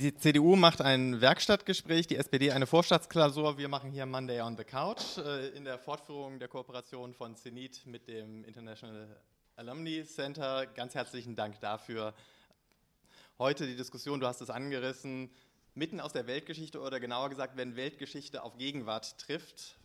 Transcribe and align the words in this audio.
Die 0.00 0.14
CDU 0.14 0.56
macht 0.56 0.80
ein 0.80 1.20
Werkstattgespräch, 1.20 2.06
die 2.06 2.16
SPD 2.16 2.52
eine 2.52 2.66
Vorstaatsklausur. 2.66 3.58
Wir 3.58 3.68
machen 3.68 3.90
hier 3.90 4.06
Monday 4.06 4.40
on 4.40 4.56
the 4.56 4.64
Couch 4.64 5.18
äh, 5.18 5.48
in 5.48 5.66
der 5.66 5.78
Fortführung 5.78 6.38
der 6.38 6.48
Kooperation 6.48 7.12
von 7.12 7.36
CENIT 7.36 7.84
mit 7.84 8.08
dem 8.08 8.42
International 8.44 9.14
Alumni 9.56 10.02
Center. 10.06 10.64
Ganz 10.64 10.94
herzlichen 10.94 11.36
Dank 11.36 11.60
dafür. 11.60 12.14
Heute 13.38 13.66
die 13.66 13.76
Diskussion, 13.76 14.20
du 14.20 14.26
hast 14.26 14.40
es 14.40 14.48
angerissen, 14.48 15.28
mitten 15.74 16.00
aus 16.00 16.14
der 16.14 16.26
Weltgeschichte 16.26 16.80
oder 16.80 16.98
genauer 16.98 17.28
gesagt, 17.28 17.58
wenn 17.58 17.76
Weltgeschichte 17.76 18.42
auf 18.42 18.56
Gegenwart 18.56 19.18
trifft. 19.18 19.76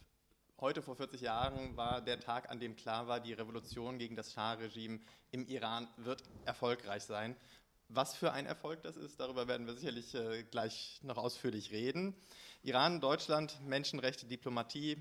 Heute 0.61 0.81
vor 0.81 0.95
40 0.95 1.19
Jahren 1.19 1.75
war 1.75 1.99
der 1.99 2.21
Tag, 2.21 2.49
an 2.49 2.61
dem 2.61 2.77
klar 2.77 3.09
war, 3.09 3.19
die 3.19 3.33
Revolution 3.33 3.97
gegen 3.97 4.15
das 4.15 4.31
Schah-Regime 4.31 5.01
im 5.31 5.45
Iran 5.47 5.89
wird 5.97 6.23
erfolgreich 6.45 7.03
sein. 7.03 7.35
Was 7.89 8.15
für 8.15 8.31
ein 8.31 8.45
Erfolg 8.47 8.81
das 8.81 8.97
ist, 8.97 9.19
darüber 9.19 9.47
werden 9.47 9.67
wir 9.67 9.75
sicherlich 9.75 10.15
äh, 10.15 10.43
gleich 10.43 10.99
noch 11.03 11.17
ausführlich 11.17 11.71
reden. 11.71 12.15
Iran, 12.63 12.99
Deutschland, 12.99 13.59
Menschenrechte, 13.63 14.25
Diplomatie, 14.25 14.97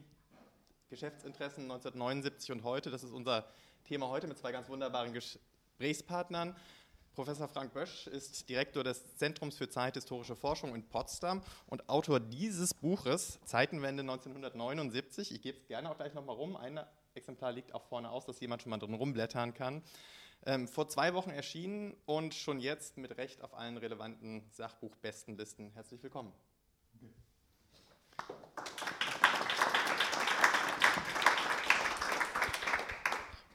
Geschäftsinteressen 0.90 1.64
1979 1.64 2.52
und 2.52 2.62
heute, 2.62 2.90
das 2.90 3.02
ist 3.02 3.12
unser 3.12 3.48
Thema 3.84 4.08
heute 4.08 4.26
mit 4.26 4.38
zwei 4.38 4.52
ganz 4.52 4.68
wunderbaren 4.68 5.14
Gesprächspartnern. 5.14 6.54
Professor 7.14 7.48
Frank 7.48 7.72
Bösch 7.72 8.06
ist 8.06 8.48
Direktor 8.48 8.84
des 8.84 9.16
Zentrums 9.16 9.56
für 9.56 9.68
zeithistorische 9.68 10.36
Forschung 10.36 10.74
in 10.74 10.86
Potsdam 10.86 11.42
und 11.68 11.88
Autor 11.88 12.20
dieses 12.20 12.74
Buches 12.74 13.38
Zeitenwende 13.44 14.02
1979. 14.02 15.32
Ich 15.32 15.40
gebe 15.40 15.56
es 15.56 15.66
gerne 15.68 15.90
auch 15.90 15.96
gleich 15.96 16.12
nochmal 16.12 16.36
rum. 16.36 16.54
Ein 16.56 16.80
Exemplar 17.14 17.52
liegt 17.52 17.72
auch 17.72 17.84
vorne 17.84 18.10
aus, 18.10 18.26
dass 18.26 18.40
jemand 18.40 18.62
schon 18.62 18.70
mal 18.70 18.78
drin 18.78 18.94
rumblättern 18.94 19.54
kann. 19.54 19.82
Ähm, 20.46 20.68
vor 20.68 20.88
zwei 20.88 21.14
Wochen 21.14 21.30
erschienen 21.30 21.96
und 22.04 22.34
schon 22.34 22.60
jetzt 22.60 22.98
mit 22.98 23.16
Recht 23.16 23.40
auf 23.40 23.54
allen 23.54 23.78
relevanten 23.78 24.42
Sachbuchbestenlisten. 24.50 25.70
Herzlich 25.72 26.02
willkommen. 26.02 26.34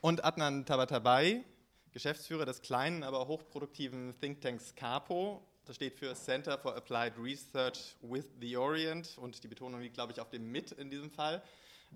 Und 0.01 0.23
Adnan 0.23 0.65
Tabatabai, 0.65 1.43
Geschäftsführer 1.91 2.45
des 2.45 2.63
kleinen, 2.63 3.03
aber 3.03 3.27
hochproduktiven 3.27 4.19
Thinktanks 4.19 4.73
CAPO. 4.73 5.43
Das 5.65 5.75
steht 5.75 5.93
für 5.93 6.15
Center 6.15 6.57
for 6.57 6.75
Applied 6.75 7.13
Research 7.19 7.97
with 8.01 8.25
the 8.39 8.57
Orient 8.57 9.15
und 9.19 9.43
die 9.43 9.47
Betonung 9.47 9.81
liegt, 9.81 9.93
glaube 9.93 10.11
ich, 10.13 10.19
auf 10.19 10.31
dem 10.31 10.51
Mit 10.51 10.71
in 10.71 10.89
diesem 10.89 11.11
Fall. 11.11 11.43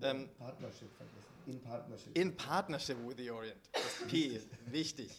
Ähm, 0.02 0.28
Partnership 0.38 0.90
vergessen. 0.96 1.34
In 1.46 1.60
Partnership. 1.60 2.16
In 2.18 2.36
Partnership 2.36 2.96
with 3.06 3.16
the 3.16 3.30
Orient. 3.30 3.60
Das 3.72 4.08
P, 4.08 4.40
wichtig. 4.66 5.10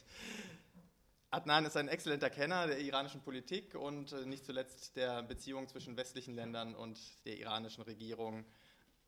Adnan 1.31 1.65
ist 1.65 1.75
ein 1.75 1.87
exzellenter 1.87 2.29
Kenner 2.29 2.67
der 2.67 2.79
iranischen 2.79 3.21
Politik 3.21 3.75
und 3.75 4.13
äh, 4.13 4.25
nicht 4.25 4.45
zuletzt 4.45 4.95
der 4.95 5.21
Beziehung 5.23 5.67
zwischen 5.67 5.97
westlichen 5.97 6.33
Ländern 6.33 6.75
und 6.75 6.97
der 7.25 7.37
iranischen 7.37 7.83
Regierung. 7.83 8.45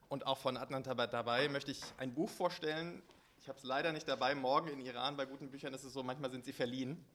Und 0.10 0.26
auch 0.26 0.38
von 0.38 0.58
Adnan 0.58 0.84
dabei 0.84 1.50
möchte 1.50 1.72
ich 1.72 1.82
ein 1.98 2.14
Buch 2.14 2.30
vorstellen. 2.30 3.02
Ich 3.40 3.48
habe 3.48 3.58
es 3.58 3.64
leider 3.64 3.94
nicht 3.94 4.08
dabei. 4.08 4.36
Morgen 4.36 4.68
in 4.70 4.82
Iran 4.82 5.16
bei 5.16 5.26
guten 5.26 5.50
Büchern 5.50 5.73
ist 5.73 5.84
es 5.84 5.94
so, 5.94 6.04
manchmal 6.04 6.32
sind 6.32 6.44
sie 6.44 6.54
verliehen. 6.54 7.06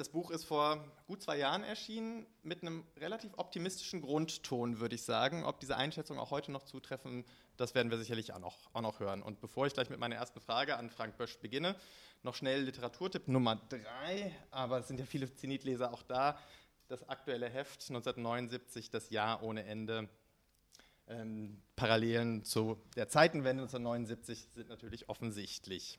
Das 0.00 0.08
Buch 0.08 0.30
ist 0.30 0.44
vor 0.44 0.82
gut 1.06 1.22
zwei 1.22 1.36
Jahren 1.36 1.62
erschienen 1.62 2.26
mit 2.42 2.62
einem 2.62 2.86
relativ 2.96 3.32
optimistischen 3.36 4.00
Grundton, 4.00 4.80
würde 4.80 4.94
ich 4.94 5.02
sagen. 5.02 5.44
Ob 5.44 5.60
diese 5.60 5.76
Einschätzung 5.76 6.18
auch 6.18 6.30
heute 6.30 6.52
noch 6.52 6.62
zutreffen, 6.62 7.26
das 7.58 7.74
werden 7.74 7.90
wir 7.90 7.98
sicherlich 7.98 8.32
auch 8.32 8.38
noch, 8.38 8.56
auch 8.72 8.80
noch 8.80 8.98
hören. 8.98 9.20
Und 9.20 9.42
bevor 9.42 9.66
ich 9.66 9.74
gleich 9.74 9.90
mit 9.90 9.98
meiner 9.98 10.16
ersten 10.16 10.40
Frage 10.40 10.78
an 10.78 10.88
Frank 10.88 11.18
Bösch 11.18 11.38
beginne, 11.40 11.76
noch 12.22 12.34
schnell 12.34 12.62
Literaturtipp 12.62 13.28
Nummer 13.28 13.56
drei. 13.68 14.34
Aber 14.50 14.78
es 14.78 14.88
sind 14.88 14.98
ja 14.98 15.04
viele 15.04 15.34
Zenitleser 15.34 15.92
auch 15.92 16.02
da. 16.02 16.38
Das 16.88 17.06
aktuelle 17.06 17.50
Heft 17.50 17.82
1979, 17.82 18.88
das 18.88 19.10
Jahr 19.10 19.42
ohne 19.42 19.64
Ende. 19.66 20.08
Ähm, 21.08 21.60
Parallelen 21.76 22.42
zu 22.42 22.80
der 22.96 23.10
Zeitenwende 23.10 23.64
1979 23.64 24.48
sind 24.54 24.70
natürlich 24.70 25.10
offensichtlich. 25.10 25.98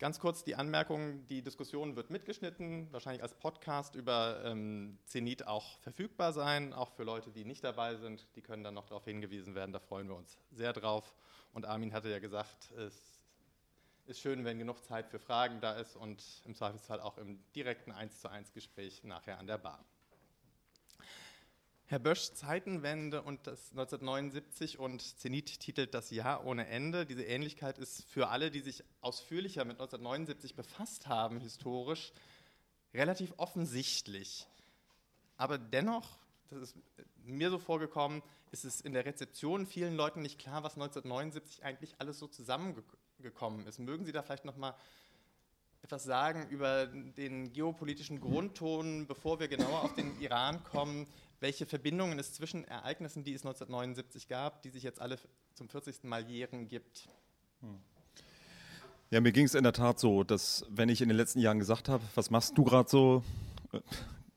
Ganz 0.00 0.18
kurz 0.18 0.42
die 0.42 0.56
Anmerkung, 0.56 1.24
die 1.28 1.40
Diskussion 1.40 1.94
wird 1.94 2.10
mitgeschnitten, 2.10 2.92
wahrscheinlich 2.92 3.22
als 3.22 3.34
Podcast 3.34 3.94
über 3.94 4.42
ähm, 4.44 4.98
Zenit 5.04 5.46
auch 5.46 5.78
verfügbar 5.82 6.32
sein, 6.32 6.72
auch 6.72 6.90
für 6.90 7.04
Leute, 7.04 7.30
die 7.30 7.44
nicht 7.44 7.62
dabei 7.62 7.94
sind, 7.94 8.26
die 8.34 8.42
können 8.42 8.64
dann 8.64 8.74
noch 8.74 8.86
darauf 8.86 9.04
hingewiesen 9.04 9.54
werden, 9.54 9.72
da 9.72 9.78
freuen 9.78 10.08
wir 10.08 10.16
uns 10.16 10.36
sehr 10.50 10.72
drauf. 10.72 11.14
Und 11.52 11.64
Armin 11.64 11.92
hatte 11.92 12.10
ja 12.10 12.18
gesagt, 12.18 12.72
es 12.72 13.22
ist 14.06 14.18
schön, 14.18 14.44
wenn 14.44 14.58
genug 14.58 14.84
Zeit 14.84 15.08
für 15.08 15.20
Fragen 15.20 15.60
da 15.60 15.74
ist 15.74 15.94
und 15.94 16.42
im 16.44 16.56
Zweifelsfall 16.56 17.00
auch 17.00 17.16
im 17.16 17.38
direkten 17.52 17.92
1 17.92 18.20
zu 18.20 18.28
1 18.28 18.52
Gespräch 18.52 19.04
nachher 19.04 19.38
an 19.38 19.46
der 19.46 19.58
Bar. 19.58 19.84
Herr 21.86 21.98
Bösch, 21.98 22.32
Zeitenwende 22.32 23.20
und 23.20 23.46
das 23.46 23.70
1979 23.72 24.78
und 24.78 25.02
Zenit 25.18 25.60
titelt 25.60 25.92
das 25.92 26.10
Jahr 26.10 26.46
ohne 26.46 26.66
Ende. 26.66 27.04
Diese 27.04 27.22
Ähnlichkeit 27.22 27.76
ist 27.76 28.06
für 28.06 28.28
alle, 28.28 28.50
die 28.50 28.60
sich 28.60 28.82
ausführlicher 29.02 29.66
mit 29.66 29.74
1979 29.74 30.54
befasst 30.54 31.08
haben, 31.08 31.40
historisch, 31.40 32.14
relativ 32.94 33.34
offensichtlich. 33.36 34.46
Aber 35.36 35.58
dennoch, 35.58 36.16
das 36.48 36.62
ist 36.62 36.76
mir 37.22 37.50
so 37.50 37.58
vorgekommen, 37.58 38.22
ist 38.50 38.64
es 38.64 38.80
in 38.80 38.94
der 38.94 39.04
Rezeption 39.04 39.66
vielen 39.66 39.94
Leuten 39.94 40.22
nicht 40.22 40.38
klar, 40.38 40.62
was 40.62 40.76
1979 40.76 41.64
eigentlich 41.64 41.96
alles 41.98 42.18
so 42.18 42.26
zusammengekommen 42.28 43.66
ist. 43.66 43.78
Mögen 43.78 44.06
Sie 44.06 44.12
da 44.12 44.22
vielleicht 44.22 44.46
noch 44.46 44.56
mal 44.56 44.74
etwas 45.82 46.04
sagen 46.04 46.48
über 46.48 46.86
den 46.86 47.52
geopolitischen 47.52 48.18
Grundton, 48.18 49.06
bevor 49.06 49.38
wir 49.38 49.48
genauer 49.48 49.82
auf 49.82 49.94
den 49.94 50.18
Iran 50.18 50.64
kommen? 50.64 51.06
Welche 51.44 51.66
Verbindungen 51.66 52.18
es 52.18 52.32
zwischen 52.32 52.64
Ereignissen, 52.64 53.22
die 53.22 53.34
es 53.34 53.42
1979 53.42 54.28
gab, 54.28 54.62
die 54.62 54.70
sich 54.70 54.82
jetzt 54.82 54.98
alle 54.98 55.18
zum 55.52 55.68
40. 55.68 56.04
Mal 56.04 56.26
jähren, 56.26 56.68
gibt. 56.68 57.06
Ja, 59.10 59.20
mir 59.20 59.30
ging 59.30 59.44
es 59.44 59.54
in 59.54 59.62
der 59.62 59.74
Tat 59.74 60.00
so, 60.00 60.24
dass 60.24 60.64
wenn 60.70 60.88
ich 60.88 61.02
in 61.02 61.08
den 61.08 61.18
letzten 61.18 61.40
Jahren 61.40 61.58
gesagt 61.58 61.90
habe, 61.90 62.02
was 62.14 62.30
machst 62.30 62.56
du 62.56 62.64
gerade 62.64 62.88
so? 62.88 63.22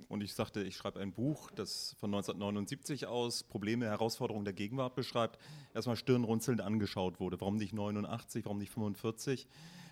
Und 0.10 0.22
ich 0.22 0.34
sagte, 0.34 0.62
ich 0.62 0.76
schreibe 0.76 1.00
ein 1.00 1.14
Buch, 1.14 1.50
das 1.52 1.96
von 1.98 2.14
1979 2.14 3.06
aus 3.06 3.44
Probleme, 3.44 3.86
Herausforderungen 3.86 4.44
der 4.44 4.54
Gegenwart 4.54 4.94
beschreibt, 4.96 5.40
erstmal 5.74 5.96
stirnrunzelnd 5.96 6.60
angeschaut 6.60 7.22
wurde. 7.22 7.40
Warum 7.40 7.56
nicht 7.56 7.72
89, 7.72 8.44
warum 8.44 8.58
nicht 8.58 8.74
45? 8.74 9.48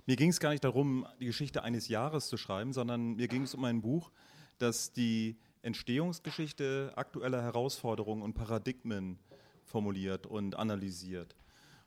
Mir 0.06 0.18
ging 0.18 0.32
es 0.32 0.42
gar 0.42 0.50
nicht 0.50 0.66
darum, 0.66 1.08
die 1.22 1.28
Geschichte 1.28 1.64
eines 1.64 1.88
Jahres 1.88 2.28
zu 2.28 2.36
schreiben, 2.36 2.74
sondern 2.74 3.16
mir 3.16 3.30
ging 3.30 3.44
es 3.44 3.56
um 3.56 3.64
ein 3.64 3.82
Buch, 3.82 4.12
das 4.58 4.92
die 4.92 5.38
Entstehungsgeschichte 5.66 6.94
aktueller 6.96 7.42
Herausforderungen 7.42 8.22
und 8.22 8.34
Paradigmen 8.34 9.20
formuliert 9.64 10.28
und 10.28 10.56
analysiert. 10.56 11.36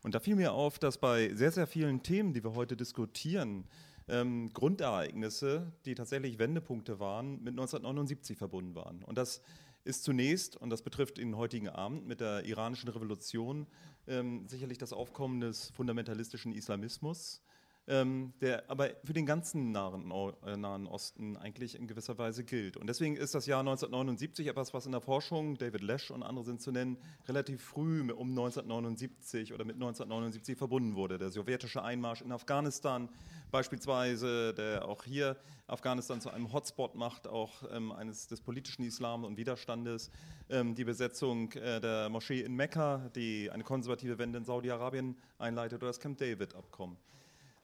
Und 0.02 0.14
da 0.14 0.20
fiel 0.20 0.36
mir 0.36 0.52
auf, 0.52 0.78
dass 0.78 0.98
bei 0.98 1.32
sehr, 1.34 1.52
sehr 1.52 1.66
vielen 1.66 2.02
Themen, 2.02 2.32
die 2.32 2.42
wir 2.42 2.54
heute 2.54 2.76
diskutieren, 2.76 3.64
ähm, 4.08 4.50
Grundereignisse, 4.52 5.72
die 5.84 5.94
tatsächlich 5.94 6.38
Wendepunkte 6.38 6.98
waren, 6.98 7.42
mit 7.42 7.52
1979 7.52 8.36
verbunden 8.36 8.74
waren. 8.74 9.02
Und 9.04 9.18
das 9.18 9.42
ist 9.84 10.04
zunächst, 10.04 10.56
und 10.56 10.70
das 10.70 10.82
betrifft 10.82 11.18
den 11.18 11.36
heutigen 11.36 11.68
Abend 11.68 12.06
mit 12.06 12.20
der 12.20 12.44
iranischen 12.44 12.88
Revolution, 12.88 13.66
ähm, 14.06 14.46
sicherlich 14.48 14.78
das 14.78 14.92
Aufkommen 14.92 15.40
des 15.40 15.70
fundamentalistischen 15.70 16.52
Islamismus, 16.52 17.42
ähm, 17.88 18.34
der 18.42 18.70
aber 18.70 18.90
für 19.02 19.14
den 19.14 19.24
ganzen 19.24 19.72
Nahen, 19.72 20.12
äh, 20.46 20.56
Nahen, 20.56 20.86
Osten 20.86 21.36
eigentlich 21.36 21.74
in 21.74 21.86
gewisser 21.86 22.18
Weise 22.18 22.44
gilt. 22.44 22.76
Und 22.76 22.86
deswegen 22.86 23.16
ist 23.16 23.34
das 23.34 23.46
Jahr 23.46 23.60
1979 23.60 24.46
etwas, 24.46 24.74
was 24.74 24.84
in 24.84 24.92
der 24.92 25.00
Forschung, 25.00 25.56
David 25.56 25.80
Lesch 25.80 26.10
und 26.10 26.22
andere 26.22 26.44
sind 26.44 26.60
zu 26.60 26.70
nennen, 26.70 26.98
relativ 27.26 27.62
früh 27.62 28.00
um 28.12 28.28
1979 28.30 29.54
oder 29.54 29.64
mit 29.64 29.76
1979 29.76 30.58
verbunden 30.58 30.96
wurde. 30.96 31.18
Der 31.18 31.30
sowjetische 31.30 31.82
Einmarsch 31.82 32.20
in 32.20 32.30
Afghanistan 32.30 33.08
beispielsweise, 33.50 34.52
der 34.52 34.86
auch 34.86 35.04
hier 35.04 35.36
Afghanistan 35.66 36.20
zu 36.20 36.30
einem 36.30 36.52
Hotspot 36.52 36.94
macht, 36.94 37.26
auch 37.26 37.62
ähm, 37.72 37.92
eines 37.92 38.26
des 38.26 38.42
politischen 38.42 38.84
Islam 38.84 39.24
und 39.24 39.38
Widerstandes, 39.38 40.10
ähm, 40.50 40.74
die 40.74 40.84
Besetzung 40.84 41.52
äh, 41.52 41.80
der 41.80 42.10
Moschee 42.10 42.42
in 42.42 42.54
Mekka, 42.54 43.10
die 43.14 43.50
eine 43.50 43.64
konservative 43.64 44.18
Wende 44.18 44.38
in 44.38 44.44
Saudi-Arabien 44.44 45.16
einleitet, 45.38 45.78
oder 45.78 45.88
das 45.88 46.00
Camp 46.00 46.18
David-Abkommen. 46.18 46.96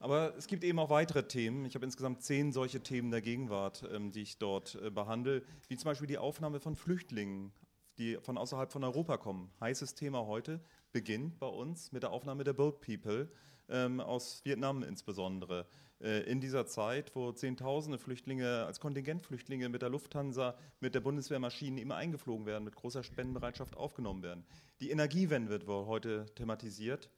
Aber 0.04 0.36
es 0.36 0.48
gibt 0.48 0.64
eben 0.64 0.78
auch 0.80 0.90
weitere 0.90 1.26
Themen. 1.26 1.64
Ich 1.64 1.74
habe 1.76 1.86
insgesamt 1.86 2.20
zehn 2.20 2.52
solche 2.52 2.82
Themen 2.82 3.10
der 3.10 3.22
Gegenwart, 3.22 3.88
ähm, 3.90 4.12
die 4.12 4.20
ich 4.20 4.36
dort 4.36 4.74
äh, 4.74 4.90
behandle, 4.90 5.42
wie 5.68 5.78
zum 5.78 5.86
Beispiel 5.86 6.06
die 6.06 6.18
Aufnahme 6.18 6.60
von 6.60 6.76
Flüchtlingen, 6.76 7.54
die 7.96 8.18
von 8.20 8.36
außerhalb 8.36 8.70
von 8.70 8.84
Europa 8.84 9.16
kommen. 9.16 9.50
Heißes 9.60 9.94
Thema 9.94 10.26
heute 10.26 10.60
beginnt 10.92 11.38
bei 11.38 11.46
uns 11.46 11.90
mit 11.90 12.02
der 12.02 12.10
Aufnahme 12.10 12.44
der 12.44 12.52
Boat 12.52 12.82
People 12.82 13.32
ähm, 13.70 13.98
aus 13.98 14.44
Vietnam 14.44 14.82
insbesondere. 14.82 15.66
Äh, 16.02 16.30
in 16.30 16.38
dieser 16.38 16.66
Zeit, 16.66 17.16
wo 17.16 17.32
Zehntausende 17.32 17.96
Flüchtlinge 17.98 18.66
als 18.66 18.80
Kontingentflüchtlinge 18.80 19.70
mit 19.70 19.80
der 19.80 19.88
Lufthansa, 19.88 20.54
mit 20.80 20.94
der 20.94 21.00
Bundeswehrmaschinen 21.00 21.78
immer 21.78 21.96
eingeflogen 21.96 22.44
werden, 22.44 22.64
mit 22.64 22.76
großer 22.76 23.04
Spendenbereitschaft 23.04 23.74
aufgenommen 23.78 24.22
werden. 24.22 24.44
Die 24.80 24.90
Energiewende 24.90 25.48
wird 25.48 25.66
wohl 25.66 25.86
heute 25.86 26.26
thematisiert 26.34 27.08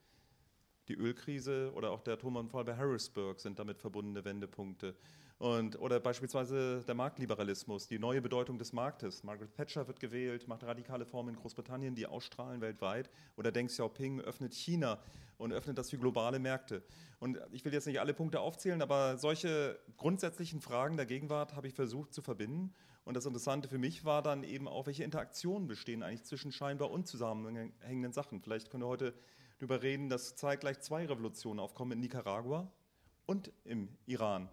Die 0.88 0.94
Ölkrise 0.94 1.72
oder 1.74 1.90
auch 1.90 2.00
der 2.00 2.14
Atomunfall 2.14 2.64
bei 2.64 2.76
Harrisburg 2.76 3.40
sind 3.40 3.58
damit 3.58 3.78
verbundene 3.78 4.24
Wendepunkte. 4.24 4.94
Und, 5.38 5.78
oder 5.78 6.00
beispielsweise 6.00 6.82
der 6.86 6.94
Marktliberalismus, 6.94 7.88
die 7.88 7.98
neue 7.98 8.22
Bedeutung 8.22 8.56
des 8.56 8.72
Marktes. 8.72 9.22
Margaret 9.22 9.52
Thatcher 9.54 9.86
wird 9.86 10.00
gewählt, 10.00 10.48
macht 10.48 10.62
radikale 10.62 11.04
Formen 11.04 11.34
in 11.34 11.36
Großbritannien, 11.36 11.94
die 11.94 12.06
ausstrahlen 12.06 12.60
weltweit. 12.60 13.10
Oder 13.36 13.52
Deng 13.52 13.66
Xiaoping 13.66 14.20
öffnet 14.20 14.54
China 14.54 14.98
und 15.36 15.52
öffnet 15.52 15.76
das 15.76 15.90
für 15.90 15.98
globale 15.98 16.38
Märkte. 16.38 16.82
Und 17.18 17.38
ich 17.52 17.64
will 17.64 17.72
jetzt 17.72 17.86
nicht 17.86 18.00
alle 18.00 18.14
Punkte 18.14 18.40
aufzählen, 18.40 18.80
aber 18.80 19.18
solche 19.18 19.78
grundsätzlichen 19.98 20.62
Fragen 20.62 20.96
der 20.96 21.04
Gegenwart 21.04 21.54
habe 21.54 21.66
ich 21.66 21.74
versucht 21.74 22.14
zu 22.14 22.22
verbinden. 22.22 22.72
Und 23.04 23.14
das 23.14 23.26
Interessante 23.26 23.68
für 23.68 23.78
mich 23.78 24.04
war 24.04 24.22
dann 24.22 24.42
eben 24.42 24.66
auch, 24.66 24.86
welche 24.86 25.04
Interaktionen 25.04 25.68
bestehen 25.68 26.02
eigentlich 26.02 26.24
zwischen 26.24 26.50
scheinbar 26.50 26.90
unzusammenhängenden 26.90 28.12
Sachen. 28.12 28.40
Vielleicht 28.40 28.70
können 28.70 28.84
wir 28.84 28.88
heute 28.88 29.12
darüber 29.58 29.82
reden, 29.82 30.08
dass 30.08 30.36
zeitgleich 30.36 30.80
zwei 30.80 31.06
Revolutionen 31.06 31.60
aufkommen 31.60 31.92
in 31.92 32.00
Nicaragua 32.00 32.70
und 33.26 33.52
im 33.64 33.88
Iran 34.06 34.48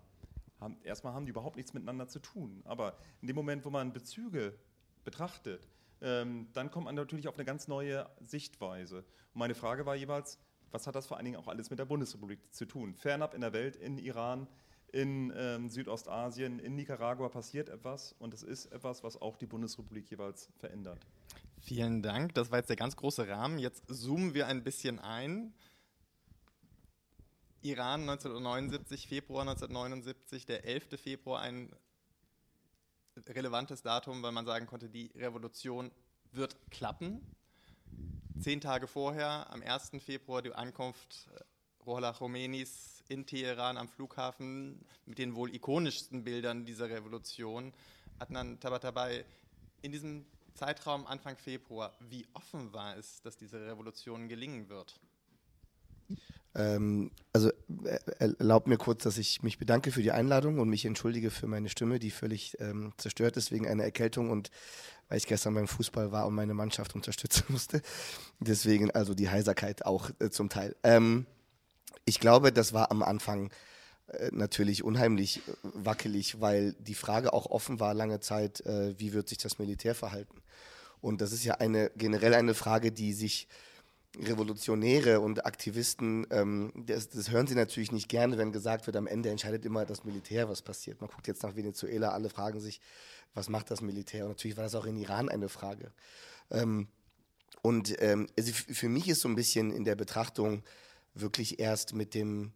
erstmal 0.83 1.13
haben 1.13 1.25
die 1.25 1.31
überhaupt 1.31 1.55
nichts 1.55 1.73
miteinander 1.73 2.07
zu 2.07 2.19
tun. 2.19 2.61
Aber 2.65 2.97
in 3.21 3.27
dem 3.27 3.35
Moment, 3.35 3.65
wo 3.65 3.69
man 3.69 3.93
Bezüge 3.93 4.57
betrachtet, 5.03 5.67
ähm, 6.01 6.47
dann 6.53 6.71
kommt 6.71 6.85
man 6.85 6.95
natürlich 6.95 7.27
auf 7.27 7.35
eine 7.35 7.45
ganz 7.45 7.67
neue 7.67 8.09
Sichtweise. 8.21 8.99
Und 8.99 9.39
meine 9.39 9.55
Frage 9.55 9.85
war 9.85 9.95
jeweils, 9.95 10.39
was 10.71 10.87
hat 10.87 10.95
das 10.95 11.07
vor 11.07 11.17
allen 11.17 11.25
Dingen 11.25 11.37
auch 11.37 11.47
alles 11.47 11.69
mit 11.69 11.79
der 11.79 11.85
Bundesrepublik 11.85 12.53
zu 12.53 12.65
tun? 12.65 12.95
Fernab 12.95 13.33
in 13.33 13.41
der 13.41 13.53
Welt, 13.53 13.75
in 13.75 13.97
Iran, 13.97 14.47
in 14.91 15.33
ähm, 15.35 15.69
Südostasien, 15.69 16.59
in 16.59 16.75
Nicaragua 16.75 17.29
passiert 17.29 17.69
etwas 17.69 18.13
und 18.13 18.33
es 18.33 18.43
ist 18.43 18.67
etwas, 18.67 19.03
was 19.03 19.21
auch 19.21 19.37
die 19.37 19.47
Bundesrepublik 19.47 20.09
jeweils 20.09 20.49
verändert. 20.57 21.05
Vielen 21.65 22.01
Dank. 22.01 22.33
Das 22.33 22.51
war 22.51 22.57
jetzt 22.57 22.69
der 22.69 22.75
ganz 22.75 22.97
große 22.97 23.25
Rahmen. 23.25 23.57
Jetzt 23.57 23.85
zoomen 23.87 24.33
wir 24.33 24.47
ein 24.47 24.65
bisschen 24.65 24.99
ein. 24.99 25.53
Iran 27.61 28.01
1979, 28.01 29.07
Februar 29.07 29.47
1979, 29.47 30.45
der 30.45 30.65
11. 30.65 30.99
Februar, 30.99 31.39
ein 31.39 31.73
relevantes 33.29 33.81
Datum, 33.81 34.21
weil 34.23 34.33
man 34.33 34.45
sagen 34.45 34.67
konnte, 34.67 34.89
die 34.89 35.09
Revolution 35.15 35.89
wird 36.33 36.57
klappen. 36.69 37.21
Zehn 38.37 38.59
Tage 38.59 38.85
vorher, 38.85 39.49
am 39.49 39.61
1. 39.61 39.91
Februar, 39.99 40.41
die 40.41 40.51
Ankunft 40.51 41.29
äh, 41.33 41.85
Rohollah 41.85 42.11
Khomeinis 42.11 43.05
in 43.07 43.25
Teheran 43.25 43.77
am 43.77 43.87
Flughafen 43.87 44.83
mit 45.05 45.17
den 45.17 45.33
wohl 45.33 45.55
ikonischsten 45.55 46.25
Bildern 46.25 46.65
dieser 46.65 46.89
Revolution. 46.89 47.71
Adnan 48.19 48.59
Tabatabai, 48.59 49.23
in 49.81 49.93
diesem 49.93 50.25
Zeitraum 50.53 51.05
Anfang 51.07 51.37
Februar, 51.37 51.93
wie 51.99 52.25
offen 52.33 52.73
war 52.73 52.97
es, 52.97 53.21
dass 53.21 53.37
diese 53.37 53.65
Revolution 53.65 54.27
gelingen 54.27 54.69
wird? 54.69 54.99
Ähm, 56.55 57.11
also 57.31 57.49
äh, 57.49 57.99
erlaubt 58.37 58.67
mir 58.67 58.77
kurz, 58.77 59.03
dass 59.03 59.17
ich 59.17 59.41
mich 59.41 59.57
bedanke 59.57 59.91
für 59.91 60.03
die 60.03 60.11
Einladung 60.11 60.59
und 60.59 60.69
mich 60.69 60.85
entschuldige 60.85 61.31
für 61.31 61.47
meine 61.47 61.69
Stimme, 61.69 61.97
die 61.97 62.11
völlig 62.11 62.57
ähm, 62.59 62.93
zerstört 62.97 63.37
ist 63.37 63.51
wegen 63.51 63.67
einer 63.67 63.83
Erkältung 63.83 64.29
und 64.29 64.51
weil 65.09 65.17
ich 65.17 65.27
gestern 65.27 65.55
beim 65.55 65.67
Fußball 65.67 66.11
war 66.11 66.27
und 66.27 66.35
meine 66.35 66.53
Mannschaft 66.53 66.95
unterstützen 66.95 67.45
musste. 67.49 67.81
Deswegen 68.39 68.91
also 68.91 69.15
die 69.15 69.29
Heiserkeit 69.29 69.85
auch 69.85 70.11
äh, 70.19 70.29
zum 70.29 70.49
Teil. 70.49 70.75
Ähm, 70.83 71.25
ich 72.05 72.19
glaube, 72.19 72.51
das 72.51 72.73
war 72.73 72.91
am 72.91 73.01
Anfang 73.01 73.49
natürlich 74.31 74.83
unheimlich 74.83 75.37
äh, 75.37 75.51
wackelig, 75.63 76.41
weil 76.41 76.73
die 76.73 76.95
Frage 76.95 77.33
auch 77.33 77.47
offen 77.47 77.79
war 77.79 77.93
lange 77.93 78.19
Zeit, 78.19 78.61
äh, 78.65 78.97
wie 78.99 79.13
wird 79.13 79.29
sich 79.29 79.37
das 79.37 79.59
Militär 79.59 79.95
verhalten? 79.95 80.41
Und 81.01 81.21
das 81.21 81.31
ist 81.31 81.43
ja 81.43 81.55
eine 81.55 81.91
generell 81.97 82.33
eine 82.33 82.53
Frage, 82.53 82.91
die 82.91 83.13
sich 83.13 83.47
Revolutionäre 84.19 85.19
und 85.19 85.45
Aktivisten, 85.45 86.27
ähm, 86.29 86.71
das, 86.75 87.09
das, 87.09 87.31
hören 87.31 87.47
sie 87.47 87.55
natürlich 87.55 87.91
nicht 87.91 88.09
gerne, 88.09 88.37
wenn 88.37 88.51
gesagt 88.51 88.85
wird, 88.85 88.95
am 88.95 89.07
Ende 89.07 89.29
entscheidet 89.29 89.65
immer 89.65 89.85
das 89.85 90.03
Militär, 90.03 90.47
was 90.49 90.61
passiert. 90.61 91.01
Man 91.01 91.09
guckt 91.09 91.27
jetzt 91.27 91.41
nach 91.41 91.55
Venezuela, 91.55 92.09
alle 92.09 92.29
fragen 92.29 92.59
sich, 92.59 92.79
was 93.33 93.49
macht 93.49 93.71
das 93.71 93.81
Militär? 93.81 94.25
Und 94.25 94.31
natürlich 94.31 94.55
war 94.55 94.63
das 94.63 94.75
auch 94.75 94.85
in 94.85 94.97
Iran 94.97 95.29
eine 95.29 95.49
Frage. 95.49 95.91
Ähm, 96.51 96.87
und 97.63 97.95
ähm, 98.01 98.27
also 98.37 98.53
für 98.53 98.89
mich 98.89 99.07
ist 99.07 99.21
so 99.21 99.29
ein 99.29 99.35
bisschen 99.35 99.71
in 99.71 99.83
der 99.83 99.95
Betrachtung 99.95 100.63
wirklich 101.15 101.59
erst 101.59 101.95
mit 101.95 102.13
dem 102.13 102.51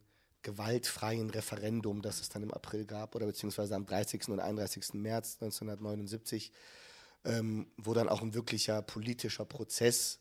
gewaltfreien 0.48 1.30
Referendum, 1.30 2.02
das 2.02 2.22
es 2.22 2.30
dann 2.30 2.42
im 2.42 2.54
April 2.54 2.86
gab, 2.86 3.16
oder 3.16 3.26
beziehungsweise 3.26 3.76
am 3.76 3.86
30. 3.86 4.30
und 4.30 4.40
31. 4.40 4.94
März 4.94 5.38
1979, 5.42 6.54
ähm, 7.26 7.68
wo 7.76 7.94
dann 7.94 8.08
auch 8.08 8.22
ein 8.22 8.34
wirklicher 8.34 8.82
politischer 8.82 9.44
Prozess 9.44 10.20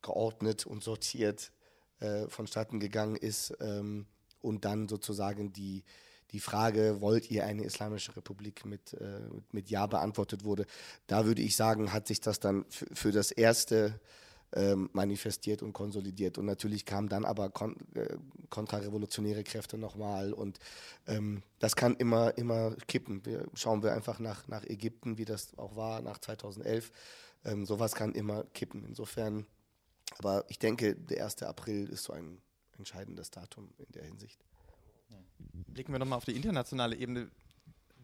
geordnet 0.00 0.64
und 0.64 0.82
sortiert 0.82 1.52
äh, 2.00 2.26
vonstatten 2.28 2.80
gegangen 2.80 3.16
ist 3.16 3.54
ähm, 3.60 4.06
und 4.40 4.64
dann 4.64 4.88
sozusagen 4.88 5.52
die, 5.52 5.84
die 6.30 6.40
Frage, 6.40 7.02
wollt 7.02 7.30
ihr 7.30 7.44
eine 7.44 7.64
islamische 7.64 8.16
Republik 8.16 8.64
mit, 8.64 8.94
äh, 8.94 9.20
mit, 9.52 9.68
Ja 9.68 9.86
beantwortet 9.86 10.42
wurde. 10.42 10.64
Da 11.06 11.26
würde 11.26 11.42
ich 11.42 11.54
sagen, 11.54 11.92
hat 11.92 12.06
sich 12.06 12.22
das 12.22 12.40
dann 12.40 12.64
für 12.70 13.12
das 13.12 13.30
erste 13.30 14.00
ähm, 14.52 14.90
manifestiert 14.92 15.62
und 15.62 15.72
konsolidiert. 15.72 16.38
Und 16.38 16.46
natürlich 16.46 16.84
kamen 16.84 17.08
dann 17.08 17.24
aber 17.24 17.50
kon 17.50 17.76
äh, 17.94 18.16
kontrarevolutionäre 18.50 19.42
Kräfte 19.42 19.76
nochmal 19.76 20.32
und 20.32 20.58
ähm, 21.06 21.42
das 21.58 21.74
kann 21.74 21.96
immer, 21.96 22.36
immer 22.38 22.76
kippen. 22.86 23.24
Wir, 23.26 23.46
schauen 23.54 23.82
wir 23.82 23.92
einfach 23.92 24.20
nach, 24.20 24.46
nach 24.46 24.64
Ägypten, 24.64 25.18
wie 25.18 25.24
das 25.24 25.56
auch 25.58 25.74
war 25.76 26.00
nach 26.00 26.18
2011. 26.18 26.92
Ähm, 27.44 27.66
sowas 27.66 27.94
kann 27.94 28.12
immer 28.12 28.44
kippen. 28.54 28.84
Insofern 28.84 29.46
aber 30.18 30.44
ich 30.48 30.58
denke, 30.58 30.94
der 30.94 31.24
1. 31.24 31.42
April 31.42 31.88
ist 31.88 32.04
so 32.04 32.12
ein 32.12 32.38
entscheidendes 32.78 33.30
Datum 33.30 33.70
in 33.78 33.92
der 33.92 34.04
Hinsicht. 34.04 34.38
Blicken 35.68 35.92
wir 35.92 35.98
nochmal 35.98 36.18
auf 36.18 36.24
die 36.24 36.36
internationale 36.36 36.96
Ebene. 36.96 37.30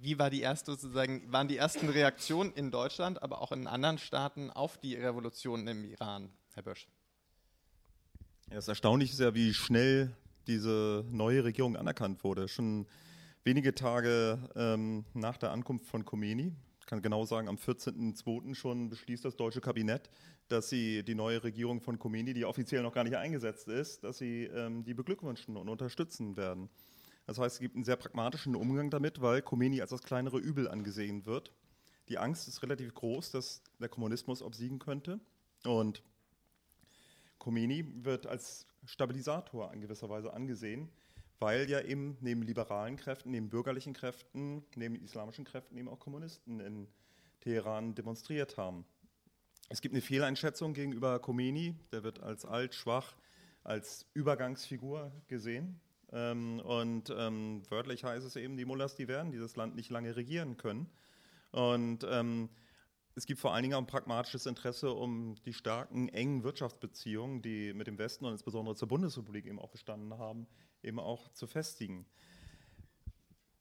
Wie 0.03 0.19
war 0.19 0.31
die 0.31 0.41
erste 0.41 0.73
sozusagen, 0.73 1.33
waren 1.33 1.47
die 1.47 1.57
ersten 1.57 1.89
Reaktionen 1.89 2.53
in 2.55 2.73
Deutschland, 2.73 3.23
aber 3.23 3.41
auch 3.41 3.53
in 3.53 3.69
anderen 3.69 3.99
Staaten 3.99 4.51
auf 4.51 4.77
die 4.79 4.97
Revolution 4.97 5.65
im 5.69 5.85
Iran, 5.85 6.29
Herr 6.55 6.65
Bösch? 6.65 6.89
Ja, 8.49 8.57
das 8.57 8.67
Erstaunliche 8.67 9.13
ist 9.13 9.21
ja, 9.21 9.33
wie 9.33 9.55
schnell 9.55 10.15
diese 10.49 11.05
neue 11.09 11.45
Regierung 11.45 11.77
anerkannt 11.77 12.25
wurde. 12.25 12.49
Schon 12.49 12.87
wenige 13.45 13.77
Tage 13.77 14.41
ähm, 14.57 15.05
nach 15.15 15.37
der 15.37 15.53
Ankunft 15.53 15.87
von 15.87 16.05
Khomeini, 16.05 16.53
kann 16.93 17.01
genau 17.01 17.25
sagen, 17.25 17.49
am 17.49 17.57
14.02. 17.57 18.55
schon 18.55 18.91
beschließt 18.91 19.25
das 19.25 19.35
deutsche 19.35 19.63
Kabinett, 19.63 20.11
dass 20.49 20.69
sie 20.69 21.03
die 21.03 21.15
neue 21.15 21.43
Regierung 21.43 21.81
von 21.81 21.99
Khomeini, 21.99 22.35
die 22.35 22.45
offiziell 22.45 22.83
noch 22.83 22.93
gar 22.93 23.05
nicht 23.05 23.17
eingesetzt 23.17 23.67
ist, 23.67 24.05
dass 24.05 24.19
sie 24.19 24.45
ähm, 24.45 24.85
die 24.85 24.93
beglückwünschen 24.93 25.57
und 25.57 25.71
unterstützen 25.71 26.37
werden. 26.37 26.69
Das 27.27 27.39
heißt, 27.39 27.57
es 27.57 27.61
gibt 27.61 27.77
einen 27.77 27.85
sehr 27.85 27.97
pragmatischen 27.97 28.57
Umgang 28.57 28.91
damit, 28.91 29.21
weil 29.21 29.43
Khomeini 29.43 29.81
als 29.81 29.91
das 29.91 30.03
kleinere 30.03 30.39
Übel 30.39 30.69
angesehen 30.69 31.25
wird. 31.27 31.53
Die 32.09 32.19
Angst 32.19 32.49
ist 32.49 32.63
relativ 32.63 32.95
groß, 32.95 33.31
dass 33.31 33.63
der 33.79 33.89
Kommunismus 33.89 34.43
obsiegen 34.43 34.79
könnte. 34.79 35.21
Und 35.65 36.03
Khomeini 37.39 38.05
wird 38.05 38.27
als 38.27 38.67
Stabilisator 38.85 39.73
in 39.73 39.81
gewisser 39.81 40.09
Weise 40.09 40.33
angesehen, 40.33 40.91
weil 41.39 41.69
ja 41.71 41.81
eben 41.81 42.17
neben 42.21 42.43
liberalen 42.43 42.97
Kräften, 42.97 43.31
neben 43.31 43.49
bürgerlichen 43.49 43.93
Kräften, 43.93 44.65
neben 44.75 44.97
islamischen 44.97 45.45
Kräften 45.45 45.77
eben 45.77 45.89
auch 45.89 45.99
Kommunisten 45.99 46.61
in 46.61 46.89
Teheran 47.41 47.95
demonstriert 47.95 48.57
haben. 48.57 48.85
Es 49.69 49.81
gibt 49.81 49.95
eine 49.95 50.03
Fehleinschätzung 50.03 50.75
gegenüber 50.75 51.19
Khomeini, 51.19 51.75
der 51.93 52.03
wird 52.03 52.23
als 52.23 52.45
alt, 52.45 52.75
schwach, 52.75 53.17
als 53.65 54.07
Übergangsfigur 54.13 55.13
gesehen. 55.29 55.81
Ähm, 56.13 56.61
und 56.61 57.13
ähm, 57.17 57.63
wörtlich 57.69 58.05
heißt 58.05 58.27
es 58.27 58.37
eben, 58.37 58.57
die 58.57 58.65
Mullahs, 58.65 58.95
die 58.95 59.09
werden 59.09 59.33
dieses 59.33 59.57
Land 59.57 59.75
nicht 59.75 59.91
lange 59.91 60.15
regieren 60.15 60.57
können. 60.57 60.91
Und 61.51 62.07
ähm, 62.09 62.49
es 63.15 63.27
gibt 63.27 63.41
vor 63.41 63.53
allen 63.53 63.63
Dingen 63.63 63.75
auch 63.75 63.81
ein 63.81 63.87
pragmatisches 63.87 64.47
Interesse, 64.47 64.93
um 64.93 65.35
die 65.45 65.53
starken, 65.53 66.09
engen 66.09 66.45
Wirtschaftsbeziehungen, 66.45 67.43
die 67.43 67.75
mit 67.75 67.87
dem 67.87 67.99
Westen 67.99 68.25
und 68.25 68.33
insbesondere 68.33 68.75
zur 68.75 68.89
Bundesrepublik 68.89 69.47
eben 69.47 69.59
auch 69.59 69.71
bestanden 69.71 70.17
haben, 70.17 70.47
eben 70.83 70.99
auch 70.99 71.29
zu 71.33 71.47
festigen. 71.47 72.07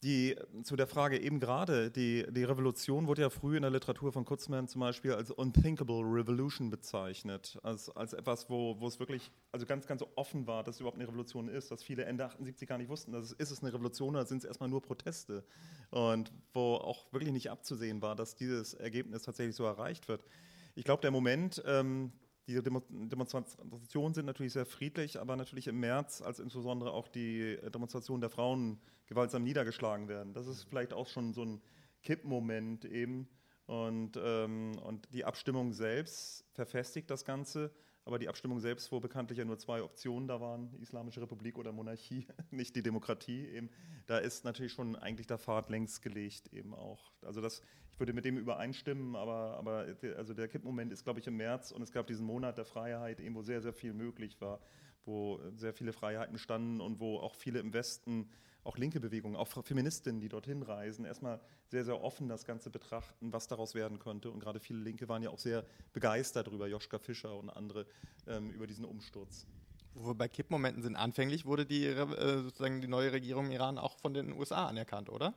Die, 0.03 0.35
zu 0.63 0.75
der 0.75 0.87
Frage 0.87 1.19
eben 1.19 1.39
gerade, 1.39 1.91
die, 1.91 2.25
die 2.31 2.43
Revolution 2.43 3.05
wurde 3.05 3.21
ja 3.21 3.29
früh 3.29 3.55
in 3.55 3.61
der 3.61 3.69
Literatur 3.69 4.11
von 4.11 4.25
Kutzmann 4.25 4.67
zum 4.67 4.81
Beispiel 4.81 5.13
als 5.13 5.29
Unthinkable 5.29 6.01
Revolution 6.01 6.71
bezeichnet, 6.71 7.59
als, 7.61 7.87
als 7.91 8.13
etwas, 8.13 8.49
wo, 8.49 8.79
wo 8.79 8.87
es 8.87 8.99
wirklich 8.99 9.31
also 9.51 9.67
ganz, 9.67 9.85
ganz 9.85 10.03
offen 10.15 10.47
war, 10.47 10.63
dass 10.63 10.75
es 10.75 10.81
überhaupt 10.81 10.97
eine 10.97 11.07
Revolution 11.07 11.49
ist, 11.49 11.69
dass 11.69 11.83
viele 11.83 12.05
Ende 12.05 12.25
78 12.25 12.67
gar 12.67 12.79
nicht 12.79 12.89
wussten, 12.89 13.11
dass 13.11 13.25
es, 13.25 13.31
ist 13.33 13.51
es 13.51 13.61
eine 13.61 13.71
Revolution 13.71 14.15
oder 14.15 14.25
sind 14.25 14.39
es 14.39 14.45
erstmal 14.45 14.69
nur 14.69 14.81
Proteste 14.81 15.43
und 15.91 16.31
wo 16.51 16.75
auch 16.75 17.13
wirklich 17.13 17.31
nicht 17.31 17.51
abzusehen 17.51 18.01
war, 18.01 18.15
dass 18.15 18.33
dieses 18.33 18.73
Ergebnis 18.73 19.21
tatsächlich 19.21 19.55
so 19.55 19.65
erreicht 19.65 20.07
wird. 20.07 20.25
Ich 20.73 20.83
glaube, 20.83 21.01
der 21.01 21.11
Moment, 21.11 21.61
ähm, 21.67 22.11
die 22.53 23.07
Demonstrationen 23.09 24.13
sind 24.13 24.25
natürlich 24.25 24.53
sehr 24.53 24.65
friedlich, 24.65 25.19
aber 25.19 25.35
natürlich 25.35 25.67
im 25.67 25.79
März, 25.79 26.21
als 26.21 26.39
insbesondere 26.39 26.91
auch 26.91 27.07
die 27.07 27.57
Demonstrationen 27.73 28.21
der 28.21 28.29
Frauen 28.29 28.79
gewaltsam 29.07 29.43
niedergeschlagen 29.43 30.07
werden. 30.07 30.33
Das 30.33 30.47
ist 30.47 30.63
vielleicht 30.63 30.93
auch 30.93 31.07
schon 31.07 31.33
so 31.33 31.43
ein 31.43 31.61
Kippmoment 32.03 32.85
eben. 32.85 33.27
Und, 33.67 34.19
ähm, 34.21 34.77
und 34.83 35.07
die 35.13 35.23
Abstimmung 35.23 35.71
selbst 35.71 36.45
verfestigt 36.53 37.09
das 37.09 37.23
Ganze, 37.23 37.71
aber 38.05 38.17
die 38.17 38.29
Abstimmung 38.29 38.59
selbst, 38.59 38.91
wo 38.91 38.99
bekanntlich 38.99 39.37
ja 39.37 39.45
nur 39.45 39.59
zwei 39.59 39.83
Optionen 39.83 40.27
da 40.27 40.41
waren, 40.41 40.73
Islamische 40.81 41.21
Republik 41.21 41.57
oder 41.57 41.71
Monarchie, 41.71 42.25
nicht 42.51 42.75
die 42.75 42.83
Demokratie, 42.83 43.47
eben, 43.47 43.69
da 44.07 44.17
ist 44.17 44.43
natürlich 44.43 44.73
schon 44.73 44.95
eigentlich 44.95 45.27
der 45.27 45.37
Pfad 45.37 45.69
längst 45.69 46.01
gelegt 46.01 46.51
eben 46.53 46.73
auch. 46.73 47.11
Also 47.21 47.41
das, 47.41 47.61
ich 47.91 47.99
würde 47.99 48.13
mit 48.13 48.25
dem 48.25 48.37
übereinstimmen, 48.37 49.15
aber, 49.15 49.57
aber 49.57 49.85
also 50.17 50.33
der 50.33 50.47
Kippmoment 50.47 50.91
ist, 50.91 51.03
glaube 51.03 51.19
ich, 51.19 51.27
im 51.27 51.37
März 51.37 51.71
und 51.71 51.81
es 51.81 51.91
gab 51.91 52.07
diesen 52.07 52.25
Monat 52.25 52.57
der 52.57 52.65
Freiheit, 52.65 53.19
eben, 53.19 53.35
wo 53.35 53.43
sehr, 53.43 53.61
sehr 53.61 53.73
viel 53.73 53.93
möglich 53.93 54.41
war, 54.41 54.59
wo 55.05 55.39
sehr 55.55 55.73
viele 55.73 55.93
Freiheiten 55.93 56.37
standen 56.37 56.81
und 56.81 56.99
wo 56.99 57.19
auch 57.19 57.35
viele 57.35 57.59
im 57.59 57.73
Westen 57.73 58.29
auch 58.63 58.77
linke 58.77 58.99
Bewegungen, 58.99 59.35
auch 59.35 59.47
Feministinnen, 59.47 60.19
die 60.19 60.29
dorthin 60.29 60.61
reisen, 60.61 61.05
erstmal 61.05 61.39
sehr, 61.67 61.83
sehr 61.83 62.01
offen 62.01 62.27
das 62.27 62.45
Ganze 62.45 62.69
betrachten, 62.69 63.33
was 63.33 63.47
daraus 63.47 63.73
werden 63.73 63.99
könnte. 63.99 64.29
Und 64.29 64.39
gerade 64.39 64.59
viele 64.59 64.79
Linke 64.79 65.09
waren 65.09 65.23
ja 65.23 65.29
auch 65.29 65.39
sehr 65.39 65.65
begeistert 65.93 66.47
darüber, 66.47 66.67
Joschka 66.67 66.99
Fischer 66.99 67.35
und 67.37 67.49
andere, 67.49 67.85
ähm, 68.27 68.51
über 68.51 68.67
diesen 68.67 68.85
Umsturz. 68.85 69.47
Wo 69.93 70.07
wir 70.07 70.15
bei 70.15 70.27
Kippmomenten 70.27 70.83
sind, 70.83 70.95
anfänglich 70.95 71.45
wurde 71.45 71.65
die, 71.65 71.85
äh, 71.85 72.43
sozusagen 72.43 72.81
die 72.81 72.87
neue 72.87 73.11
Regierung 73.11 73.47
im 73.47 73.51
Iran 73.51 73.77
auch 73.77 73.97
von 73.97 74.13
den 74.13 74.33
USA 74.33 74.67
anerkannt, 74.67 75.09
oder? 75.09 75.33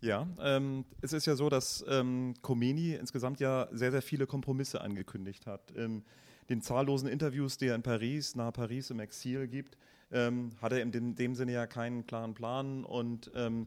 Ja, 0.00 0.28
ähm, 0.40 0.84
es 1.00 1.12
ist 1.12 1.26
ja 1.26 1.34
so, 1.34 1.48
dass 1.48 1.84
ähm, 1.88 2.34
Khomeini 2.40 2.94
insgesamt 2.94 3.40
ja 3.40 3.68
sehr, 3.72 3.90
sehr 3.90 4.02
viele 4.02 4.26
Kompromisse 4.26 4.80
angekündigt 4.80 5.46
hat. 5.46 5.72
In 5.72 6.04
den 6.48 6.62
zahllosen 6.62 7.08
Interviews, 7.08 7.58
die 7.58 7.66
er 7.66 7.74
in 7.74 7.82
Paris, 7.82 8.36
nahe 8.36 8.52
Paris 8.52 8.90
im 8.90 9.00
Exil 9.00 9.48
gibt, 9.48 9.76
ähm, 10.10 10.52
hat 10.60 10.72
er 10.72 10.82
in 10.82 10.92
dem, 10.92 11.14
dem, 11.14 11.34
Sinne 11.34 11.52
ja 11.52 11.66
keinen 11.66 12.06
klaren 12.06 12.34
Plan 12.34 12.84
und 12.84 13.30
ähm, 13.34 13.66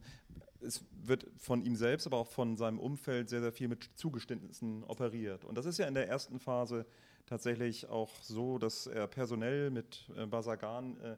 es 0.61 0.83
wird 1.03 1.27
von 1.37 1.63
ihm 1.63 1.75
selbst, 1.75 2.05
aber 2.05 2.17
auch 2.17 2.27
von 2.27 2.57
seinem 2.57 2.79
Umfeld 2.79 3.29
sehr, 3.29 3.41
sehr 3.41 3.51
viel 3.51 3.67
mit 3.67 3.89
Zugeständnissen 3.95 4.83
operiert. 4.83 5.43
Und 5.43 5.57
das 5.57 5.65
ist 5.65 5.79
ja 5.79 5.87
in 5.87 5.93
der 5.93 6.07
ersten 6.07 6.39
Phase 6.39 6.85
tatsächlich 7.25 7.87
auch 7.89 8.09
so, 8.21 8.57
dass 8.57 8.87
er 8.87 9.07
personell 9.07 9.71
mit 9.71 10.09
äh, 10.15 10.25
Basagan 10.25 10.99
äh, 10.99 11.17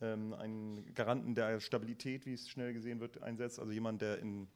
ähm, 0.00 0.32
einen 0.34 0.94
Garanten 0.94 1.34
der 1.34 1.60
Stabilität, 1.60 2.26
wie 2.26 2.34
es 2.34 2.48
schnell 2.48 2.72
gesehen 2.72 3.00
wird, 3.00 3.22
einsetzt. 3.22 3.58
Also 3.58 3.72
jemand, 3.72 4.02
der 4.02 4.18
in 4.18 4.48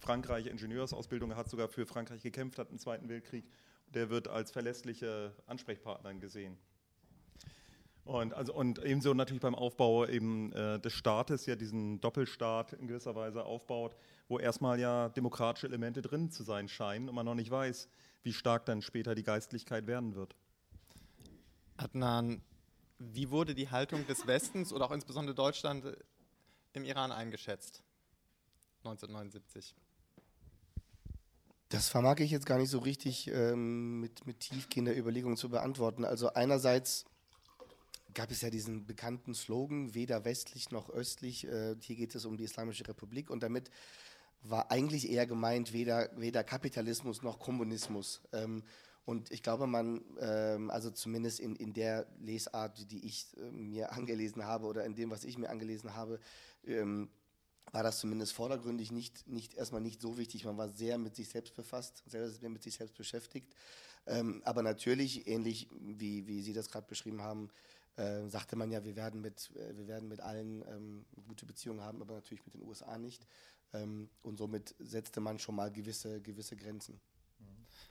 Frankreich 0.00 0.46
Ingenieursausbildung 0.46 1.36
hat, 1.36 1.48
sogar 1.48 1.68
für 1.68 1.86
Frankreich 1.86 2.22
gekämpft 2.22 2.58
hat 2.58 2.70
im 2.70 2.78
Zweiten 2.78 3.08
Weltkrieg. 3.08 3.44
Der 3.88 4.10
wird 4.10 4.28
als 4.28 4.50
verlässlicher 4.50 5.32
Ansprechpartner 5.46 6.14
gesehen. 6.14 6.56
Und, 8.04 8.34
also, 8.34 8.52
und 8.52 8.84
ebenso 8.84 9.14
natürlich 9.14 9.40
beim 9.40 9.54
Aufbau 9.54 10.06
eben 10.06 10.52
äh, 10.52 10.78
des 10.78 10.92
Staates, 10.92 11.46
ja 11.46 11.56
diesen 11.56 12.00
Doppelstaat 12.02 12.74
in 12.74 12.86
gewisser 12.86 13.14
Weise 13.14 13.44
aufbaut, 13.44 13.96
wo 14.28 14.38
erstmal 14.38 14.78
ja 14.78 15.08
demokratische 15.08 15.66
Elemente 15.66 16.02
drin 16.02 16.30
zu 16.30 16.42
sein 16.42 16.68
scheinen 16.68 17.08
und 17.08 17.14
man 17.14 17.24
noch 17.24 17.34
nicht 17.34 17.50
weiß, 17.50 17.88
wie 18.22 18.34
stark 18.34 18.66
dann 18.66 18.82
später 18.82 19.14
die 19.14 19.22
Geistlichkeit 19.22 19.86
werden 19.86 20.14
wird. 20.14 20.36
Adnan, 21.78 22.42
wie 22.98 23.30
wurde 23.30 23.54
die 23.54 23.70
Haltung 23.70 24.06
des 24.06 24.26
Westens 24.26 24.72
oder 24.72 24.84
auch 24.84 24.92
insbesondere 24.92 25.34
Deutschland 25.34 25.84
im 26.74 26.84
Iran 26.84 27.10
eingeschätzt 27.10 27.82
1979? 28.84 29.74
Das 31.70 31.88
vermag 31.88 32.20
ich 32.20 32.30
jetzt 32.30 32.46
gar 32.46 32.58
nicht 32.58 32.70
so 32.70 32.78
richtig 32.78 33.28
ähm, 33.28 34.00
mit, 34.00 34.26
mit 34.26 34.40
tiefgehender 34.40 34.96
Überlegung 34.96 35.36
zu 35.36 35.48
beantworten. 35.48 36.04
Also 36.04 36.32
einerseits 36.34 37.06
gab 38.14 38.30
es 38.30 38.40
ja 38.40 38.50
diesen 38.50 38.86
bekannten 38.86 39.34
Slogan, 39.34 39.94
weder 39.94 40.24
westlich 40.24 40.70
noch 40.70 40.90
östlich, 40.90 41.46
äh, 41.46 41.76
hier 41.80 41.96
geht 41.96 42.14
es 42.14 42.24
um 42.24 42.36
die 42.36 42.44
Islamische 42.44 42.86
Republik 42.86 43.30
und 43.30 43.42
damit 43.42 43.70
war 44.42 44.70
eigentlich 44.70 45.10
eher 45.10 45.26
gemeint, 45.26 45.72
weder, 45.72 46.10
weder 46.16 46.44
Kapitalismus 46.44 47.22
noch 47.22 47.38
Kommunismus. 47.38 48.20
Ähm, 48.32 48.62
und 49.06 49.30
ich 49.30 49.42
glaube, 49.42 49.66
man, 49.66 50.02
ähm, 50.20 50.70
also 50.70 50.90
zumindest 50.90 51.40
in, 51.40 51.56
in 51.56 51.72
der 51.72 52.06
Lesart, 52.20 52.90
die 52.90 53.04
ich 53.06 53.26
äh, 53.36 53.50
mir 53.50 53.92
angelesen 53.92 54.44
habe 54.44 54.66
oder 54.66 54.84
in 54.84 54.94
dem, 54.94 55.10
was 55.10 55.24
ich 55.24 55.36
mir 55.36 55.50
angelesen 55.50 55.94
habe, 55.94 56.20
ähm, 56.66 57.10
war 57.72 57.82
das 57.82 57.98
zumindest 57.98 58.32
vordergründig 58.32 58.92
nicht, 58.92 59.26
nicht 59.26 59.54
erstmal 59.54 59.80
nicht 59.80 60.00
so 60.00 60.16
wichtig. 60.16 60.44
Man 60.44 60.56
war 60.56 60.68
sehr 60.68 60.96
mit 60.96 61.16
sich 61.16 61.28
selbst 61.28 61.54
befasst, 61.54 62.04
sehr 62.06 62.48
mit 62.48 62.62
sich 62.62 62.74
selbst 62.74 62.96
beschäftigt. 62.96 63.54
Ähm, 64.06 64.42
aber 64.44 64.62
natürlich, 64.62 65.26
ähnlich 65.26 65.68
wie, 65.80 66.26
wie 66.26 66.42
Sie 66.42 66.52
das 66.52 66.70
gerade 66.70 66.86
beschrieben 66.86 67.22
haben, 67.22 67.48
äh, 67.96 68.28
sagte 68.28 68.56
man 68.56 68.70
ja, 68.70 68.84
wir 68.84 68.96
werden 68.96 69.20
mit, 69.20 69.50
äh, 69.56 69.76
wir 69.76 69.86
werden 69.86 70.08
mit 70.08 70.20
allen 70.20 70.64
ähm, 70.68 71.04
gute 71.26 71.46
Beziehungen 71.46 71.80
haben, 71.80 72.02
aber 72.02 72.14
natürlich 72.14 72.44
mit 72.44 72.54
den 72.54 72.62
USA 72.62 72.98
nicht. 72.98 73.26
Ähm, 73.72 74.08
und 74.22 74.36
somit 74.38 74.74
setzte 74.78 75.20
man 75.20 75.38
schon 75.38 75.54
mal 75.54 75.70
gewisse, 75.70 76.20
gewisse 76.20 76.56
Grenzen. 76.56 77.00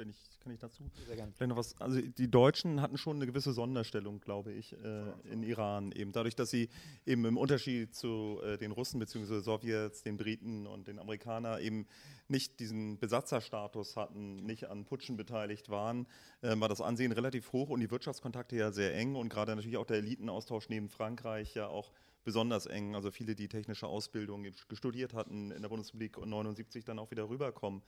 Wenn 0.04 0.10
ich, 0.10 0.40
kann 0.42 0.52
ich 0.52 0.60
dazu? 0.60 0.84
Sehr 1.08 1.16
gerne. 1.16 1.32
Vielleicht 1.32 1.50
noch 1.50 1.56
was. 1.56 1.80
Also 1.80 2.02
die 2.02 2.30
Deutschen 2.30 2.82
hatten 2.82 2.98
schon 2.98 3.16
eine 3.16 3.26
gewisse 3.26 3.54
Sonderstellung, 3.54 4.20
glaube 4.20 4.52
ich, 4.52 4.74
äh, 4.74 5.32
in 5.32 5.44
Iran. 5.44 5.94
Eben 5.94 6.12
dadurch, 6.12 6.36
dass 6.36 6.50
sie 6.50 6.68
eben 7.06 7.24
im 7.24 7.38
Unterschied 7.38 7.96
zu 7.96 8.42
äh, 8.44 8.58
den 8.58 8.74
Russen 8.74 9.00
bzw. 9.00 9.40
Sowjets, 9.40 10.04
den 10.04 10.18
Briten 10.18 10.68
und 10.68 10.90
den 10.90 11.00
Amerikanern 11.00 11.62
eben 11.62 11.88
nicht 12.28 12.60
diesen 12.60 13.00
Besatzerstatus 13.00 13.96
hatten, 13.96 14.46
nicht 14.46 14.66
an 14.66 14.84
Putschen 14.84 15.16
beteiligt 15.16 15.70
waren, 15.70 16.06
äh, 16.42 16.60
war 16.60 16.68
das 16.68 16.82
Ansehen 16.82 17.14
relativ 17.14 17.54
hoch 17.54 17.70
und 17.70 17.80
die 17.80 17.90
Wirtschaftskontakte 17.90 18.58
ja 18.58 18.74
sehr 18.74 18.94
eng 18.96 19.16
und 19.16 19.30
gerade 19.30 19.56
natürlich 19.56 19.78
auch 19.78 19.86
der 19.86 19.98
Elitenaustausch 20.00 20.68
neben 20.68 20.90
Frankreich 20.90 21.56
ja 21.56 21.68
auch 21.68 21.94
besonders 22.26 22.66
eng. 22.66 22.94
Also 22.94 23.10
viele, 23.10 23.36
die 23.36 23.48
technische 23.48 23.88
Ausbildung 23.88 24.46
studiert 24.74 25.14
hatten 25.14 25.52
in 25.52 25.62
der 25.62 25.70
Bundesrepublik 25.70 26.18
und 26.18 26.30
79 26.30 26.84
dann 26.84 27.00
auch 27.00 27.10
wieder 27.10 27.30
rüberkommen. 27.30 27.82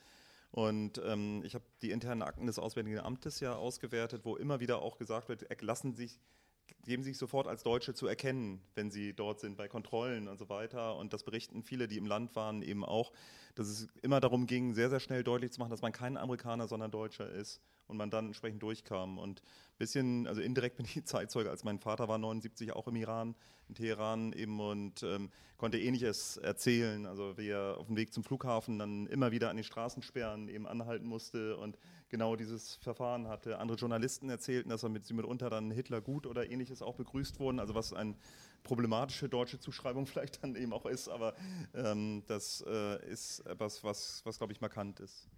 Und 0.55 1.01
ähm, 1.05 1.41
ich 1.43 1.53
habe 1.53 1.65
die 1.81 1.91
internen 1.91 2.21
Akten 2.21 2.47
des 2.47 2.59
Auswärtigen 2.59 2.99
Amtes 2.99 3.41
ja 3.41 3.57
ausgewertet, 3.57 4.23
wo 4.23 4.37
immer 4.37 4.61
wieder 4.61 4.81
auch 4.81 4.97
gesagt 4.97 5.27
wird, 5.27 5.45
lassen 5.61 5.93
sich 5.95 6.17
geben 6.85 7.03
sich 7.03 7.17
sofort 7.17 7.47
als 7.47 7.63
Deutsche 7.63 7.93
zu 7.93 8.07
erkennen, 8.07 8.61
wenn 8.73 8.89
sie 8.89 9.13
dort 9.13 9.41
sind 9.41 9.57
bei 9.57 9.67
Kontrollen 9.67 10.29
und 10.29 10.37
so 10.37 10.47
weiter. 10.47 10.95
Und 10.95 11.11
das 11.11 11.23
berichten 11.23 11.61
viele, 11.61 11.89
die 11.89 11.97
im 11.97 12.05
Land 12.05 12.37
waren, 12.37 12.61
eben 12.61 12.85
auch, 12.85 13.11
dass 13.55 13.67
es 13.67 13.87
immer 14.01 14.19
darum 14.19 14.47
ging, 14.47 14.73
sehr, 14.73 14.89
sehr 14.89 14.99
schnell 14.99 15.23
deutlich 15.23 15.51
zu 15.51 15.59
machen, 15.59 15.71
dass 15.71 15.81
man 15.81 15.93
kein 15.93 16.17
Amerikaner, 16.17 16.67
sondern 16.67 16.91
Deutscher 16.91 17.29
ist 17.29 17.61
und 17.87 17.97
man 17.97 18.09
dann 18.09 18.27
entsprechend 18.27 18.61
durchkam. 18.61 19.17
Und 19.17 19.41
ein 19.41 19.77
bisschen, 19.77 20.27
also 20.27 20.41
indirekt 20.41 20.75
bin 20.77 20.85
ich 20.85 21.05
Zeitzeuge, 21.05 21.49
als 21.49 21.63
mein 21.63 21.79
Vater 21.79 22.07
war 22.07 22.17
79 22.17 22.73
auch 22.73 22.87
im 22.87 22.97
Iran, 22.97 23.35
in 23.69 23.75
Teheran 23.75 24.33
eben 24.33 24.59
und 24.59 25.03
ähm, 25.03 25.31
konnte 25.57 25.79
ähnliches 25.79 26.37
erzählen. 26.37 27.05
Also 27.05 27.37
wie 27.37 27.47
er 27.47 27.77
auf 27.77 27.87
dem 27.87 27.95
Weg 27.95 28.13
zum 28.13 28.23
Flughafen 28.23 28.77
dann 28.77 29.07
immer 29.07 29.31
wieder 29.31 29.49
an 29.49 29.55
den 29.55 29.63
Straßensperren 29.63 30.49
eben 30.49 30.67
anhalten 30.67 31.07
musste 31.07 31.55
und 31.57 31.77
genau 32.09 32.35
dieses 32.35 32.75
Verfahren 32.75 33.27
hatte. 33.27 33.59
Andere 33.59 33.77
Journalisten 33.77 34.29
erzählten, 34.29 34.69
dass 34.69 34.83
er 34.83 34.89
mit, 34.89 35.05
sie 35.05 35.13
mitunter 35.13 35.49
dann 35.49 35.71
Hitler 35.71 36.01
gut 36.01 36.27
oder 36.27 36.49
ähnliches 36.49 36.81
auch 36.81 36.95
begrüßt 36.95 37.39
wurden, 37.39 37.59
also 37.59 37.73
was 37.73 37.93
eine 37.93 38.15
problematische 38.65 39.29
deutsche 39.29 39.59
Zuschreibung 39.59 40.05
vielleicht 40.07 40.43
dann 40.43 40.57
eben 40.57 40.73
auch 40.73 40.85
ist, 40.85 41.07
aber 41.07 41.33
ähm, 41.73 42.23
das 42.27 42.61
äh, 42.67 43.09
ist 43.09 43.39
etwas, 43.45 43.81
was, 43.85 44.21
was 44.25 44.37
glaube 44.37 44.51
ich 44.51 44.59
markant 44.59 44.99
ist. 44.99 45.29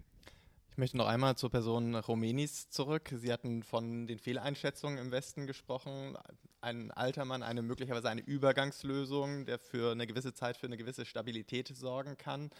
Ich 0.72 0.79
möchte 0.79 0.98
noch 0.98 1.07
einmal 1.07 1.36
zur 1.36 1.50
Person 1.50 1.96
Rumänis 1.96 2.69
zurück. 2.69 3.12
Sie 3.12 3.34
hatten 3.34 3.63
von 3.63 4.05
den 4.05 4.19
Fehleinschätzungen 4.19 5.00
im 5.00 5.12
Westen 5.12 5.48
gesprochen. 5.48 6.15
Ein 6.62 6.91
alter 6.91 7.25
Mann, 7.25 7.41
eine 7.41 7.63
möglicherweise 7.63 8.10
eine 8.10 8.22
Übergangslösung, 8.22 9.48
der 9.48 9.57
für 9.57 9.91
eine 9.91 10.05
gewisse 10.05 10.36
Zeit 10.36 10.55
für 10.55 10.67
eine 10.67 10.77
gewisse 10.77 11.05
Stabilität 11.05 11.75
sorgen 11.75 12.15
kann. 12.15 12.51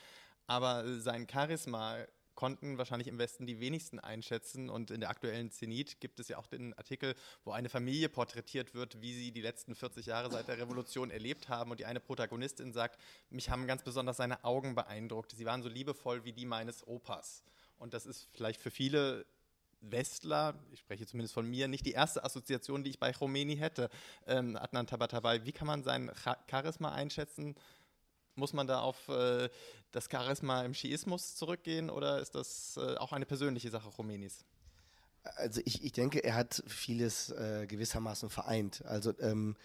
Aber 0.48 1.00
sein 1.00 1.28
Charisma 1.32 1.98
konnten 2.38 2.78
wahrscheinlich 2.78 3.10
im 3.10 3.18
Westen 3.18 3.46
die 3.46 3.60
wenigsten 3.60 4.00
einschätzen. 4.00 4.70
Und 4.70 4.92
in 4.92 5.02
der 5.02 5.10
aktuellen 5.10 5.52
Zenit 5.52 6.00
gibt 6.00 6.22
es 6.22 6.30
ja 6.30 6.38
auch 6.38 6.48
den 6.48 6.74
Artikel, 6.76 7.16
wo 7.44 7.52
eine 7.52 7.68
Familie 7.68 8.08
porträtiert 8.08 8.74
wird, 8.74 9.02
wie 9.02 9.14
sie 9.14 9.32
die 9.32 9.42
letzten 9.42 9.76
40 9.76 10.06
Jahre 10.06 10.32
seit 10.32 10.48
der 10.48 10.58
Revolution 10.58 11.12
erlebt 11.12 11.50
haben. 11.50 11.72
Und 11.72 11.82
die 11.82 11.86
eine 11.86 12.00
Protagonistin 12.00 12.72
sagt, 12.72 13.02
mich 13.30 13.50
haben 13.50 13.68
ganz 13.68 13.84
besonders 13.84 14.18
seine 14.18 14.46
Augen 14.46 14.76
beeindruckt. 14.76 15.34
Sie 15.36 15.46
waren 15.46 15.64
so 15.64 15.68
liebevoll 15.68 16.24
wie 16.24 16.32
die 16.32 16.46
meines 16.46 16.88
Opas. 16.88 17.44
Und 17.80 17.94
das 17.94 18.06
ist 18.06 18.30
vielleicht 18.32 18.62
für 18.62 18.72
viele 18.72 19.26
Westler, 19.82 20.56
ich 20.72 20.80
spreche 20.80 21.06
zumindest 21.06 21.34
von 21.34 21.48
mir, 21.48 21.68
nicht 21.68 21.86
die 21.86 21.92
erste 21.92 22.24
Assoziation, 22.24 22.84
die 22.84 22.92
ich 22.92 23.00
bei 23.00 23.14
Khomeini 23.14 23.58
hätte. 23.58 23.90
Ähm, 24.26 24.56
Adnan 24.56 24.88
Tabatabai, 24.88 25.46
wie 25.46 25.52
kann 25.52 25.68
man 25.68 25.84
sein 25.84 26.12
Charisma 26.50 26.94
einschätzen? 26.94 27.56
Muss 28.38 28.54
man 28.54 28.68
da 28.68 28.80
auf 28.82 29.08
äh, 29.10 29.50
das 29.92 30.08
Charisma 30.12 30.64
im 30.64 30.74
Schiismus 30.74 31.36
zurückgehen 31.36 31.90
oder 31.90 32.20
ist 32.20 32.36
das 32.36 32.78
äh, 32.78 32.96
auch 32.98 33.12
eine 33.12 33.26
persönliche 33.26 33.70
Sache 33.70 33.90
Khomeinis? 33.90 34.46
Also 35.36 35.62
ich, 35.66 35.84
ich 35.84 35.92
denke, 35.92 36.24
er 36.24 36.36
hat 36.36 36.64
vieles 36.68 37.32
äh, 37.32 37.66
gewissermaßen 37.68 38.30
vereint. 38.30 38.86
Also 38.86 39.14
ähm, 39.20 39.56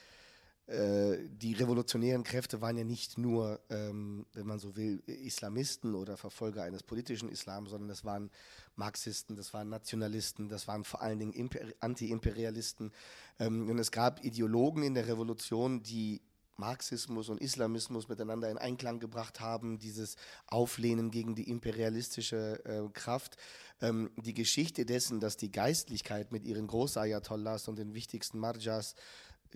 äh, 0.67 1.19
die 1.29 1.55
revolutionären 1.55 2.23
Kräfte 2.23 2.61
waren 2.61 2.77
ja 2.77 2.85
nicht 2.85 3.19
nur, 3.19 3.61
ähm, 3.69 4.27
wenn 4.33 4.47
man 4.47 4.59
so 4.59 4.77
will, 4.77 5.03
Islamisten 5.07 5.95
oder 5.95 6.17
Verfolger 6.17 6.63
eines 6.63 6.83
politischen 6.83 7.29
Islam, 7.29 7.67
sondern 7.67 7.89
das 7.89 8.05
waren 8.05 8.31
Marxisten, 8.77 9.37
das 9.37 9.53
waren 9.53 9.69
Nationalisten, 9.69 10.49
das 10.49 10.69
waren 10.69 10.85
vor 10.85 11.03
allen 11.03 11.19
Dingen 11.19 11.51
Anti-Imperialisten. 11.81 12.93
Ähm, 13.39 13.69
und 13.69 13.79
es 13.79 13.91
gab 13.91 14.25
Ideologen 14.25 14.83
in 14.83 14.95
der 14.95 15.09
Revolution, 15.09 15.83
die 15.83 16.23
Marxismus 16.63 17.29
und 17.29 17.41
Islamismus 17.41 18.09
miteinander 18.09 18.49
in 18.49 18.57
Einklang 18.57 19.01
gebracht 19.01 19.41
haben, 19.41 19.81
dieses 19.81 20.15
Auflehnen 20.47 21.11
gegen 21.11 21.35
die 21.35 21.51
imperialistische 21.51 22.65
äh, 22.65 22.89
Kraft. 22.93 23.37
Ähm, 23.81 24.13
die 24.17 24.33
Geschichte 24.33 24.87
dessen, 24.87 25.19
dass 25.19 25.37
die 25.37 25.51
Geistlichkeit 25.51 26.31
mit 26.31 26.45
ihren 26.45 26.69
Großayatollahs 26.69 27.67
und 27.67 27.81
den 27.81 27.95
wichtigsten 27.95 28.39
Marjas 28.39 28.95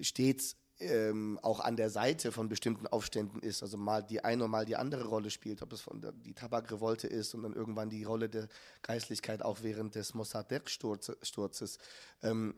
stets 0.00 0.56
ähm, 0.80 1.38
auch 1.42 1.60
an 1.60 1.76
der 1.76 1.90
Seite 1.90 2.32
von 2.32 2.48
bestimmten 2.48 2.88
Aufständen 2.88 3.40
ist, 3.40 3.62
also 3.62 3.76
mal 3.76 4.02
die 4.02 4.24
eine 4.24 4.44
und 4.44 4.50
mal 4.50 4.66
die 4.66 4.76
andere 4.76 5.04
Rolle 5.04 5.30
spielt, 5.30 5.62
ob 5.62 5.72
es 5.72 5.80
von 5.80 6.00
der, 6.00 6.10
die 6.12 6.34
Tabakrevolte 6.34 7.06
ist 7.06 7.34
und 7.34 7.44
dann 7.44 7.54
irgendwann 7.54 7.88
die 7.88 8.02
Rolle 8.02 8.28
der 8.28 8.48
Geistlichkeit 8.82 9.42
auch 9.42 9.58
während 9.62 9.94
des 9.94 10.12
Mossadegh-Sturzes. 10.14 11.78
Ähm, 12.22 12.54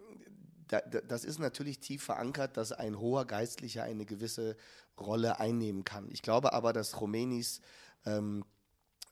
da, 0.68 0.80
da, 0.80 1.00
das 1.00 1.24
ist 1.24 1.38
natürlich 1.38 1.80
tief 1.80 2.04
verankert, 2.04 2.56
dass 2.56 2.72
ein 2.72 2.98
hoher 2.98 3.26
Geistlicher 3.26 3.82
eine 3.82 4.06
gewisse 4.06 4.56
Rolle 4.98 5.40
einnehmen 5.40 5.84
kann. 5.84 6.08
Ich 6.10 6.22
glaube 6.22 6.52
aber, 6.52 6.72
dass 6.72 6.92
Khomeinis 6.92 7.60
ähm, 8.04 8.44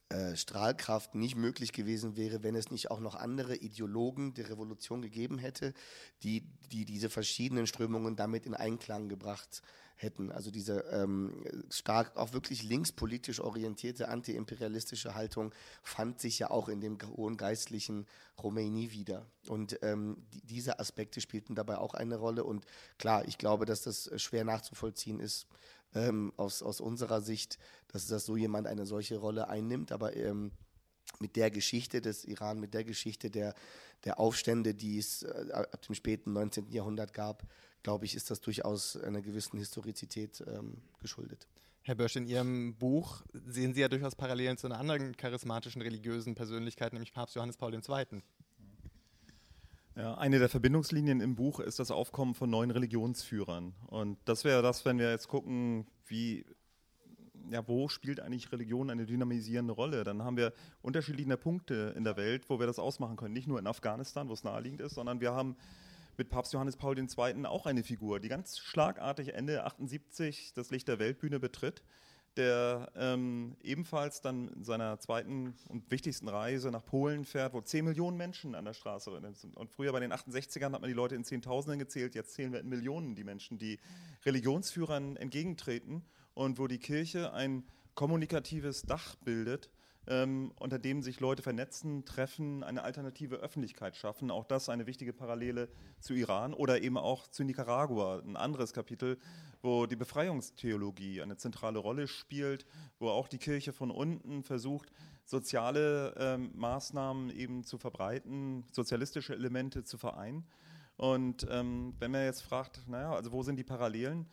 äh, 0.09 0.35
Strahlkraft 0.35 1.15
nicht 1.15 1.35
möglich 1.35 1.73
gewesen 1.73 2.15
wäre, 2.15 2.43
wenn 2.43 2.55
es 2.55 2.71
nicht 2.71 2.91
auch 2.91 2.99
noch 2.99 3.15
andere 3.15 3.55
Ideologen 3.55 4.33
der 4.33 4.49
Revolution 4.49 5.01
gegeben 5.01 5.37
hätte, 5.37 5.73
die, 6.23 6.47
die 6.71 6.85
diese 6.85 7.09
verschiedenen 7.09 7.67
Strömungen 7.67 8.15
damit 8.15 8.45
in 8.45 8.53
Einklang 8.53 9.09
gebracht 9.09 9.61
hätten. 9.61 9.86
Also 10.31 10.51
diese 10.51 10.81
ähm, 10.91 11.43
stark 11.69 12.15
auch 12.17 12.33
wirklich 12.33 12.63
linkspolitisch 12.63 13.39
orientierte 13.39 14.09
antiimperialistische 14.09 15.15
Haltung 15.15 15.53
fand 15.81 16.19
sich 16.19 16.39
ja 16.39 16.51
auch 16.51 16.69
in 16.69 16.81
dem 16.81 16.97
hohen 17.15 17.35
geistlichen 17.35 18.05
Khomeini 18.35 18.91
wieder. 18.91 19.25
Und 19.47 19.79
ähm, 19.81 20.17
die, 20.33 20.41
diese 20.41 20.79
Aspekte 20.79 21.19
spielten 21.19 21.55
dabei 21.55 21.79
auch 21.79 21.95
eine 21.95 22.17
Rolle. 22.17 22.43
Und 22.43 22.65
klar, 22.99 23.27
ich 23.27 23.37
glaube, 23.37 23.65
dass 23.65 23.81
das 23.81 24.11
schwer 24.21 24.43
nachzuvollziehen 24.43 25.19
ist, 25.19 25.47
ähm, 25.95 26.31
aus, 26.37 26.61
aus 26.61 26.79
unserer 26.79 27.21
Sicht, 27.21 27.57
dass, 27.87 28.07
dass 28.07 28.25
so 28.25 28.37
jemand 28.37 28.67
eine 28.67 28.85
solche 28.85 29.17
Rolle 29.17 29.47
einnimmt. 29.47 29.91
Aber 29.91 30.15
ähm, 30.15 30.51
mit 31.19 31.35
der 31.35 31.49
Geschichte 31.49 32.01
des 32.01 32.25
Iran, 32.25 32.59
mit 32.59 32.73
der 32.73 32.83
Geschichte 32.83 33.31
der, 33.31 33.55
der 34.05 34.19
Aufstände, 34.19 34.75
die 34.75 34.99
es 34.99 35.23
äh, 35.23 35.51
ab 35.51 35.81
dem 35.81 35.95
späten 35.95 36.33
19. 36.33 36.69
Jahrhundert 36.71 37.13
gab, 37.13 37.43
glaube 37.83 38.05
ich, 38.05 38.15
ist 38.15 38.29
das 38.31 38.41
durchaus 38.41 38.97
einer 38.97 39.21
gewissen 39.21 39.57
Historizität 39.57 40.43
ähm, 40.47 40.81
geschuldet. 40.99 41.47
Herr 41.83 41.95
Bösch, 41.95 42.17
in 42.17 42.25
Ihrem 42.25 42.75
Buch 42.75 43.23
sehen 43.31 43.73
Sie 43.73 43.79
ja 43.79 43.87
durchaus 43.87 44.15
Parallelen 44.15 44.57
zu 44.57 44.67
einer 44.67 44.77
anderen 44.77 45.15
charismatischen 45.15 45.81
religiösen 45.81 46.35
Persönlichkeit, 46.35 46.91
nämlich 46.91 47.13
Papst 47.13 47.35
Johannes 47.35 47.55
Paul 47.55 47.73
II. 47.73 48.21
Ja, 49.95 50.15
eine 50.15 50.37
der 50.37 50.49
Verbindungslinien 50.49 51.21
im 51.21 51.35
Buch 51.35 51.59
ist 51.59 51.79
das 51.79 51.89
Aufkommen 51.89 52.35
von 52.35 52.49
neuen 52.49 52.69
Religionsführern. 52.69 53.73
Und 53.87 54.19
das 54.25 54.43
wäre 54.43 54.61
das, 54.61 54.85
wenn 54.85 54.99
wir 54.99 55.09
jetzt 55.09 55.27
gucken, 55.27 55.87
wie, 56.05 56.45
ja, 57.49 57.67
wo 57.67 57.87
spielt 57.87 58.19
eigentlich 58.19 58.51
Religion 58.51 58.89
eine 58.89 59.05
dynamisierende 59.05 59.73
Rolle? 59.73 60.03
Dann 60.03 60.23
haben 60.23 60.37
wir 60.37 60.53
unterschiedliche 60.81 61.37
Punkte 61.37 61.95
in 61.97 62.03
der 62.03 62.15
Welt, 62.15 62.49
wo 62.49 62.59
wir 62.59 62.67
das 62.67 62.77
ausmachen 62.77 63.15
können. 63.15 63.33
Nicht 63.33 63.47
nur 63.47 63.57
in 63.57 63.65
Afghanistan, 63.65 64.29
wo 64.29 64.33
es 64.33 64.43
naheliegend 64.43 64.81
ist, 64.81 64.93
sondern 64.93 65.19
wir 65.19 65.33
haben 65.33 65.55
mit 66.17 66.29
Papst 66.29 66.53
Johannes 66.53 66.77
Paul 66.77 66.97
II. 66.97 67.45
auch 67.45 67.65
eine 67.65 67.83
Figur, 67.83 68.19
die 68.19 68.29
ganz 68.29 68.57
schlagartig 68.57 69.33
Ende 69.33 69.63
78 69.63 70.53
das 70.53 70.71
Licht 70.71 70.87
der 70.87 70.99
Weltbühne 70.99 71.39
betritt 71.39 71.83
der 72.37 72.91
ähm, 72.95 73.57
ebenfalls 73.61 74.21
dann 74.21 74.47
in 74.49 74.63
seiner 74.63 74.99
zweiten 74.99 75.55
und 75.67 75.89
wichtigsten 75.91 76.27
Reise 76.29 76.71
nach 76.71 76.85
Polen 76.85 77.25
fährt, 77.25 77.53
wo 77.53 77.61
10 77.61 77.83
Millionen 77.83 78.15
Menschen 78.15 78.55
an 78.55 78.65
der 78.65 78.73
Straße 78.73 79.11
sind. 79.33 79.57
Und 79.57 79.71
früher 79.71 79.91
bei 79.91 79.99
den 79.99 80.13
68ern 80.13 80.71
hat 80.71 80.81
man 80.81 80.87
die 80.87 80.93
Leute 80.93 81.15
in 81.15 81.23
Zehntausenden 81.23 81.79
gezählt, 81.79 82.15
jetzt 82.15 82.33
zählen 82.33 82.53
wir 82.53 82.59
in 82.59 82.69
Millionen 82.69 83.15
die 83.15 83.23
Menschen, 83.23 83.57
die 83.57 83.79
Religionsführern 84.25 85.17
entgegentreten 85.17 86.05
und 86.33 86.59
wo 86.59 86.67
die 86.67 86.79
Kirche 86.79 87.33
ein 87.33 87.63
kommunikatives 87.95 88.83
Dach 88.83 89.15
bildet, 89.15 89.71
ähm, 90.07 90.51
unter 90.59 90.79
dem 90.79 91.01
sich 91.01 91.19
Leute 91.19 91.41
vernetzen, 91.41 92.05
treffen, 92.05 92.63
eine 92.63 92.83
alternative 92.83 93.37
Öffentlichkeit 93.37 93.95
schaffen. 93.95 94.31
Auch 94.31 94.45
das 94.45 94.69
eine 94.69 94.87
wichtige 94.87 95.13
Parallele 95.13 95.69
zu 95.99 96.13
Iran 96.13 96.53
oder 96.53 96.81
eben 96.81 96.97
auch 96.97 97.27
zu 97.27 97.43
Nicaragua, 97.43 98.19
ein 98.19 98.37
anderes 98.37 98.73
Kapitel, 98.73 99.17
wo 99.61 99.85
die 99.85 99.95
Befreiungstheologie 99.95 101.21
eine 101.21 101.37
zentrale 101.37 101.79
Rolle 101.79 102.07
spielt, 102.07 102.65
wo 102.99 103.09
auch 103.09 103.27
die 103.27 103.37
Kirche 103.37 103.73
von 103.73 103.91
unten 103.91 104.43
versucht, 104.43 104.91
soziale 105.25 106.15
ähm, 106.17 106.51
Maßnahmen 106.55 107.29
eben 107.29 107.63
zu 107.63 107.77
verbreiten, 107.77 108.65
sozialistische 108.71 109.33
Elemente 109.33 109.83
zu 109.83 109.97
vereinen. 109.97 110.45
Und 110.95 111.45
ähm, 111.51 111.93
wenn 111.99 112.11
man 112.11 112.23
jetzt 112.23 112.41
fragt, 112.41 112.87
naja, 112.87 113.13
also 113.13 113.31
wo 113.31 113.43
sind 113.43 113.57
die 113.57 113.63
Parallelen? 113.63 114.25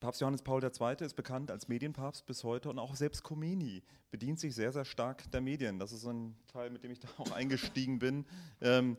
Papst 0.00 0.20
Johannes 0.20 0.42
Paul 0.42 0.62
II. 0.62 0.96
ist 1.00 1.14
bekannt 1.14 1.50
als 1.50 1.68
Medienpapst 1.68 2.26
bis 2.26 2.44
heute 2.44 2.68
und 2.68 2.78
auch 2.78 2.94
selbst 2.96 3.22
Khomeini 3.22 3.82
bedient 4.10 4.38
sich 4.38 4.54
sehr, 4.54 4.72
sehr 4.72 4.84
stark 4.84 5.30
der 5.30 5.40
Medien. 5.40 5.78
Das 5.78 5.92
ist 5.92 6.06
ein 6.06 6.36
Teil, 6.52 6.70
mit 6.70 6.84
dem 6.84 6.90
ich 6.90 7.00
da 7.00 7.08
auch 7.16 7.32
eingestiegen 7.32 7.98
bin. 7.98 8.26
Ähm, 8.60 8.96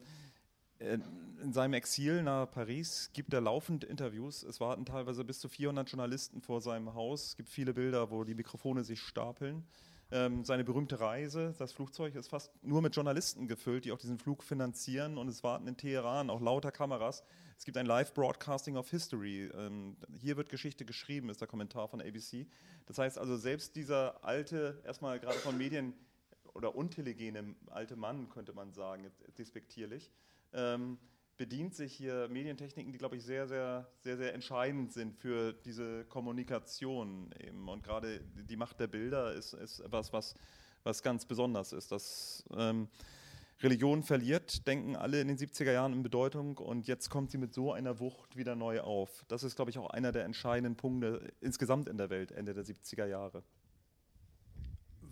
äh, 0.79 0.97
in 1.43 1.53
seinem 1.53 1.73
Exil 1.73 2.23
nach 2.23 2.49
Paris 2.49 3.11
gibt 3.13 3.33
er 3.33 3.41
laufend 3.41 3.83
Interviews. 3.83 4.43
Es 4.43 4.59
warten 4.59 4.85
teilweise 4.85 5.23
bis 5.23 5.39
zu 5.39 5.49
400 5.49 5.89
Journalisten 5.89 6.41
vor 6.41 6.61
seinem 6.61 6.93
Haus. 6.93 7.27
Es 7.27 7.37
gibt 7.37 7.49
viele 7.49 7.73
Bilder, 7.73 8.09
wo 8.09 8.23
die 8.23 8.33
Mikrofone 8.33 8.83
sich 8.83 8.99
stapeln. 9.01 9.65
Ähm, 10.09 10.45
seine 10.45 10.63
berühmte 10.63 10.99
Reise, 10.99 11.53
das 11.59 11.73
Flugzeug 11.73 12.15
ist 12.15 12.29
fast 12.29 12.51
nur 12.63 12.81
mit 12.81 12.95
Journalisten 12.95 13.47
gefüllt, 13.47 13.85
die 13.85 13.91
auch 13.91 13.97
diesen 13.97 14.17
Flug 14.17 14.41
finanzieren 14.41 15.17
und 15.17 15.27
es 15.27 15.43
warten 15.43 15.67
in 15.67 15.75
Teheran 15.75 16.29
auch 16.29 16.41
lauter 16.41 16.71
Kameras. 16.71 17.23
Es 17.57 17.65
gibt 17.65 17.77
ein 17.77 17.85
Live-Broadcasting 17.87 18.77
of 18.77 18.89
History. 18.89 19.49
Ähm, 19.55 19.97
hier 20.19 20.37
wird 20.37 20.49
Geschichte 20.49 20.85
geschrieben, 20.85 21.29
ist 21.29 21.41
der 21.41 21.47
Kommentar 21.47 21.87
von 21.87 22.01
ABC. 22.01 22.47
Das 22.85 22.99
heißt 22.99 23.17
also, 23.17 23.35
selbst 23.35 23.75
dieser 23.75 24.23
alte, 24.23 24.81
erstmal 24.85 25.19
gerade 25.19 25.39
von 25.39 25.57
Medien 25.57 25.93
oder 26.53 26.75
untelegene 26.75 27.55
alte 27.67 27.95
Mann, 27.95 28.29
könnte 28.29 28.53
man 28.53 28.73
sagen, 28.73 29.11
despektierlich, 29.37 30.11
ähm, 30.53 30.97
bedient 31.37 31.75
sich 31.75 31.93
hier 31.93 32.27
Medientechniken, 32.29 32.91
die, 32.91 32.97
glaube 32.97 33.15
ich, 33.15 33.23
sehr, 33.23 33.47
sehr, 33.47 33.87
sehr, 33.99 34.17
sehr 34.17 34.33
entscheidend 34.33 34.91
sind 34.91 35.15
für 35.15 35.53
diese 35.53 36.05
Kommunikation. 36.05 37.31
Eben. 37.39 37.67
Und 37.69 37.83
gerade 37.83 38.21
die 38.21 38.57
Macht 38.57 38.79
der 38.79 38.87
Bilder 38.87 39.33
ist, 39.33 39.53
ist 39.53 39.79
etwas, 39.79 40.11
was, 40.13 40.35
was 40.83 41.03
ganz 41.03 41.25
besonders 41.25 41.73
ist. 41.73 41.91
Dass 41.91 42.43
ähm, 42.55 42.87
Religion 43.61 44.03
verliert, 44.03 44.67
denken 44.67 44.95
alle 44.95 45.19
in 45.19 45.27
den 45.27 45.37
70er 45.37 45.71
Jahren 45.71 45.93
in 45.93 46.03
Bedeutung 46.03 46.57
und 46.57 46.87
jetzt 46.87 47.09
kommt 47.09 47.31
sie 47.31 47.39
mit 47.39 47.53
so 47.55 47.73
einer 47.73 47.99
Wucht 47.99 48.35
wieder 48.35 48.55
neu 48.55 48.81
auf. 48.81 49.25
Das 49.27 49.41
ist, 49.41 49.55
glaube 49.55 49.71
ich, 49.71 49.79
auch 49.79 49.89
einer 49.89 50.11
der 50.11 50.25
entscheidenden 50.25 50.75
Punkte 50.75 51.33
insgesamt 51.41 51.89
in 51.89 51.97
der 51.97 52.11
Welt, 52.11 52.31
Ende 52.31 52.53
der 52.53 52.65
70er 52.65 53.07
Jahre. 53.07 53.43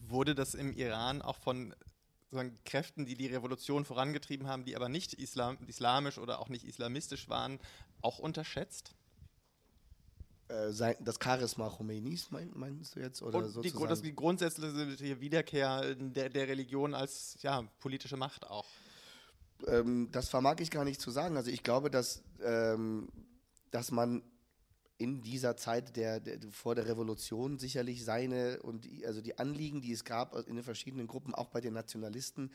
Wurde 0.07 0.35
das 0.35 0.53
im 0.53 0.73
Iran 0.73 1.23
auch 1.23 1.37
von 1.37 1.73
Kräften, 2.65 3.05
die 3.05 3.15
die 3.15 3.27
Revolution 3.27 3.85
vorangetrieben 3.85 4.47
haben, 4.47 4.63
die 4.63 4.75
aber 4.75 4.89
nicht 4.89 5.13
Islam, 5.13 5.57
islamisch 5.67 6.19
oder 6.19 6.39
auch 6.39 6.49
nicht 6.49 6.65
islamistisch 6.65 7.29
waren, 7.29 7.59
auch 8.01 8.19
unterschätzt? 8.19 8.93
Äh, 10.47 10.95
das 10.99 11.17
Charisma 11.21 11.69
Khomeinis 11.69 12.29
meinst 12.29 12.95
du 12.95 12.99
jetzt? 12.99 13.21
Oder 13.21 13.39
Und 13.39 13.63
die, 13.63 13.71
das 13.87 14.01
die 14.01 14.15
grundsätzliche 14.15 15.19
Wiederkehr 15.19 15.95
der, 15.95 16.29
der 16.29 16.47
Religion 16.47 16.93
als 16.93 17.37
ja, 17.41 17.63
politische 17.79 18.17
Macht 18.17 18.45
auch. 18.47 18.65
Ähm, 19.67 20.09
das 20.11 20.29
vermag 20.29 20.57
ich 20.59 20.69
gar 20.69 20.85
nicht 20.85 21.01
zu 21.01 21.11
sagen. 21.11 21.37
Also 21.37 21.49
ich 21.49 21.63
glaube, 21.63 21.89
dass, 21.89 22.21
ähm, 22.43 23.07
dass 23.71 23.91
man 23.91 24.21
in 24.97 25.21
dieser 25.21 25.57
Zeit 25.57 25.95
der, 25.97 26.19
der, 26.19 26.39
vor 26.51 26.75
der 26.75 26.87
Revolution 26.87 27.57
sicherlich 27.57 28.05
seine 28.05 28.61
und 28.61 28.85
die, 28.85 29.05
also 29.05 29.21
die 29.21 29.37
Anliegen, 29.37 29.81
die 29.81 29.91
es 29.91 30.05
gab 30.05 30.35
in 30.47 30.55
den 30.55 30.63
verschiedenen 30.63 31.07
Gruppen, 31.07 31.33
auch 31.33 31.49
bei 31.49 31.59
den 31.59 31.73
Nationalisten, 31.73 32.51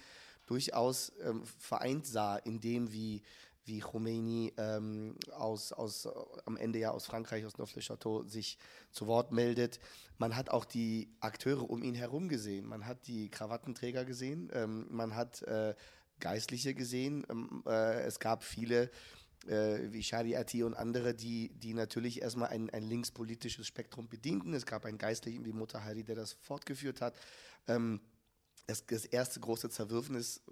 durchaus 0.47 1.13
ähm, 1.23 1.43
vereint 1.59 2.07
sah, 2.07 2.37
in 2.37 2.61
dem 2.61 2.93
wie 2.93 3.23
wie 3.71 3.81
Khomeini 3.81 4.53
ähm, 4.59 5.15
aus, 5.33 5.73
aus, 5.73 6.05
äh, 6.05 6.11
am 6.45 6.57
Ende 6.57 6.79
ja 6.81 6.91
aus 6.91 7.07
Frankreich, 7.07 7.47
aus 7.47 7.57
Neuf-le-Château, 7.57 8.29
sich 8.29 8.59
zu 8.91 9.07
Wort 9.07 9.33
meldet. 9.33 9.81
Man 10.19 10.37
hat 10.37 10.51
auch 10.51 10.65
die 10.65 11.09
Akteure 11.21 11.71
um 11.71 11.83
ihn 11.83 11.95
herum 11.95 12.29
gesehen. 12.29 12.67
Man 12.67 12.85
hat 12.87 13.07
die 13.07 13.31
Krawattenträger 13.31 14.05
gesehen, 14.05 14.51
ähm, 14.53 14.87
man 14.91 15.15
hat 15.15 15.43
äh, 15.43 15.75
Geistliche 16.19 16.75
gesehen. 16.75 17.25
Ähm, 17.31 17.63
äh, 17.67 18.03
es 18.03 18.19
gab 18.19 18.45
viele 18.45 18.91
äh, 19.47 19.93
wie 19.93 20.03
Shariati 20.03 20.63
und 20.63 20.75
andere, 20.75 21.15
die, 21.15 21.51
die 21.55 21.73
natürlich 21.73 22.21
erstmal 22.21 22.51
ein, 22.51 22.69
ein 22.71 22.83
linkspolitisches 22.83 23.67
Spektrum 23.67 24.09
bedienten. 24.09 24.53
Es 24.53 24.67
gab 24.67 24.85
einen 24.85 24.99
Geistlichen 24.99 25.45
wie 25.45 25.53
Mutahari, 25.53 26.05
der 26.05 26.17
das 26.17 26.35
fortgeführt 26.35 27.01
hat. 27.01 27.15
Ähm, 27.69 28.01
das, 28.71 28.87
das, 28.87 29.05
erste 29.05 29.41
große 29.41 29.69
Zerwürfnis 29.71 30.43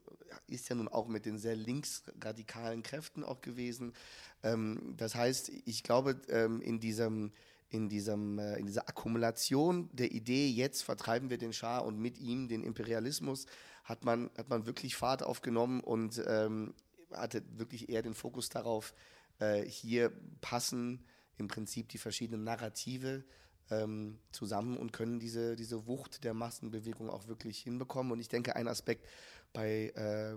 ist 0.48 0.68
ja 0.68 0.74
nun 0.74 0.88
auch 0.88 1.06
mit 1.06 1.24
den 1.24 1.38
sehr 1.38 1.54
linksradikalen 1.54 2.82
Kräften 2.82 3.22
auch 3.22 3.40
gewesen. 3.40 3.94
Ähm, 4.42 4.94
das 4.96 5.14
heißt, 5.14 5.50
ich 5.64 5.82
glaube, 5.82 6.20
ähm, 6.28 6.60
in 6.60 6.80
diesem 6.80 7.32
in, 7.70 7.90
diesem, 7.90 8.38
äh, 8.38 8.56
in 8.58 8.66
dieser 8.66 8.88
Akkumulation 8.88 9.90
der 9.92 10.10
Idee, 10.12 10.48
jetzt 10.48 10.82
vertreiben 10.82 11.28
wir 11.28 11.36
den 11.36 11.52
Schah 11.52 11.78
und 11.78 11.98
mit 11.98 12.18
ihm 12.18 12.48
den 12.48 12.64
Imperialismus, 12.64 13.44
hat 13.84 14.06
man, 14.06 14.30
hat 14.38 14.48
man 14.48 14.64
wirklich 14.64 14.96
Fahrt 14.96 15.22
aufgenommen 15.22 15.80
und 15.80 16.22
ähm, 16.26 16.74
hatte 17.12 17.42
wirklich 17.58 17.90
eher 17.90 18.00
den 18.00 18.14
Fokus 18.14 18.48
darauf, 18.48 18.94
äh, 19.38 19.62
hier 19.64 20.10
passen 20.40 21.04
im 21.36 21.46
Prinzip 21.46 21.90
die 21.90 21.98
verschiedenen 21.98 22.42
Narrative 22.44 23.22
ähm, 23.70 24.18
zusammen 24.32 24.76
und 24.76 24.92
können 24.92 25.18
diese, 25.18 25.56
diese 25.56 25.86
Wucht 25.86 26.24
der 26.24 26.34
Massenbewegung 26.34 27.10
auch 27.10 27.28
wirklich 27.28 27.58
hinbekommen. 27.58 28.12
Und 28.12 28.20
ich 28.20 28.28
denke, 28.28 28.56
ein 28.56 28.68
Aspekt 28.68 29.06
bei 29.52 29.92
äh, 29.94 30.36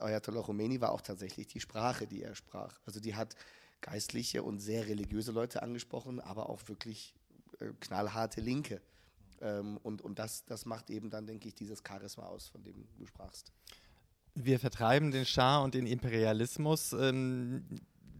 Ayatollah 0.00 0.42
Khomeini 0.42 0.80
war 0.80 0.92
auch 0.92 1.00
tatsächlich 1.00 1.46
die 1.48 1.60
Sprache, 1.60 2.06
die 2.06 2.22
er 2.22 2.34
sprach. 2.34 2.78
Also 2.86 3.00
die 3.00 3.14
hat 3.14 3.34
geistliche 3.80 4.42
und 4.42 4.60
sehr 4.60 4.86
religiöse 4.86 5.32
Leute 5.32 5.62
angesprochen, 5.62 6.20
aber 6.20 6.48
auch 6.48 6.68
wirklich 6.68 7.14
äh, 7.60 7.70
knallharte 7.80 8.40
Linke. 8.40 8.80
Ähm, 9.40 9.78
und 9.82 10.02
und 10.02 10.18
das, 10.18 10.44
das 10.46 10.64
macht 10.64 10.90
eben 10.90 11.10
dann, 11.10 11.26
denke 11.26 11.48
ich, 11.48 11.54
dieses 11.54 11.82
Charisma 11.86 12.24
aus, 12.24 12.48
von 12.48 12.62
dem 12.62 12.86
du 12.96 13.06
sprachst. 13.06 13.52
Wir 14.34 14.58
vertreiben 14.58 15.10
den 15.10 15.26
Schah 15.26 15.58
und 15.58 15.74
den 15.74 15.86
Imperialismus. 15.86 16.92
Ähm, 16.92 17.64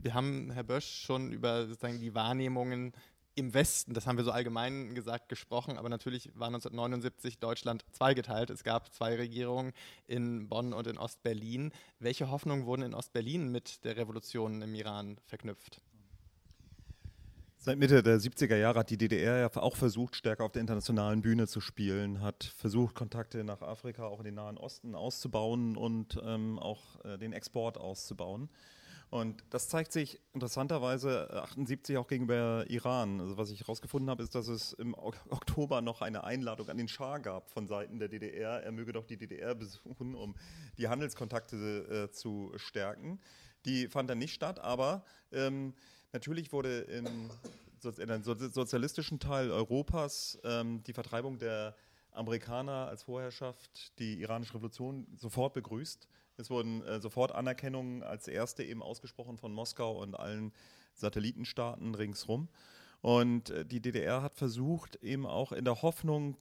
wir 0.01 0.14
haben, 0.14 0.51
Herr 0.51 0.62
Bösch, 0.62 1.03
schon 1.03 1.33
über 1.33 1.66
sozusagen 1.66 1.99
die 1.99 2.14
Wahrnehmungen 2.14 2.92
im 3.35 3.53
Westen, 3.55 3.94
das 3.94 4.07
haben 4.07 4.16
wir 4.16 4.25
so 4.25 4.31
allgemein 4.31 4.94
gesagt, 4.94 5.29
gesprochen, 5.29 5.77
aber 5.77 5.88
natürlich 5.88 6.31
war 6.35 6.49
1979 6.49 7.38
Deutschland 7.38 7.85
zweigeteilt. 7.92 8.51
Es 8.51 8.64
gab 8.64 8.92
zwei 8.94 9.16
Regierungen 9.16 9.73
in 10.07 10.49
Bonn 10.49 10.73
und 10.73 10.87
in 10.87 10.99
Ostberlin. 10.99 11.73
Welche 11.99 12.31
Hoffnungen 12.31 12.66
wurden 12.66 12.83
in 12.83 12.94
Ostberlin 12.94 13.51
mit 13.51 13.85
der 13.85 13.97
Revolution 13.97 14.62
im 14.62 14.75
Iran 14.75 15.18
verknüpft? 15.27 15.81
Seit 17.64 17.79
Mitte 17.79 18.03
der 18.03 18.20
70er 18.20 18.57
Jahre 18.57 18.81
hat 18.81 18.90
die 18.90 18.99
DDR 18.99 19.38
ja 19.38 19.57
auch 19.57 19.77
versucht, 19.77 20.16
stärker 20.16 20.44
auf 20.44 20.53
der 20.53 20.61
internationalen 20.61 21.23
Bühne 21.23 21.49
zu 21.49 21.62
spielen, 21.62 22.20
hat 22.20 22.44
versucht, 22.44 22.94
Kontakte 22.94 23.42
nach 23.42 23.62
Afrika, 23.62 24.05
auch 24.05 24.18
in 24.18 24.27
den 24.27 24.35
Nahen 24.35 24.59
Osten 24.59 24.94
auszubauen 24.94 25.75
und 25.75 26.20
ähm, 26.23 26.59
auch 26.59 27.03
äh, 27.07 27.16
den 27.16 27.33
Export 27.33 27.79
auszubauen. 27.79 28.51
Und 29.14 29.44
das 29.50 29.68
zeigt 29.68 29.92
sich 29.92 30.20
interessanterweise 30.33 31.33
78 31.33 31.98
auch 31.98 32.09
gegenüber 32.09 32.64
Iran. 32.68 33.20
Also 33.20 33.37
was 33.37 33.50
ich 33.50 33.61
herausgefunden 33.61 34.11
habe, 34.11 34.24
ist, 34.24 34.35
dass 34.35 34.48
es 34.48 34.72
im 34.72 34.94
Oktober 34.94 35.83
noch 35.83 36.03
eine 36.03 36.24
Einladung 36.24 36.68
an 36.68 36.79
den 36.79 36.88
Schah 36.88 37.18
gab 37.18 37.48
von 37.48 37.68
Seiten 37.68 38.00
der 38.00 38.09
DDR. 38.09 38.64
Er 38.64 38.72
möge 38.72 38.92
doch 38.92 39.05
die 39.05 39.16
DDR 39.16 39.55
besuchen, 39.55 40.16
um 40.16 40.35
die 40.79 40.88
Handelskontakte 40.88 42.09
äh, 42.09 42.11
zu 42.11 42.50
stärken. 42.57 43.20
Die 43.66 43.87
fand 43.87 44.11
dann 44.11 44.18
nicht 44.18 44.35
statt, 44.35 44.59
aber 44.59 45.05
ähm, 45.31 45.74
Natürlich 46.14 46.53
wurde 46.53 46.83
im, 46.83 47.29
sozialistischen 47.81 49.18
Teil 49.18 49.50
Europas 49.50 50.38
ähm, 50.44 50.81
die 50.85 50.92
Vertreibung 50.92 51.40
der 51.40 51.74
Amerikaner 52.12 52.87
als 52.87 53.03
Vorherrschaft, 53.03 53.98
die 53.98 54.20
iranische 54.20 54.55
Revolution, 54.55 55.09
sofort 55.16 55.55
begrüßt. 55.55 56.07
Es 56.37 56.51
wurden 56.51 56.83
äh, 56.83 57.01
sofort 57.01 57.33
Anerkennungen 57.33 58.03
als 58.03 58.29
erste 58.29 58.64
eben 58.64 58.83
ausgesprochen 58.83 59.38
von 59.38 59.53
Moskau 59.53 60.01
und 60.03 60.14
allen 60.14 60.53
Satellitenstaaten 60.94 61.94
ringsrum. 61.94 62.49
Und 63.01 63.51
äh, 63.51 63.64
die 63.64 63.81
DDR 63.81 64.23
hat 64.23 64.35
versucht, 64.35 64.97
eben 64.97 65.27
auch 65.27 65.53
in 65.53 65.64
der 65.64 65.83
Hoffnung, 65.83 66.37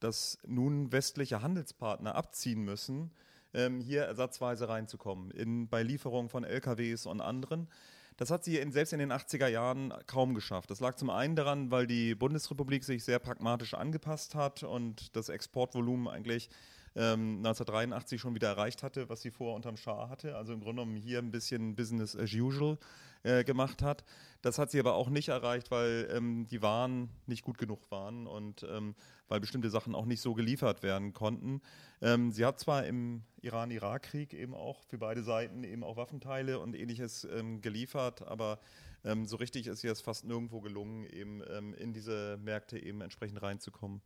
dass 0.00 0.38
nun 0.46 0.92
westliche 0.92 1.42
Handelspartner 1.42 2.14
abziehen 2.14 2.62
müssen, 2.62 3.12
ähm, 3.54 3.80
hier 3.80 4.02
ersatzweise 4.02 4.68
reinzukommen, 4.68 5.30
in, 5.30 5.68
bei 5.68 5.82
Lieferungen 5.82 6.28
von 6.28 6.44
LKWs 6.44 7.06
und 7.06 7.20
anderen. 7.20 7.68
Das 8.16 8.30
hat 8.30 8.44
sie 8.44 8.58
in, 8.58 8.72
selbst 8.72 8.92
in 8.92 8.98
den 8.98 9.12
80er 9.12 9.46
Jahren 9.46 9.94
kaum 10.06 10.34
geschafft. 10.34 10.70
Das 10.70 10.80
lag 10.80 10.96
zum 10.96 11.10
einen 11.10 11.36
daran, 11.36 11.70
weil 11.70 11.86
die 11.86 12.14
Bundesrepublik 12.14 12.84
sich 12.84 13.04
sehr 13.04 13.18
pragmatisch 13.18 13.74
angepasst 13.74 14.34
hat 14.34 14.62
und 14.62 15.16
das 15.16 15.28
Exportvolumen 15.28 16.06
eigentlich 16.06 16.50
ähm, 16.96 17.38
1983 17.38 18.20
schon 18.20 18.34
wieder 18.34 18.48
erreicht 18.48 18.82
hatte, 18.82 19.08
was 19.08 19.22
sie 19.22 19.30
vorher 19.30 19.56
unterm 19.56 19.76
Schah 19.76 20.08
hatte. 20.08 20.36
Also 20.36 20.52
im 20.52 20.60
Grunde 20.60 20.82
genommen 20.82 20.96
hier 20.96 21.18
ein 21.18 21.30
bisschen 21.30 21.76
Business 21.76 22.16
as 22.16 22.32
usual 22.32 22.78
äh, 23.22 23.44
gemacht 23.44 23.82
hat. 23.82 24.04
Das 24.42 24.58
hat 24.58 24.70
sie 24.70 24.80
aber 24.80 24.94
auch 24.94 25.10
nicht 25.10 25.28
erreicht, 25.28 25.70
weil 25.70 26.08
ähm, 26.12 26.46
die 26.48 26.62
Waren 26.62 27.10
nicht 27.26 27.44
gut 27.44 27.58
genug 27.58 27.90
waren 27.90 28.26
und 28.26 28.66
ähm, 28.68 28.94
weil 29.28 29.40
bestimmte 29.40 29.70
Sachen 29.70 29.94
auch 29.94 30.06
nicht 30.06 30.20
so 30.20 30.34
geliefert 30.34 30.82
werden 30.82 31.12
konnten. 31.12 31.60
Ähm, 32.00 32.32
sie 32.32 32.44
hat 32.44 32.58
zwar 32.58 32.86
im 32.86 33.22
Iran-Irak-Krieg 33.42 34.34
eben 34.34 34.54
auch 34.54 34.82
für 34.84 34.98
beide 34.98 35.22
Seiten 35.22 35.64
eben 35.64 35.84
auch 35.84 35.96
Waffenteile 35.96 36.58
und 36.58 36.74
ähnliches 36.74 37.24
ähm, 37.24 37.60
geliefert, 37.60 38.22
aber 38.22 38.58
ähm, 39.04 39.26
so 39.26 39.36
richtig 39.36 39.66
ist 39.66 39.84
ihr 39.84 39.92
es 39.92 40.00
fast 40.00 40.24
nirgendwo 40.24 40.60
gelungen, 40.60 41.04
eben 41.06 41.42
ähm, 41.48 41.74
in 41.74 41.92
diese 41.92 42.38
Märkte 42.42 42.78
eben 42.78 43.00
entsprechend 43.00 43.40
reinzukommen. 43.42 44.02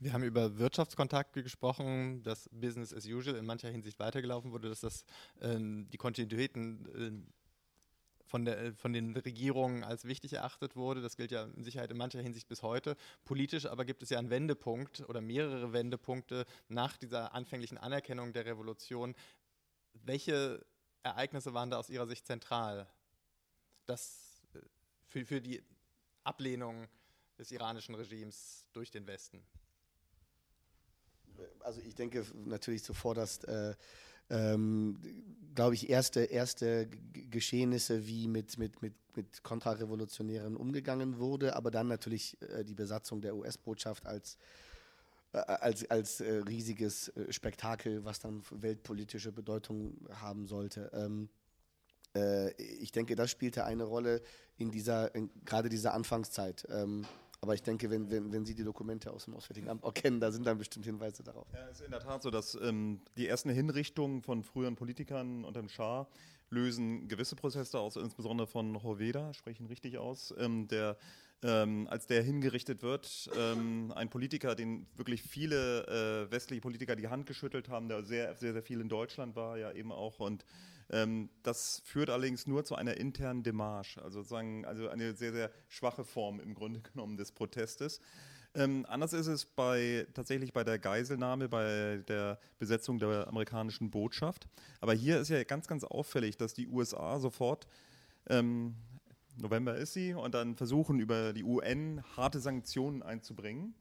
Wir 0.00 0.12
haben 0.12 0.22
über 0.22 0.58
Wirtschaftskontakte 0.58 1.42
gesprochen, 1.42 2.22
dass 2.22 2.48
Business 2.52 2.94
as 2.94 3.04
usual 3.04 3.34
in 3.34 3.44
mancher 3.44 3.68
Hinsicht 3.68 3.98
weitergelaufen 3.98 4.52
wurde, 4.52 4.68
dass 4.68 4.80
das 4.80 5.04
äh, 5.40 5.56
die 5.58 5.96
Kontinuitäten 5.96 7.26
äh, 7.26 7.32
von, 8.28 8.44
der, 8.44 8.58
äh, 8.58 8.72
von 8.74 8.92
den 8.92 9.16
Regierungen 9.16 9.82
als 9.82 10.04
wichtig 10.04 10.34
erachtet 10.34 10.76
wurde. 10.76 11.02
Das 11.02 11.16
gilt 11.16 11.32
ja 11.32 11.46
in 11.46 11.64
Sicherheit 11.64 11.90
in 11.90 11.96
mancher 11.96 12.20
Hinsicht 12.20 12.46
bis 12.46 12.62
heute. 12.62 12.96
Politisch 13.24 13.66
aber 13.66 13.84
gibt 13.84 14.04
es 14.04 14.10
ja 14.10 14.20
einen 14.20 14.30
Wendepunkt 14.30 15.00
oder 15.08 15.20
mehrere 15.20 15.72
Wendepunkte 15.72 16.46
nach 16.68 16.96
dieser 16.96 17.34
anfänglichen 17.34 17.76
Anerkennung 17.76 18.32
der 18.32 18.46
Revolution. 18.46 19.16
Welche 19.94 20.64
Ereignisse 21.02 21.54
waren 21.54 21.70
da 21.70 21.78
aus 21.78 21.90
Ihrer 21.90 22.06
Sicht 22.06 22.24
zentral? 22.24 22.86
Das 23.86 24.46
äh, 24.54 24.60
für, 25.08 25.26
für 25.26 25.40
die 25.40 25.60
Ablehnung 26.22 26.86
des 27.36 27.50
iranischen 27.50 27.96
Regimes 27.96 28.64
durch 28.72 28.92
den 28.92 29.08
Westen? 29.08 29.42
Also 31.60 31.80
ich 31.86 31.94
denke 31.94 32.24
natürlich 32.44 32.82
zuvorderst 32.84 33.46
äh, 33.46 33.74
ähm, 34.30 34.98
glaube 35.54 35.74
ich, 35.74 35.90
erste, 35.90 36.20
erste 36.20 36.88
Geschehnisse, 37.12 38.06
wie 38.06 38.28
mit, 38.28 38.58
mit, 38.58 38.80
mit, 38.82 38.94
mit 39.16 39.42
Kontrarevolutionären 39.42 40.56
umgegangen 40.56 41.18
wurde, 41.18 41.56
aber 41.56 41.70
dann 41.70 41.88
natürlich 41.88 42.40
äh, 42.42 42.64
die 42.64 42.74
Besatzung 42.74 43.20
der 43.20 43.34
US-Botschaft 43.34 44.06
als, 44.06 44.38
äh, 45.32 45.38
als, 45.38 45.90
als 45.90 46.20
äh, 46.20 46.42
riesiges 46.46 47.08
äh, 47.08 47.32
Spektakel, 47.32 48.04
was 48.04 48.20
dann 48.20 48.42
weltpolitische 48.50 49.32
Bedeutung 49.32 49.96
haben 50.12 50.46
sollte. 50.46 50.90
Ähm, 50.92 51.28
äh, 52.14 52.52
ich 52.62 52.92
denke, 52.92 53.16
das 53.16 53.30
spielte 53.30 53.64
eine 53.64 53.84
Rolle 53.84 54.22
in 54.58 54.70
dieser, 54.70 55.10
gerade 55.44 55.68
dieser 55.68 55.94
Anfangszeit. 55.94 56.68
Ähm, 56.70 57.04
aber 57.40 57.54
ich 57.54 57.62
denke, 57.62 57.90
wenn, 57.90 58.10
wenn, 58.10 58.32
wenn 58.32 58.44
Sie 58.44 58.54
die 58.54 58.64
Dokumente 58.64 59.12
aus 59.12 59.26
dem 59.26 59.34
Auswärtigen 59.34 59.68
Amt 59.68 59.84
auch 59.84 59.94
kennen, 59.94 60.20
da 60.20 60.32
sind 60.32 60.44
dann 60.46 60.58
bestimmt 60.58 60.86
Hinweise 60.86 61.22
darauf. 61.22 61.46
Ja, 61.52 61.68
es 61.68 61.80
ist 61.80 61.84
in 61.86 61.90
der 61.92 62.00
Tat 62.00 62.22
so, 62.22 62.30
dass 62.30 62.56
ähm, 62.60 63.00
die 63.16 63.28
ersten 63.28 63.50
Hinrichtungen 63.50 64.22
von 64.22 64.42
früheren 64.42 64.76
Politikern 64.76 65.44
unter 65.44 65.60
dem 65.60 65.68
Schah 65.68 66.08
lösen 66.50 67.08
gewisse 67.08 67.36
Prozesse 67.36 67.78
aus, 67.78 67.96
insbesondere 67.96 68.46
von 68.46 68.82
Hoveda, 68.82 69.34
sprechen 69.34 69.66
richtig 69.66 69.98
aus, 69.98 70.34
ähm, 70.38 70.66
der 70.68 70.96
ähm, 71.42 71.86
als 71.88 72.06
der 72.06 72.22
hingerichtet 72.22 72.82
wird, 72.82 73.30
ähm, 73.36 73.92
ein 73.94 74.10
Politiker, 74.10 74.56
den 74.56 74.88
wirklich 74.96 75.22
viele 75.22 76.26
äh, 76.26 76.30
westliche 76.32 76.60
Politiker 76.60 76.96
die 76.96 77.06
Hand 77.06 77.26
geschüttelt 77.26 77.68
haben, 77.68 77.88
der 77.88 78.02
sehr, 78.02 78.34
sehr, 78.34 78.52
sehr 78.52 78.62
viel 78.62 78.80
in 78.80 78.88
Deutschland 78.88 79.36
war, 79.36 79.56
ja 79.56 79.70
eben 79.70 79.92
auch 79.92 80.18
und 80.18 80.44
ähm, 80.90 81.28
das 81.42 81.82
führt 81.84 82.10
allerdings 82.10 82.46
nur 82.46 82.64
zu 82.64 82.74
einer 82.74 82.96
internen 82.96 83.42
Demarche, 83.42 84.02
also 84.02 84.20
sozusagen 84.20 84.64
also 84.64 84.88
eine 84.88 85.14
sehr, 85.14 85.32
sehr 85.32 85.50
schwache 85.68 86.04
Form 86.04 86.40
im 86.40 86.54
Grunde 86.54 86.80
genommen 86.92 87.16
des 87.16 87.32
Protestes. 87.32 88.00
Ähm, 88.54 88.86
anders 88.88 89.12
ist 89.12 89.26
es 89.26 89.44
bei, 89.44 90.06
tatsächlich 90.14 90.52
bei 90.52 90.64
der 90.64 90.78
Geiselnahme, 90.78 91.48
bei 91.48 92.02
der 92.08 92.38
Besetzung 92.58 92.98
der 92.98 93.28
amerikanischen 93.28 93.90
Botschaft. 93.90 94.48
Aber 94.80 94.94
hier 94.94 95.20
ist 95.20 95.28
ja 95.28 95.44
ganz, 95.44 95.68
ganz 95.68 95.84
auffällig, 95.84 96.38
dass 96.38 96.54
die 96.54 96.66
USA 96.66 97.20
sofort, 97.20 97.66
ähm, 98.28 98.74
November 99.36 99.76
ist 99.76 99.92
sie, 99.92 100.14
und 100.14 100.34
dann 100.34 100.56
versuchen 100.56 100.98
über 100.98 101.32
die 101.32 101.44
UN 101.44 102.02
harte 102.16 102.40
Sanktionen 102.40 103.02
einzubringen 103.02 103.74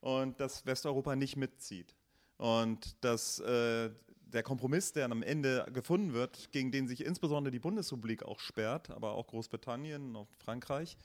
und 0.00 0.38
dass 0.38 0.66
Westeuropa 0.66 1.16
nicht 1.16 1.36
mitzieht. 1.36 1.96
Und 2.36 3.02
dass 3.04 3.38
äh, 3.40 3.90
der 4.32 4.42
Kompromiss, 4.42 4.92
der 4.92 5.10
am 5.10 5.22
Ende 5.22 5.66
gefunden 5.72 6.12
wird, 6.12 6.50
gegen 6.52 6.72
den 6.72 6.88
sich 6.88 7.04
insbesondere 7.04 7.50
die 7.50 7.58
Bundesrepublik 7.58 8.22
auch 8.22 8.40
sperrt, 8.40 8.90
aber 8.90 9.12
auch 9.12 9.26
Großbritannien 9.26 10.16
und 10.16 10.28
Frankreich, 10.36 10.96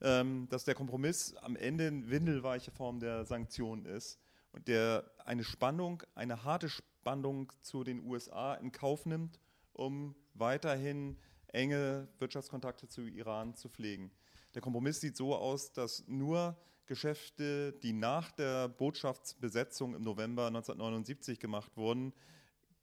ähm, 0.00 0.48
dass 0.50 0.64
der 0.64 0.74
Kompromiss 0.74 1.34
am 1.36 1.56
Ende 1.56 1.86
eine 1.86 2.10
windelweiche 2.10 2.70
Form 2.70 3.00
der 3.00 3.24
Sanktionen 3.24 3.86
ist 3.86 4.18
und 4.52 4.68
der 4.68 5.04
eine 5.24 5.44
Spannung, 5.44 6.02
eine 6.14 6.44
harte 6.44 6.68
Spannung 6.68 7.52
zu 7.62 7.84
den 7.84 8.04
USA 8.04 8.54
in 8.54 8.72
Kauf 8.72 9.06
nimmt, 9.06 9.38
um 9.72 10.14
weiterhin 10.34 11.16
enge 11.48 12.08
Wirtschaftskontakte 12.18 12.88
zu 12.88 13.02
Iran 13.02 13.54
zu 13.54 13.68
pflegen. 13.68 14.10
Der 14.54 14.62
Kompromiss 14.62 15.00
sieht 15.00 15.16
so 15.16 15.34
aus, 15.34 15.72
dass 15.72 16.06
nur 16.08 16.56
Geschäfte, 16.86 17.72
die 17.72 17.92
nach 17.92 18.32
der 18.32 18.68
Botschaftsbesetzung 18.68 19.94
im 19.94 20.02
November 20.02 20.48
1979 20.48 21.38
gemacht 21.38 21.76
wurden, 21.76 22.12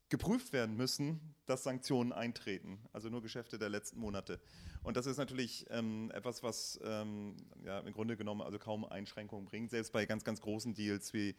geprüft 0.09 0.53
werden 0.53 0.75
müssen, 0.75 1.19
dass 1.45 1.63
Sanktionen 1.63 2.11
eintreten. 2.11 2.79
Also 2.93 3.09
nur 3.09 3.21
Geschäfte 3.21 3.57
der 3.57 3.69
letzten 3.69 3.99
Monate. 3.99 4.39
Und 4.83 4.97
das 4.97 5.05
ist 5.05 5.17
natürlich 5.17 5.65
ähm, 5.69 6.11
etwas, 6.13 6.43
was 6.43 6.79
ähm, 6.83 7.35
ja, 7.63 7.79
im 7.79 7.93
Grunde 7.93 8.17
genommen 8.17 8.41
also 8.41 8.59
kaum 8.59 8.85
Einschränkungen 8.85 9.45
bringt, 9.45 9.71
selbst 9.71 9.91
bei 9.91 10.05
ganz, 10.05 10.23
ganz 10.23 10.41
großen 10.41 10.73
Deals 10.73 11.13
wie 11.13 11.35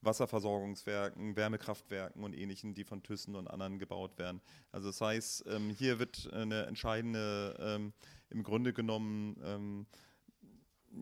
Wasserversorgungswerken, 0.00 1.36
Wärmekraftwerken 1.36 2.22
und 2.22 2.34
ähnlichen, 2.34 2.74
die 2.74 2.84
von 2.84 3.02
Thyssen 3.02 3.34
und 3.34 3.48
anderen 3.48 3.78
gebaut 3.78 4.18
werden. 4.18 4.40
Also 4.70 4.88
das 4.88 5.00
heißt, 5.00 5.44
ähm, 5.48 5.70
hier 5.70 5.98
wird 5.98 6.32
eine 6.32 6.66
entscheidende, 6.66 7.56
ähm, 7.60 7.92
im 8.30 8.42
Grunde 8.42 8.72
genommen, 8.72 9.36
ähm, 9.44 9.86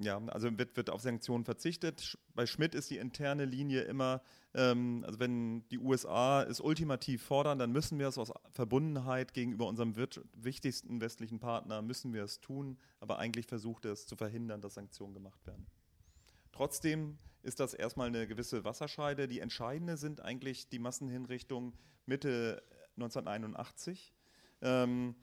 ja, 0.01 0.19
also 0.29 0.59
wird, 0.59 0.77
wird 0.77 0.91
auf 0.91 1.01
Sanktionen 1.01 1.45
verzichtet. 1.45 2.19
Bei 2.35 2.47
Schmidt 2.47 2.75
ist 2.75 2.91
die 2.91 2.99
interne 2.99 3.45
Linie 3.45 3.83
immer, 3.83 4.23
ähm, 4.55 5.05
also 5.07 5.19
wenn 5.19 5.67
die 5.69 5.79
USA 5.79 6.43
es 6.43 6.61
ultimativ 6.61 7.23
fordern, 7.23 7.59
dann 7.59 7.73
müssen 7.73 7.99
wir 7.99 8.09
es 8.09 8.19
aus 8.19 8.33
Verbundenheit 8.53 9.33
gegenüber 9.33 9.67
unserem 9.67 9.95
wichtigsten 10.35 11.01
westlichen 11.01 11.39
Partner, 11.39 11.83
müssen 11.83 12.13
wir 12.13 12.25
es 12.25 12.41
tun, 12.41 12.79
aber 13.01 13.19
eigentlich 13.19 13.47
versucht 13.47 13.85
er 13.85 13.93
es 13.93 14.07
zu 14.07 14.17
verhindern, 14.17 14.61
dass 14.61 14.75
Sanktionen 14.75 15.15
gemacht 15.15 15.47
werden. 15.47 15.67
Trotzdem 16.53 17.19
ist 17.43 17.61
das 17.61 17.75
erstmal 17.75 18.09
eine 18.09 18.27
gewisse 18.27 18.65
Wasserscheide. 18.65 19.29
Die 19.29 19.41
entscheidende 19.41 19.97
sind 19.97 20.21
eigentlich 20.21 20.69
die 20.69 20.79
Massenhinrichtungen 20.79 21.75
Mitte 22.07 22.63
1981. 22.97 24.13
Ähm, 24.63 25.15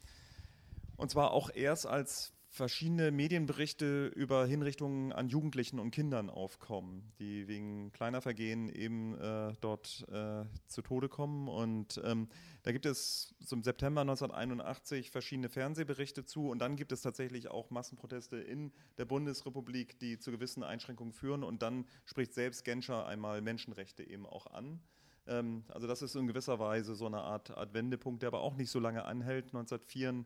und 0.95 1.09
zwar 1.09 1.31
auch 1.31 1.49
erst 1.53 1.87
als 1.87 2.32
verschiedene 2.53 3.09
Medienberichte 3.09 4.11
über 4.15 4.45
Hinrichtungen 4.45 5.11
an 5.11 5.27
Jugendlichen 5.27 5.79
und 5.79 5.89
Kindern 5.89 6.29
aufkommen, 6.29 7.11
die 7.17 7.47
wegen 7.47 7.91
kleiner 7.93 8.21
Vergehen 8.21 8.69
eben 8.69 9.17
äh, 9.19 9.53
dort 9.59 10.05
äh, 10.11 10.45
zu 10.67 10.83
Tode 10.83 11.09
kommen. 11.09 11.47
Und 11.47 11.99
ähm, 12.03 12.29
da 12.61 12.71
gibt 12.71 12.85
es 12.85 13.33
zum 13.43 13.63
September 13.63 14.01
1981 14.01 15.09
verschiedene 15.09 15.49
Fernsehberichte 15.49 16.25
zu 16.25 16.49
und 16.49 16.59
dann 16.59 16.75
gibt 16.75 16.91
es 16.91 17.01
tatsächlich 17.01 17.47
auch 17.47 17.71
Massenproteste 17.71 18.37
in 18.37 18.71
der 18.99 19.05
Bundesrepublik, 19.05 19.97
die 19.97 20.19
zu 20.19 20.29
gewissen 20.29 20.61
Einschränkungen 20.61 21.11
führen. 21.11 21.43
Und 21.43 21.63
dann 21.63 21.85
spricht 22.05 22.35
selbst 22.35 22.63
Genscher 22.65 23.07
einmal 23.07 23.41
Menschenrechte 23.41 24.07
eben 24.07 24.27
auch 24.27 24.45
an. 24.45 24.79
Ähm, 25.25 25.63
also 25.69 25.87
das 25.87 26.03
ist 26.03 26.15
in 26.15 26.27
gewisser 26.27 26.59
Weise 26.59 26.93
so 26.93 27.07
eine 27.07 27.21
Art, 27.21 27.51
Wendepunkt, 27.73 28.21
der 28.21 28.27
aber 28.27 28.41
auch 28.41 28.55
nicht 28.55 28.69
so 28.69 28.79
lange 28.79 29.05
anhält. 29.05 29.47
1984 29.47 30.25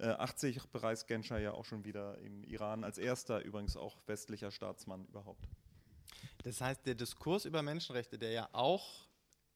80 0.00 0.56
äh, 0.56 0.60
bereist 0.72 1.06
Genscher 1.06 1.38
ja 1.38 1.52
auch 1.52 1.64
schon 1.64 1.84
wieder 1.84 2.18
im 2.18 2.44
Iran 2.44 2.84
als 2.84 2.98
erster, 2.98 3.42
übrigens 3.44 3.76
auch 3.76 3.96
westlicher 4.06 4.50
Staatsmann 4.50 5.06
überhaupt. 5.06 5.48
Das 6.42 6.60
heißt, 6.60 6.84
der 6.86 6.94
Diskurs 6.94 7.44
über 7.44 7.62
Menschenrechte, 7.62 8.18
der 8.18 8.30
ja 8.30 8.48
auch 8.52 9.06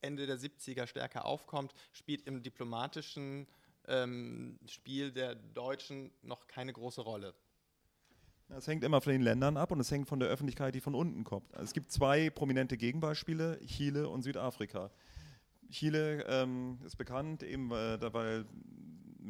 Ende 0.01 0.27
der 0.27 0.39
70er 0.39 0.87
stärker 0.87 1.25
aufkommt, 1.25 1.75
spielt 1.93 2.23
im 2.27 2.43
diplomatischen 2.43 3.47
ähm, 3.87 4.59
Spiel 4.67 5.13
der 5.13 5.35
Deutschen 5.35 6.13
noch 6.23 6.47
keine 6.47 6.73
große 6.73 7.01
Rolle. 7.01 7.35
Es 8.51 8.67
hängt 8.67 8.83
immer 8.83 9.01
von 9.01 9.13
den 9.13 9.23
Ländern 9.23 9.59
ab 9.59 9.73
und 9.73 9.81
es 9.81 9.91
hängt 9.91 10.09
von 10.09 10.21
der 10.21 10.29
Öffentlichkeit, 10.29 10.75
die 10.75 10.81
von 10.81 10.95
unten 10.95 11.25
kommt. 11.25 11.53
Also 11.55 11.65
es 11.65 11.73
gibt 11.75 11.93
zwei 11.93 12.31
prominente 12.31 12.79
Gegenbeispiele, 12.79 13.61
Chile 13.67 14.09
und 14.09 14.23
Südafrika. 14.23 14.91
Chile 15.71 16.25
ähm, 16.27 16.79
ist 16.87 16.97
bekannt, 16.97 17.43
eben 17.43 17.71
äh, 17.73 18.13
weil 18.15 18.47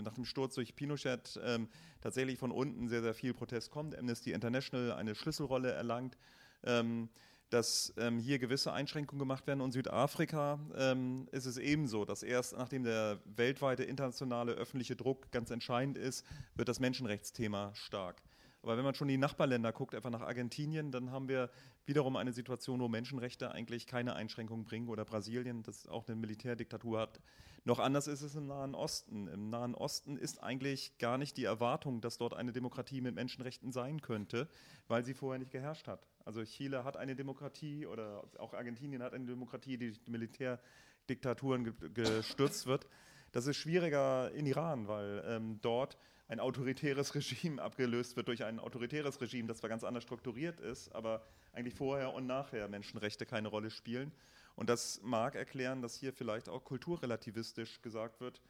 nach 0.05 0.15
dem 0.15 0.25
Sturz 0.25 0.55
durch 0.55 0.75
Pinochet 0.75 1.39
ähm, 1.43 1.69
tatsächlich 2.01 2.39
von 2.39 2.51
unten 2.51 2.89
sehr, 2.89 3.03
sehr 3.03 3.15
viel 3.15 3.35
Protest 3.35 3.71
kommt. 3.71 3.97
Amnesty 3.97 4.33
International 4.33 4.93
eine 4.93 5.15
Schlüsselrolle 5.15 5.73
erlangt. 5.73 6.17
Ähm, 6.65 7.09
dass 7.51 7.95
ähm, 7.97 8.19
hier 8.19 8.39
gewisse 8.39 8.73
Einschränkungen 8.73 9.19
gemacht 9.19 9.47
werden. 9.47 9.61
Und 9.61 9.73
Südafrika 9.73 10.59
ähm, 10.77 11.29
ist 11.33 11.47
es 11.47 11.57
ebenso, 11.57 12.05
dass 12.05 12.23
erst 12.23 12.57
nachdem 12.57 12.85
der 12.85 13.21
weltweite 13.25 13.85
internationale 13.85 14.53
öffentliche 14.53 14.97
Druck 14.97 15.31
ganz 15.33 15.51
entscheidend 15.51 15.97
ist, 15.97 16.27
wird 16.55 16.69
das 16.69 16.81
Menschenrechtsthema 16.81 17.75
stark. 17.75 18.23
Aber 18.63 18.77
wenn 18.77 18.85
man 18.85 18.95
schon 18.95 19.09
die 19.09 19.19
Nachbarländer 19.19 19.73
guckt, 19.73 19.95
etwa 19.95 20.11
nach 20.11 20.21
Argentinien, 20.21 20.91
dann 20.91 21.13
haben 21.13 21.29
wir 21.29 21.51
wiederum 21.87 22.17
eine 22.17 22.33
Situation, 22.33 22.81
wo 22.81 22.89
Menschenrechte 22.89 23.53
eigentlich 23.53 23.87
keine 23.87 24.15
Einschränkungen 24.15 24.65
bringen 24.65 24.89
oder 24.89 25.05
Brasilien, 25.05 25.63
das 25.63 25.87
auch 25.87 26.07
eine 26.09 26.17
Militärdiktatur 26.17 27.01
hat. 27.01 27.21
Noch 27.65 27.79
anders 27.79 28.07
ist 28.07 28.23
es 28.23 28.35
im 28.35 28.47
Nahen 28.47 28.75
Osten. 28.75 29.29
Im 29.29 29.51
Nahen 29.51 29.75
Osten 29.75 30.17
ist 30.17 30.43
eigentlich 30.43 30.97
gar 30.99 31.19
nicht 31.19 31.37
die 31.37 31.45
Erwartung, 31.45 32.01
dass 32.01 32.19
dort 32.19 32.35
eine 32.35 32.53
Demokratie 32.53 33.01
mit 33.01 33.15
Menschenrechten 33.15 33.73
sein 33.73 34.01
könnte, 34.01 34.49
weil 34.89 35.05
sie 35.05 35.15
vorher 35.15 35.39
nicht 35.39 35.51
geherrscht 35.51 35.87
hat. 35.87 36.07
Also 36.25 36.45
Chile 36.45 36.85
hat 36.85 36.97
eine 36.97 37.15
Demokratie 37.15 37.87
oder 37.87 38.25
auch 38.39 38.55
Argentinien 38.55 39.03
hat 39.03 39.13
eine 39.13 39.27
Demokratie, 39.27 39.77
die 39.77 39.93
durch 39.93 40.09
Militärdiktaturen 40.09 41.75
gestürzt 41.95 42.67
wird. 42.67 42.87
Das 43.33 43.47
ist 43.47 43.57
schwieriger 43.57 44.31
in 44.33 44.47
Iran, 44.47 44.89
weil 44.89 45.23
ähm, 45.27 45.59
dort 45.61 45.99
ein 46.29 46.41
autoritäres 46.41 47.15
Regime 47.15 47.61
abgelöst 47.63 48.17
wird 48.17 48.29
durch 48.29 48.45
ein 48.45 48.61
autoritäres 48.61 49.21
Regime, 49.21 49.49
das 49.49 49.59
zwar 49.59 49.71
ganz 49.71 49.83
anders 49.83 50.05
strukturiert 50.05 50.61
ist, 50.61 50.95
aber 50.95 51.23
eigentlich 51.53 51.75
vorher 51.75 52.13
und 52.13 52.27
nachher 52.27 52.69
Menschenrechte 52.69 53.27
keine 53.27 53.49
Rolle 53.49 53.71
spielen. 53.71 54.13
Und 54.55 54.69
das 54.69 55.01
mag 55.03 55.35
erklären, 55.35 55.83
dass 55.83 55.97
hier 55.97 56.13
vielleicht 56.13 56.49
auch 56.49 56.65
kulturrelativistisch 56.65 57.81
gesagt 57.81 58.21
wird, 58.21 58.41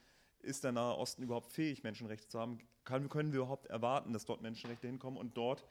ist 0.41 0.64
der 0.64 0.73
Nahe 0.73 0.97
Osten 0.97 1.23
überhaupt 1.23 1.53
fähig, 1.53 1.83
Menschenrechte 1.83 2.29
zu 2.29 2.38
haben? 2.38 2.59
Kann, 2.85 3.09
können 3.09 3.33
wir 3.33 3.41
überhaupt 3.41 3.67
erwarten, 3.67 4.12
dass 4.12 4.25
dort 4.25 4.41
Menschenrechte 4.41 4.87
hinkommen 4.87 5.19
und 5.19 5.37
dort, 5.37 5.64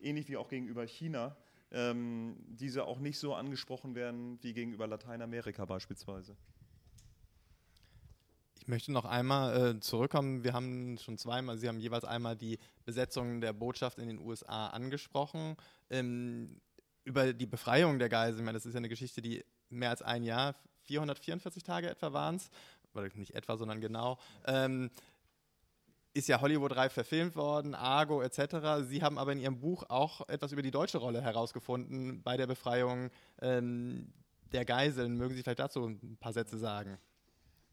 ähnlich 0.00 0.28
wie 0.28 0.36
auch 0.36 0.48
gegenüber 0.48 0.84
China, 0.86 1.36
ähm, 1.70 2.36
diese 2.48 2.84
auch 2.84 2.98
nicht 2.98 3.18
so 3.18 3.34
angesprochen 3.34 3.94
werden 3.94 4.38
wie 4.42 4.52
gegenüber 4.52 4.86
Lateinamerika 4.86 5.64
beispielsweise? 5.64 6.36
Möchte 8.68 8.92
noch 8.92 9.06
einmal 9.06 9.76
äh, 9.76 9.80
zurückkommen. 9.80 10.44
Wir 10.44 10.52
haben 10.52 10.98
schon 10.98 11.16
zweimal, 11.16 11.56
Sie 11.56 11.68
haben 11.68 11.80
jeweils 11.80 12.04
einmal 12.04 12.36
die 12.36 12.58
Besetzung 12.84 13.40
der 13.40 13.54
Botschaft 13.54 13.98
in 13.98 14.08
den 14.08 14.18
USA 14.18 14.66
angesprochen. 14.66 15.56
Ähm, 15.88 16.60
über 17.04 17.32
die 17.32 17.46
Befreiung 17.46 17.98
der 17.98 18.10
Geiseln, 18.10 18.44
das 18.44 18.66
ist 18.66 18.74
ja 18.74 18.78
eine 18.78 18.90
Geschichte, 18.90 19.22
die 19.22 19.42
mehr 19.70 19.88
als 19.88 20.02
ein 20.02 20.22
Jahr, 20.22 20.54
444 20.82 21.62
Tage 21.62 21.88
etwa 21.88 22.12
waren 22.12 22.36
es, 22.36 22.50
oder 22.92 23.08
nicht 23.14 23.34
etwa, 23.34 23.56
sondern 23.56 23.80
genau, 23.80 24.18
ähm, 24.44 24.90
ist 26.12 26.28
ja 26.28 26.42
Hollywood 26.42 26.76
reif 26.76 26.92
verfilmt 26.92 27.36
worden, 27.36 27.74
Argo 27.74 28.20
etc. 28.20 28.86
Sie 28.86 29.02
haben 29.02 29.16
aber 29.16 29.32
in 29.32 29.38
Ihrem 29.38 29.60
Buch 29.60 29.84
auch 29.88 30.28
etwas 30.28 30.52
über 30.52 30.60
die 30.60 30.70
deutsche 30.70 30.98
Rolle 30.98 31.22
herausgefunden 31.22 32.22
bei 32.22 32.36
der 32.36 32.46
Befreiung 32.46 33.08
ähm, 33.40 34.12
der 34.52 34.66
Geiseln. 34.66 35.16
Mögen 35.16 35.34
Sie 35.34 35.42
vielleicht 35.42 35.60
dazu 35.60 35.86
ein 35.86 36.18
paar 36.20 36.34
Sätze 36.34 36.58
sagen? 36.58 36.98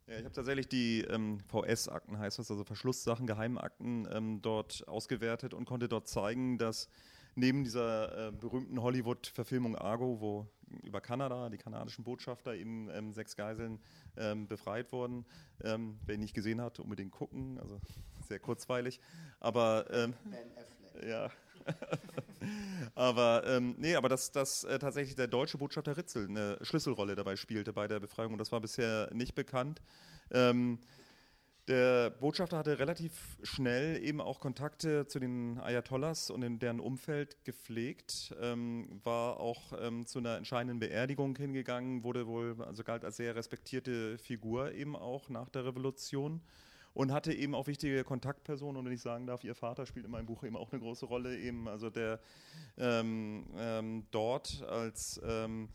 Ja, 0.08 0.20
ich 0.20 0.24
habe 0.24 0.36
tatsächlich 0.36 0.68
die 0.68 1.02
ähm, 1.02 1.40
VS-Akten, 1.48 2.20
heißt 2.20 2.38
das, 2.38 2.52
also 2.52 2.64
Verschlusssachen, 2.64 3.26
Geheimakten, 3.26 4.08
ähm, 4.12 4.40
dort 4.42 4.88
ausgewertet 4.88 5.56
und 5.56 5.66
konnte 5.66 5.88
dort 5.88 6.08
zeigen, 6.08 6.60
dass 6.60 6.90
neben 7.34 7.64
dieser 7.64 8.28
äh, 8.28 8.32
berühmten 8.32 8.82
Hollywood-Verfilmung 8.82 9.76
Argo, 9.76 10.22
wo 10.22 10.48
über 10.84 11.02
Kanada, 11.02 11.50
die 11.50 11.58
kanadischen 11.58 12.04
Botschafter, 12.04 12.54
eben 12.54 12.90
ähm, 12.92 13.14
sechs 13.14 13.36
Geiseln 13.36 13.80
ähm, 14.16 14.48
befreit 14.48 14.92
wurden. 14.92 15.26
Ähm, 15.64 16.00
wer 16.06 16.16
ihn 16.16 16.22
nicht 16.22 16.36
gesehen 16.36 16.62
hat, 16.62 16.80
unbedingt 16.80 17.12
gucken, 17.12 17.60
also 17.60 17.82
sehr 18.28 18.40
kurzweilig. 18.40 19.00
Aber 19.40 19.88
ähm, 19.92 20.14
ja. 21.08 21.32
aber 22.96 23.44
ähm, 23.48 23.76
nee, 23.78 23.96
aber 23.96 24.10
dass, 24.10 24.32
dass 24.32 24.64
äh, 24.64 24.80
tatsächlich 24.80 25.16
der 25.16 25.28
deutsche 25.28 25.58
Botschafter 25.58 25.98
Ritzel 25.98 26.28
eine 26.28 26.58
Schlüsselrolle 26.62 27.16
dabei 27.16 27.36
spielte 27.36 27.74
bei 27.74 27.88
der 27.88 28.00
Befreiung 28.00 28.34
und 28.34 28.40
das 28.40 28.52
war 28.52 28.62
bisher 28.62 29.10
nicht 29.14 29.36
bekannt. 29.36 29.82
Ähm, 30.32 30.80
der 31.68 32.12
Botschafter 32.12 32.60
hatte 32.60 32.78
relativ 32.78 33.40
schnell 33.42 34.04
eben 34.04 34.22
auch 34.22 34.40
Kontakte 34.40 35.08
zu 35.08 35.20
den 35.20 35.60
Ayatollahs 35.60 36.30
und 36.30 36.44
in 36.44 36.60
deren 36.60 36.80
Umfeld 36.80 37.44
gepflegt, 37.44 38.36
ähm, 38.40 39.02
war 39.04 39.40
auch 39.40 39.74
ähm, 39.82 40.06
zu 40.06 40.20
einer 40.20 40.38
entscheidenden 40.38 40.78
Beerdigung 40.78 41.36
hingegangen, 41.36 42.04
wurde 42.04 42.28
wohl, 42.28 42.56
also 42.62 42.84
galt 42.84 43.04
als 43.04 43.18
sehr 43.18 43.36
respektierte 43.36 44.20
Figur 44.20 44.74
eben 44.74 44.96
auch 44.96 45.30
nach 45.30 45.50
der 45.50 45.66
Revolution 45.66 46.42
und 46.96 47.12
hatte 47.12 47.34
eben 47.34 47.54
auch 47.54 47.68
wichtige 47.68 48.04
Kontaktpersonen. 48.04 48.78
Und 48.78 48.86
wenn 48.86 48.94
ich 48.94 49.02
sagen 49.02 49.28
darf, 49.28 49.44
ihr 49.44 49.54
Vater 49.54 49.86
spielt 49.86 50.06
in 50.06 50.12
meinem 50.12 50.26
Buch 50.26 50.44
eben 50.44 50.56
auch 50.56 50.72
eine 50.72 50.82
große 50.82 51.06
Rolle, 51.06 51.38
eben 51.38 51.68
also 51.68 51.90
der 51.92 52.20
ähm, 52.78 53.46
ähm, 53.58 54.08
dort 54.12 54.64
als 54.64 55.22
ähm, 55.24 55.70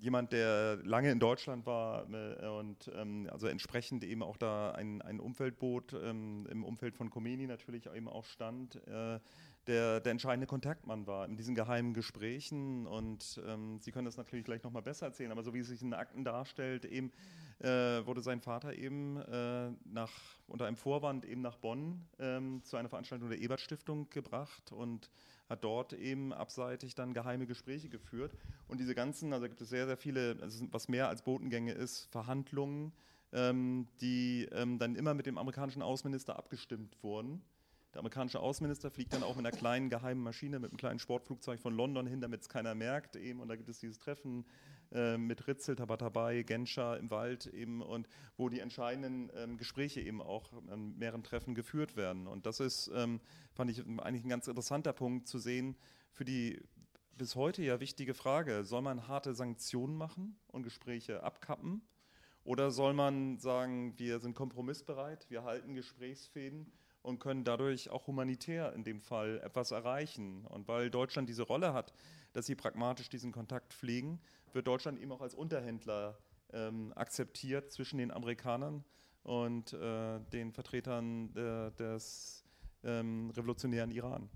jemand, 0.00 0.32
der 0.32 0.76
lange 0.82 1.10
in 1.12 1.20
Deutschland 1.20 1.64
war 1.66 2.06
äh, 2.12 2.48
und 2.48 2.90
ähm, 2.94 3.28
also 3.30 3.46
entsprechend 3.46 4.02
eben 4.02 4.22
auch 4.24 4.36
da 4.36 4.72
ein, 4.72 5.00
ein 5.02 5.20
Umfeldboot 5.20 5.94
ähm, 5.94 6.46
im 6.50 6.64
Umfeld 6.64 6.96
von 6.96 7.10
Khomeini 7.10 7.46
natürlich 7.46 7.86
eben 7.86 8.08
auch 8.08 8.24
stand, 8.24 8.76
äh, 8.88 9.20
der, 9.66 10.00
der 10.00 10.12
entscheidende 10.12 10.46
Kontaktmann 10.46 11.06
war 11.06 11.26
in 11.26 11.36
diesen 11.36 11.54
geheimen 11.54 11.94
Gesprächen 11.94 12.86
und 12.86 13.40
ähm, 13.46 13.78
Sie 13.80 13.92
können 13.92 14.04
das 14.04 14.16
natürlich 14.16 14.44
gleich 14.44 14.62
nochmal 14.62 14.82
besser 14.82 15.06
erzählen, 15.06 15.32
aber 15.32 15.42
so 15.42 15.54
wie 15.54 15.60
es 15.60 15.68
sich 15.68 15.82
in 15.82 15.88
den 15.88 15.98
Akten 15.98 16.24
darstellt, 16.24 16.84
eben 16.84 17.12
äh, 17.60 18.04
wurde 18.04 18.20
sein 18.20 18.40
Vater 18.40 18.74
eben 18.74 19.16
äh, 19.16 19.70
nach, 19.84 20.12
unter 20.48 20.66
einem 20.66 20.76
Vorwand 20.76 21.24
eben 21.24 21.40
nach 21.40 21.56
Bonn 21.56 22.06
ähm, 22.18 22.62
zu 22.64 22.76
einer 22.76 22.88
Veranstaltung 22.88 23.28
der 23.28 23.38
Ebert 23.38 23.60
Stiftung 23.60 24.10
gebracht 24.10 24.72
und 24.72 25.10
hat 25.48 25.64
dort 25.64 25.92
eben 25.92 26.32
abseitig 26.32 26.94
dann 26.94 27.14
geheime 27.14 27.46
Gespräche 27.46 27.88
geführt. 27.88 28.32
Und 28.68 28.80
diese 28.80 28.94
ganzen, 28.94 29.32
also 29.32 29.46
gibt 29.46 29.60
es 29.60 29.68
sehr, 29.68 29.86
sehr 29.86 29.96
viele, 29.96 30.36
also 30.40 30.66
was 30.70 30.88
mehr 30.88 31.08
als 31.08 31.22
Botengänge 31.22 31.72
ist, 31.72 32.06
Verhandlungen, 32.10 32.92
ähm, 33.32 33.86
die 34.00 34.48
ähm, 34.52 34.78
dann 34.78 34.96
immer 34.96 35.14
mit 35.14 35.26
dem 35.26 35.38
amerikanischen 35.38 35.82
Außenminister 35.82 36.36
abgestimmt 36.36 36.96
wurden. 37.02 37.42
Der 37.94 38.00
amerikanische 38.00 38.40
Außenminister 38.40 38.90
fliegt 38.90 39.12
dann 39.12 39.22
auch 39.22 39.36
mit 39.36 39.46
einer 39.46 39.56
kleinen 39.56 39.88
geheimen 39.88 40.20
Maschine, 40.20 40.58
mit 40.58 40.72
einem 40.72 40.78
kleinen 40.78 40.98
Sportflugzeug 40.98 41.60
von 41.60 41.74
London 41.74 42.08
hin, 42.08 42.20
damit 42.20 42.40
es 42.40 42.48
keiner 42.48 42.74
merkt. 42.74 43.14
Eben. 43.14 43.38
Und 43.38 43.46
da 43.46 43.54
gibt 43.54 43.68
es 43.68 43.78
dieses 43.78 44.00
Treffen 44.00 44.44
äh, 44.90 45.16
mit 45.16 45.46
Ritzel, 45.46 45.76
Tabatabai, 45.76 46.42
Genscher 46.42 46.98
im 46.98 47.10
Wald 47.12 47.46
eben 47.46 47.82
und 47.82 48.08
wo 48.36 48.48
die 48.48 48.58
entscheidenden 48.58 49.30
ähm, 49.36 49.58
Gespräche 49.58 50.00
eben 50.00 50.20
auch 50.20 50.52
an 50.68 50.98
mehreren 50.98 51.22
Treffen 51.22 51.54
geführt 51.54 51.96
werden. 51.96 52.26
Und 52.26 52.46
das 52.46 52.58
ist, 52.58 52.90
ähm, 52.92 53.20
fand 53.52 53.70
ich 53.70 53.86
eigentlich 53.86 54.24
ein 54.24 54.28
ganz 54.28 54.48
interessanter 54.48 54.92
Punkt 54.92 55.28
zu 55.28 55.38
sehen 55.38 55.76
für 56.10 56.24
die 56.24 56.60
bis 57.16 57.36
heute 57.36 57.62
ja 57.62 57.78
wichtige 57.78 58.12
Frage, 58.12 58.64
soll 58.64 58.82
man 58.82 59.06
harte 59.06 59.34
Sanktionen 59.34 59.96
machen 59.96 60.36
und 60.48 60.64
Gespräche 60.64 61.22
abkappen? 61.22 61.82
Oder 62.42 62.72
soll 62.72 62.92
man 62.92 63.38
sagen, 63.38 63.96
wir 63.98 64.18
sind 64.18 64.34
kompromissbereit, 64.34 65.30
wir 65.30 65.44
halten 65.44 65.74
Gesprächsfäden 65.74 66.72
und 67.04 67.18
können 67.18 67.44
dadurch 67.44 67.90
auch 67.90 68.06
humanitär 68.06 68.72
in 68.72 68.82
dem 68.82 69.00
Fall 69.00 69.40
etwas 69.44 69.70
erreichen? 69.70 70.46
Und 70.46 70.66
weil 70.66 70.90
Deutschland 70.90 71.28
diese 71.28 71.42
Rolle 71.42 71.74
hat, 71.74 71.92
dass 72.32 72.46
sie 72.46 72.54
pragmatisch 72.54 73.10
diesen 73.10 73.30
Kontakt 73.30 73.74
pflegen, 73.74 74.20
wird 74.52 74.66
Deutschland 74.66 74.98
eben 74.98 75.12
auch 75.12 75.20
als 75.20 75.34
Unterhändler 75.34 76.18
ähm, 76.52 76.92
akzeptiert 76.96 77.70
zwischen 77.72 77.98
den 77.98 78.10
Amerikanern 78.10 78.84
und 79.22 79.74
äh, 79.74 80.20
den 80.32 80.52
Vertretern 80.52 81.30
äh, 81.36 81.70
des 81.72 82.44
ähm, 82.84 83.30
revolutionären 83.30 83.90
Iran. 83.90 84.30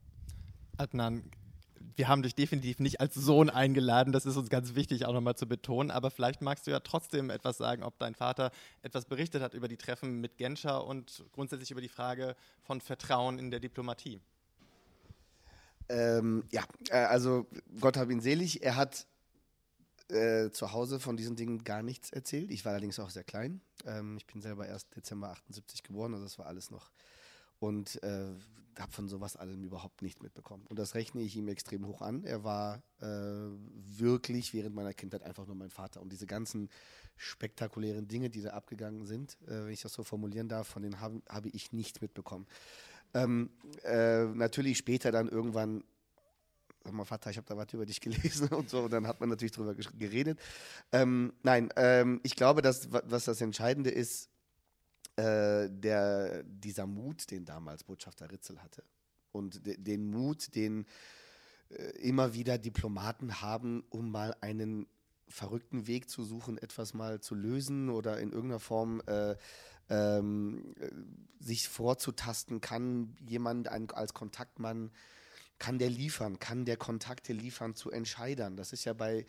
Adnan, 0.76 1.30
wir 1.96 2.08
haben 2.08 2.22
dich 2.22 2.34
definitiv 2.34 2.78
nicht 2.78 3.00
als 3.00 3.14
Sohn 3.14 3.50
eingeladen, 3.50 4.12
das 4.12 4.26
ist 4.26 4.36
uns 4.36 4.50
ganz 4.50 4.74
wichtig 4.74 5.06
auch 5.06 5.12
nochmal 5.12 5.36
zu 5.36 5.46
betonen, 5.46 5.90
aber 5.90 6.10
vielleicht 6.10 6.42
magst 6.42 6.66
du 6.66 6.70
ja 6.70 6.80
trotzdem 6.80 7.30
etwas 7.30 7.58
sagen, 7.58 7.82
ob 7.82 7.98
dein 7.98 8.14
Vater 8.14 8.50
etwas 8.82 9.04
berichtet 9.04 9.42
hat 9.42 9.54
über 9.54 9.68
die 9.68 9.76
Treffen 9.76 10.20
mit 10.20 10.36
Genscher 10.36 10.86
und 10.86 11.24
grundsätzlich 11.32 11.70
über 11.70 11.80
die 11.80 11.88
Frage 11.88 12.36
von 12.62 12.80
Vertrauen 12.80 13.38
in 13.38 13.50
der 13.50 13.60
Diplomatie. 13.60 14.20
Ähm, 15.88 16.44
ja, 16.50 16.64
äh, 16.90 16.96
also 16.96 17.46
Gott 17.80 17.96
hab 17.96 18.10
ihn 18.10 18.20
selig. 18.20 18.62
Er 18.62 18.76
hat 18.76 19.06
äh, 20.10 20.50
zu 20.50 20.72
Hause 20.72 21.00
von 21.00 21.16
diesen 21.16 21.36
Dingen 21.36 21.64
gar 21.64 21.82
nichts 21.82 22.10
erzählt. 22.10 22.50
Ich 22.50 22.64
war 22.64 22.72
allerdings 22.72 22.98
auch 22.98 23.10
sehr 23.10 23.24
klein. 23.24 23.60
Ähm, 23.86 24.16
ich 24.16 24.26
bin 24.26 24.40
selber 24.40 24.66
erst 24.66 24.94
Dezember 24.94 25.30
78 25.30 25.82
geboren, 25.82 26.12
also 26.14 26.24
das 26.24 26.38
war 26.38 26.46
alles 26.46 26.70
noch 26.70 26.90
und 27.58 28.02
äh, 28.02 28.34
habe 28.78 28.92
von 28.92 29.08
sowas 29.08 29.36
allem 29.36 29.64
überhaupt 29.64 30.02
nicht 30.02 30.22
mitbekommen. 30.22 30.64
Und 30.68 30.78
das 30.78 30.94
rechne 30.94 31.20
ich 31.22 31.36
ihm 31.36 31.48
extrem 31.48 31.86
hoch 31.86 32.00
an. 32.00 32.24
Er 32.24 32.44
war 32.44 32.82
äh, 33.00 33.06
wirklich 33.98 34.54
während 34.54 34.74
meiner 34.74 34.94
Kindheit 34.94 35.22
einfach 35.22 35.46
nur 35.46 35.56
mein 35.56 35.70
Vater. 35.70 36.00
Und 36.00 36.12
diese 36.12 36.26
ganzen 36.26 36.68
spektakulären 37.16 38.06
Dinge, 38.06 38.30
die 38.30 38.42
da 38.42 38.50
abgegangen 38.50 39.04
sind, 39.04 39.36
äh, 39.46 39.64
wenn 39.64 39.72
ich 39.72 39.82
das 39.82 39.92
so 39.92 40.04
formulieren 40.04 40.48
darf, 40.48 40.68
von 40.68 40.82
denen 40.82 41.00
habe 41.00 41.20
hab 41.28 41.46
ich 41.46 41.72
nichts 41.72 42.00
mitbekommen. 42.00 42.46
Ähm, 43.14 43.50
äh, 43.84 44.24
natürlich 44.26 44.78
später 44.78 45.10
dann 45.10 45.28
irgendwann 45.28 45.82
sag 46.84 47.06
Vater, 47.06 47.30
ich 47.30 47.36
habe 47.36 47.46
da 47.46 47.56
was 47.56 47.72
über 47.72 47.86
dich 47.86 48.00
gelesen 48.00 48.48
und 48.48 48.70
so. 48.70 48.82
Und 48.82 48.92
dann 48.92 49.06
hat 49.06 49.20
man 49.20 49.28
natürlich 49.28 49.52
drüber 49.52 49.74
geredet. 49.74 50.38
Ähm, 50.92 51.32
nein, 51.42 51.70
ähm, 51.76 52.20
ich 52.22 52.36
glaube, 52.36 52.62
dass 52.62 52.92
was 52.92 53.24
das 53.24 53.40
Entscheidende 53.40 53.90
ist, 53.90 54.30
äh, 55.18 55.68
der, 55.68 56.44
dieser 56.44 56.86
Mut, 56.86 57.32
den 57.32 57.44
damals 57.44 57.82
Botschafter 57.82 58.30
Ritzel 58.30 58.62
hatte. 58.62 58.84
Und 59.32 59.66
de, 59.66 59.76
den 59.76 60.08
Mut, 60.10 60.54
den 60.54 60.86
äh, 61.70 61.90
immer 61.98 62.34
wieder 62.34 62.56
Diplomaten 62.56 63.40
haben, 63.40 63.82
um 63.90 64.12
mal 64.12 64.36
einen 64.40 64.86
verrückten 65.26 65.88
Weg 65.88 66.08
zu 66.08 66.22
suchen, 66.22 66.56
etwas 66.56 66.94
mal 66.94 67.20
zu 67.20 67.34
lösen 67.34 67.90
oder 67.90 68.20
in 68.20 68.30
irgendeiner 68.30 68.60
Form 68.60 69.02
äh, 69.06 69.34
ähm, 69.90 70.76
sich 71.40 71.68
vorzutasten, 71.68 72.60
kann 72.60 73.16
jemand 73.26 73.66
ein, 73.66 73.90
als 73.90 74.14
Kontaktmann, 74.14 74.92
kann 75.58 75.80
der 75.80 75.90
liefern, 75.90 76.38
kann 76.38 76.64
der 76.64 76.76
Kontakte 76.76 77.32
liefern 77.32 77.74
zu 77.74 77.90
Entscheidern. 77.90 78.56
Das 78.56 78.72
ist 78.72 78.84
ja 78.84 78.92
bei 78.92 79.26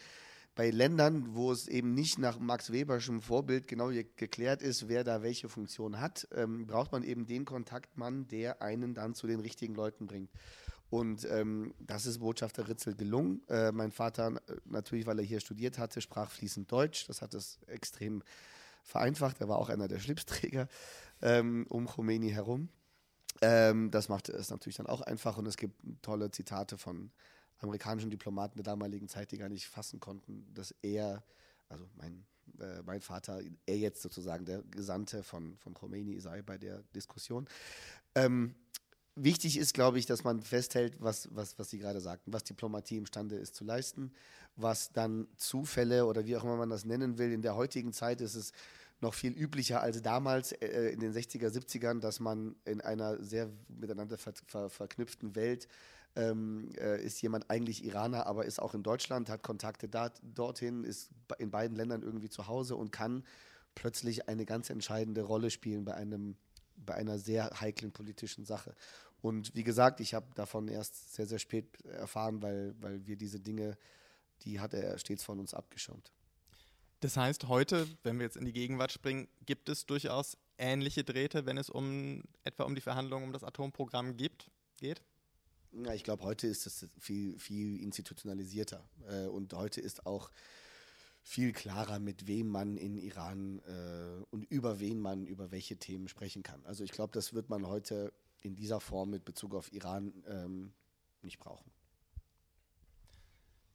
bei 0.59 0.71
Ländern, 0.71 1.35
wo 1.35 1.53
es 1.53 1.69
eben 1.69 1.93
nicht 1.93 2.19
nach 2.19 2.37
Max 2.37 2.73
Weberschem 2.73 3.21
Vorbild 3.21 3.65
genau 3.65 3.91
geklärt 4.17 4.61
ist, 4.61 4.89
wer 4.89 5.05
da 5.05 5.23
welche 5.23 5.47
Funktion 5.47 6.01
hat, 6.01 6.27
ähm, 6.35 6.67
braucht 6.67 6.91
man 6.91 7.01
eben 7.01 7.25
den 7.25 7.45
Kontaktmann, 7.45 8.27
der 8.27 8.61
einen 8.61 8.93
dann 8.93 9.15
zu 9.15 9.25
den 9.25 9.39
richtigen 9.39 9.73
Leuten 9.73 10.05
bringt. 10.05 10.29
Und 10.89 11.23
ähm, 11.31 11.73
das 11.79 12.05
ist 12.05 12.19
Botschafter 12.19 12.67
Ritzel 12.67 12.93
gelungen. 12.93 13.41
Äh, 13.47 13.71
mein 13.71 13.93
Vater, 13.93 14.33
äh, 14.49 14.57
natürlich, 14.65 15.05
weil 15.05 15.19
er 15.19 15.23
hier 15.23 15.39
studiert 15.39 15.77
hatte, 15.77 16.01
sprach 16.01 16.29
fließend 16.29 16.69
Deutsch. 16.69 17.07
Das 17.07 17.21
hat 17.21 17.33
es 17.35 17.59
extrem 17.67 18.21
vereinfacht. 18.83 19.39
Er 19.39 19.47
war 19.47 19.59
auch 19.59 19.69
einer 19.69 19.87
der 19.87 19.99
Schlipsträger 19.99 20.67
ähm, 21.21 21.67
um 21.69 21.85
Khomeini 21.85 22.31
herum. 22.31 22.67
Ähm, 23.41 23.91
das 23.91 24.09
machte 24.09 24.33
es 24.33 24.49
natürlich 24.49 24.75
dann 24.75 24.87
auch 24.87 24.99
einfach. 24.99 25.37
Und 25.37 25.45
es 25.45 25.55
gibt 25.55 25.79
tolle 26.01 26.31
Zitate 26.31 26.77
von 26.77 27.11
amerikanischen 27.59 28.09
Diplomaten 28.09 28.57
der 28.57 28.63
damaligen 28.63 29.07
Zeit, 29.07 29.31
die 29.31 29.37
gar 29.37 29.49
nicht 29.49 29.67
fassen 29.67 29.99
konnten, 29.99 30.45
dass 30.53 30.73
er, 30.81 31.23
also 31.67 31.85
mein, 31.97 32.25
äh, 32.59 32.81
mein 32.85 33.01
Vater, 33.01 33.41
er 33.65 33.77
jetzt 33.77 34.01
sozusagen 34.01 34.45
der 34.45 34.63
Gesandte 34.63 35.23
von, 35.23 35.57
von 35.57 35.73
Khomeini 35.73 36.19
sei 36.19 36.41
bei 36.41 36.57
der 36.57 36.83
Diskussion. 36.95 37.47
Ähm, 38.15 38.55
wichtig 39.15 39.57
ist, 39.57 39.73
glaube 39.73 39.99
ich, 39.99 40.05
dass 40.05 40.23
man 40.23 40.41
festhält, 40.41 40.95
was, 40.99 41.29
was, 41.31 41.59
was 41.59 41.69
Sie 41.69 41.79
gerade 41.79 42.01
sagten, 42.01 42.33
was 42.33 42.43
Diplomatie 42.43 42.97
imstande 42.97 43.35
ist 43.35 43.55
zu 43.55 43.63
leisten, 43.63 44.11
was 44.55 44.91
dann 44.91 45.27
Zufälle 45.35 46.05
oder 46.05 46.25
wie 46.25 46.35
auch 46.37 46.43
immer 46.43 46.57
man 46.57 46.69
das 46.69 46.85
nennen 46.85 47.17
will. 47.17 47.31
In 47.31 47.41
der 47.41 47.55
heutigen 47.55 47.93
Zeit 47.93 48.21
ist 48.21 48.35
es 48.35 48.51
noch 49.01 49.13
viel 49.13 49.31
üblicher 49.31 49.81
als 49.81 50.01
damals 50.01 50.51
äh, 50.51 50.89
in 50.89 50.99
den 50.99 51.13
60er, 51.13 51.47
70ern, 51.49 51.99
dass 51.99 52.19
man 52.19 52.55
in 52.65 52.81
einer 52.81 53.21
sehr 53.23 53.49
miteinander 53.67 54.17
ver 54.17 54.33
ver 54.45 54.69
verknüpften 54.69 55.35
Welt 55.35 55.67
ähm, 56.15 56.71
äh, 56.77 57.01
ist 57.03 57.21
jemand 57.21 57.49
eigentlich 57.49 57.83
Iraner, 57.83 58.25
aber 58.25 58.45
ist 58.45 58.61
auch 58.61 58.73
in 58.73 58.83
Deutschland, 58.83 59.29
hat 59.29 59.43
Kontakte 59.43 59.87
da, 59.87 60.11
dorthin, 60.21 60.83
ist 60.83 61.09
in 61.37 61.51
beiden 61.51 61.75
Ländern 61.75 62.03
irgendwie 62.03 62.29
zu 62.29 62.47
Hause 62.47 62.75
und 62.75 62.91
kann 62.91 63.23
plötzlich 63.75 64.27
eine 64.27 64.45
ganz 64.45 64.69
entscheidende 64.69 65.21
Rolle 65.21 65.49
spielen 65.51 65.85
bei 65.85 65.93
einem 65.93 66.35
bei 66.85 66.95
einer 66.95 67.19
sehr 67.19 67.49
heiklen 67.59 67.91
politischen 67.91 68.45
Sache. 68.45 68.75
Und 69.21 69.53
wie 69.53 69.63
gesagt, 69.63 69.99
ich 69.99 70.13
habe 70.13 70.27
davon 70.35 70.67
erst 70.67 71.13
sehr, 71.13 71.25
sehr 71.25 71.39
spät 71.39 71.81
erfahren, 71.85 72.41
weil, 72.41 72.73
weil 72.79 73.05
wir 73.05 73.17
diese 73.17 73.39
Dinge, 73.39 73.77
die 74.43 74.59
hat 74.59 74.73
er 74.73 74.97
stets 74.97 75.23
von 75.23 75.39
uns 75.39 75.53
abgeschirmt. 75.53 76.11
Das 77.01 77.17
heißt, 77.17 77.47
heute, 77.47 77.87
wenn 78.03 78.17
wir 78.17 78.25
jetzt 78.25 78.37
in 78.37 78.45
die 78.45 78.53
Gegenwart 78.53 78.91
springen, 78.91 79.27
gibt 79.45 79.69
es 79.69 79.85
durchaus 79.85 80.37
ähnliche 80.57 81.03
Drähte, 81.03 81.45
wenn 81.45 81.57
es 81.57 81.69
um 81.69 82.23
etwa 82.43 82.63
um 82.63 82.75
die 82.75 82.81
Verhandlungen 82.81 83.25
um 83.25 83.33
das 83.33 83.43
Atomprogramm 83.43 84.17
gibt, 84.17 84.51
geht? 84.77 85.01
Ja, 85.71 85.93
ich 85.93 86.03
glaube, 86.03 86.23
heute 86.23 86.47
ist 86.47 86.65
es 86.65 86.87
viel, 86.99 87.37
viel 87.39 87.81
institutionalisierter. 87.81 88.83
Äh, 89.07 89.27
und 89.27 89.53
heute 89.53 89.81
ist 89.81 90.05
auch 90.05 90.31
viel 91.21 91.53
klarer, 91.53 91.99
mit 91.99 92.27
wem 92.27 92.47
man 92.47 92.77
in 92.77 92.97
Iran 92.97 93.59
äh, 93.59 94.23
und 94.31 94.43
über 94.49 94.79
wen 94.79 94.99
man 94.99 95.27
über 95.27 95.51
welche 95.51 95.77
Themen 95.77 96.07
sprechen 96.07 96.43
kann. 96.43 96.65
Also 96.65 96.83
ich 96.83 96.91
glaube, 96.91 97.13
das 97.13 97.33
wird 97.33 97.49
man 97.49 97.67
heute 97.67 98.13
in 98.41 98.55
dieser 98.55 98.79
Form 98.79 99.11
mit 99.11 99.25
Bezug 99.25 99.53
auf 99.53 99.71
Iran 99.73 100.23
ähm, 100.27 100.73
nicht 101.21 101.39
brauchen. 101.39 101.69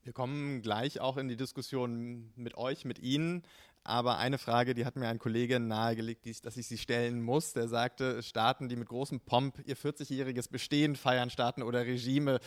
Wir 0.04 0.12
kommen 0.12 0.60
gleich 0.60 1.00
auch 1.00 1.16
in 1.16 1.28
die 1.28 1.36
Diskussion 1.36 2.30
mit 2.36 2.58
euch, 2.58 2.84
mit 2.84 2.98
Ihnen. 2.98 3.42
Aber 3.84 4.18
eine 4.18 4.36
Frage, 4.36 4.74
die 4.74 4.84
hat 4.84 4.96
mir 4.96 5.08
ein 5.08 5.18
Kollege 5.18 5.58
nahegelegt, 5.58 6.44
dass 6.44 6.58
ich 6.58 6.66
sie 6.66 6.76
stellen 6.76 7.22
muss. 7.22 7.54
Der 7.54 7.68
sagte, 7.68 8.22
Staaten, 8.22 8.68
die 8.68 8.76
mit 8.76 8.88
großem 8.88 9.20
Pomp 9.20 9.62
ihr 9.64 9.78
40-jähriges 9.78 10.50
Bestehen 10.50 10.94
feiern, 10.94 11.30
Staaten 11.30 11.62
oder 11.62 11.86
Regime, 11.86 12.38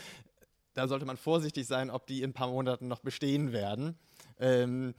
da 0.75 0.87
sollte 0.87 1.07
man 1.07 1.17
vorsichtig 1.17 1.65
sein, 1.65 1.89
ob 1.89 2.05
die 2.05 2.21
in 2.21 2.29
ein 2.29 2.33
paar 2.33 2.49
Monaten 2.49 2.87
noch 2.87 2.99
bestehen 2.99 3.51
werden. 3.51 3.97
Ähm, 4.39 4.93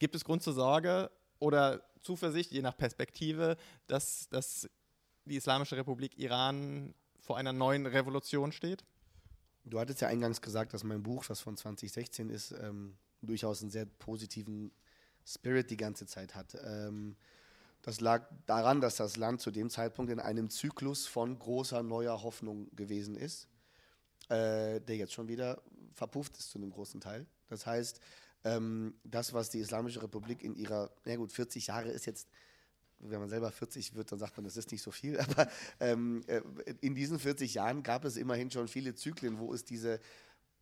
gibt 0.00 0.16
es 0.16 0.24
Grund 0.24 0.42
zur 0.42 0.52
Sorge 0.52 1.12
oder 1.38 1.84
Zuversicht, 2.02 2.50
je 2.50 2.62
nach 2.62 2.76
Perspektive, 2.76 3.56
dass, 3.86 4.28
dass 4.30 4.68
die 5.26 5.36
Islamische 5.36 5.76
Republik 5.76 6.18
Iran 6.18 6.92
vor 7.20 7.36
einer 7.36 7.52
neuen 7.52 7.86
Revolution 7.86 8.50
steht? 8.50 8.84
Du 9.68 9.78
hattest 9.78 10.00
ja 10.00 10.08
eingangs 10.08 10.40
gesagt, 10.40 10.74
dass 10.74 10.84
mein 10.84 11.02
Buch, 11.02 11.24
das 11.26 11.40
von 11.40 11.56
2016 11.56 12.30
ist, 12.30 12.52
ähm, 12.52 12.96
durchaus 13.22 13.62
einen 13.62 13.70
sehr 13.70 13.86
positiven 13.86 14.70
Spirit 15.26 15.70
die 15.70 15.76
ganze 15.76 16.06
Zeit 16.06 16.34
hat. 16.34 16.56
Ähm, 16.64 17.16
das 17.82 18.00
lag 18.00 18.28
daran, 18.46 18.80
dass 18.80 18.96
das 18.96 19.16
Land 19.16 19.40
zu 19.40 19.50
dem 19.50 19.70
Zeitpunkt 19.70 20.10
in 20.10 20.20
einem 20.20 20.50
Zyklus 20.50 21.06
von 21.06 21.38
großer 21.38 21.82
neuer 21.82 22.22
Hoffnung 22.22 22.74
gewesen 22.74 23.14
ist, 23.14 23.48
äh, 24.28 24.80
der 24.80 24.96
jetzt 24.96 25.12
schon 25.12 25.28
wieder 25.28 25.62
verpufft 25.94 26.36
ist 26.38 26.50
zu 26.50 26.58
einem 26.58 26.70
großen 26.70 27.00
Teil. 27.00 27.26
Das 27.48 27.66
heißt, 27.66 28.00
ähm, 28.44 28.94
das, 29.04 29.32
was 29.32 29.50
die 29.50 29.58
Islamische 29.58 30.02
Republik 30.02 30.42
in 30.42 30.54
ihrer, 30.54 30.90
na 31.04 31.16
gut, 31.16 31.32
40 31.32 31.68
Jahre 31.68 31.88
ist 31.88 32.06
jetzt, 32.06 32.28
wenn 33.00 33.20
man 33.20 33.28
selber 33.28 33.50
40 33.50 33.94
wird, 33.94 34.10
dann 34.12 34.18
sagt 34.18 34.36
man, 34.36 34.44
das 34.44 34.56
ist 34.56 34.70
nicht 34.70 34.82
so 34.82 34.90
viel, 34.90 35.18
aber 35.20 35.48
ähm, 35.80 36.22
äh, 36.26 36.40
in 36.80 36.94
diesen 36.94 37.18
40 37.18 37.54
Jahren 37.54 37.82
gab 37.82 38.04
es 38.04 38.16
immerhin 38.16 38.50
schon 38.50 38.68
viele 38.68 38.94
Zyklen, 38.94 39.38
wo 39.38 39.52
es 39.52 39.64
diese 39.64 40.00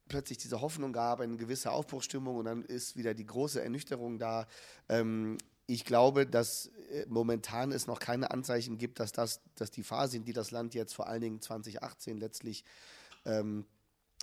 plötzlich 0.09 0.39
diese 0.39 0.61
Hoffnung 0.61 0.93
gab, 0.93 1.21
eine 1.21 1.37
gewisse 1.37 1.73
Aufbruchsstimmung 1.73 2.37
und 2.37 2.45
dann 2.45 2.65
ist 2.65 2.97
wieder 2.97 3.15
die 3.15 3.27
große 3.27 3.61
Ernüchterung 3.61 4.19
da. 4.19 4.47
Ähm, 4.89 5.37
ich 5.67 5.85
glaube, 5.85 6.27
dass 6.27 6.67
äh, 6.91 7.07
momentan 7.09 7.73
es 7.73 7.87
noch 7.87 7.99
keine 7.99 8.31
Anzeichen 8.31 8.79
gibt, 8.79 9.01
dass 9.01 9.13
das, 9.13 9.41
dass 9.57 9.71
die 9.71 9.83
Phase, 9.83 10.17
in 10.17 10.25
die 10.25 10.33
das 10.33 10.53
Land 10.53 10.75
jetzt 10.75 10.95
vor 10.95 11.09
allen 11.09 11.21
Dingen 11.21 11.41
2018 11.41 12.19
letztlich 12.19 12.65
ähm, 13.25 13.67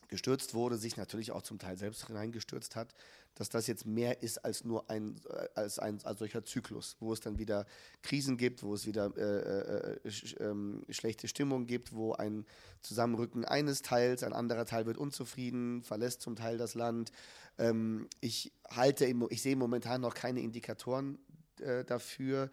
gestürzt 0.07 0.53
wurde, 0.53 0.77
sich 0.77 0.97
natürlich 0.97 1.31
auch 1.31 1.41
zum 1.41 1.59
Teil 1.59 1.77
selbst 1.77 2.07
hineingestürzt 2.07 2.75
hat, 2.75 2.93
dass 3.35 3.49
das 3.49 3.67
jetzt 3.67 3.85
mehr 3.85 4.21
ist 4.21 4.43
als 4.45 4.63
nur 4.63 4.89
ein, 4.89 5.15
äh, 5.29 5.47
als 5.55 5.79
ein 5.79 5.99
als 6.03 6.19
solcher 6.19 6.43
Zyklus, 6.43 6.95
wo 6.99 7.13
es 7.13 7.19
dann 7.19 7.39
wieder 7.39 7.65
Krisen 8.01 8.37
gibt, 8.37 8.63
wo 8.63 8.73
es 8.73 8.85
wieder 8.85 9.11
äh, 9.17 10.05
äh, 10.05 10.11
sch, 10.11 10.35
ähm, 10.39 10.83
schlechte 10.89 11.27
Stimmung 11.27 11.65
gibt, 11.65 11.93
wo 11.93 12.13
ein 12.13 12.45
Zusammenrücken 12.81 13.45
eines 13.45 13.81
Teils, 13.81 14.23
ein 14.23 14.33
anderer 14.33 14.65
Teil 14.65 14.85
wird 14.85 14.97
unzufrieden, 14.97 15.83
verlässt 15.83 16.21
zum 16.21 16.35
Teil 16.35 16.57
das 16.57 16.75
Land. 16.75 17.11
Ähm, 17.57 18.07
ich 18.21 18.51
halte, 18.69 19.05
ich 19.29 19.41
sehe 19.41 19.55
momentan 19.55 20.01
noch 20.01 20.13
keine 20.13 20.41
Indikatoren 20.41 21.17
äh, 21.59 21.83
dafür, 21.85 22.49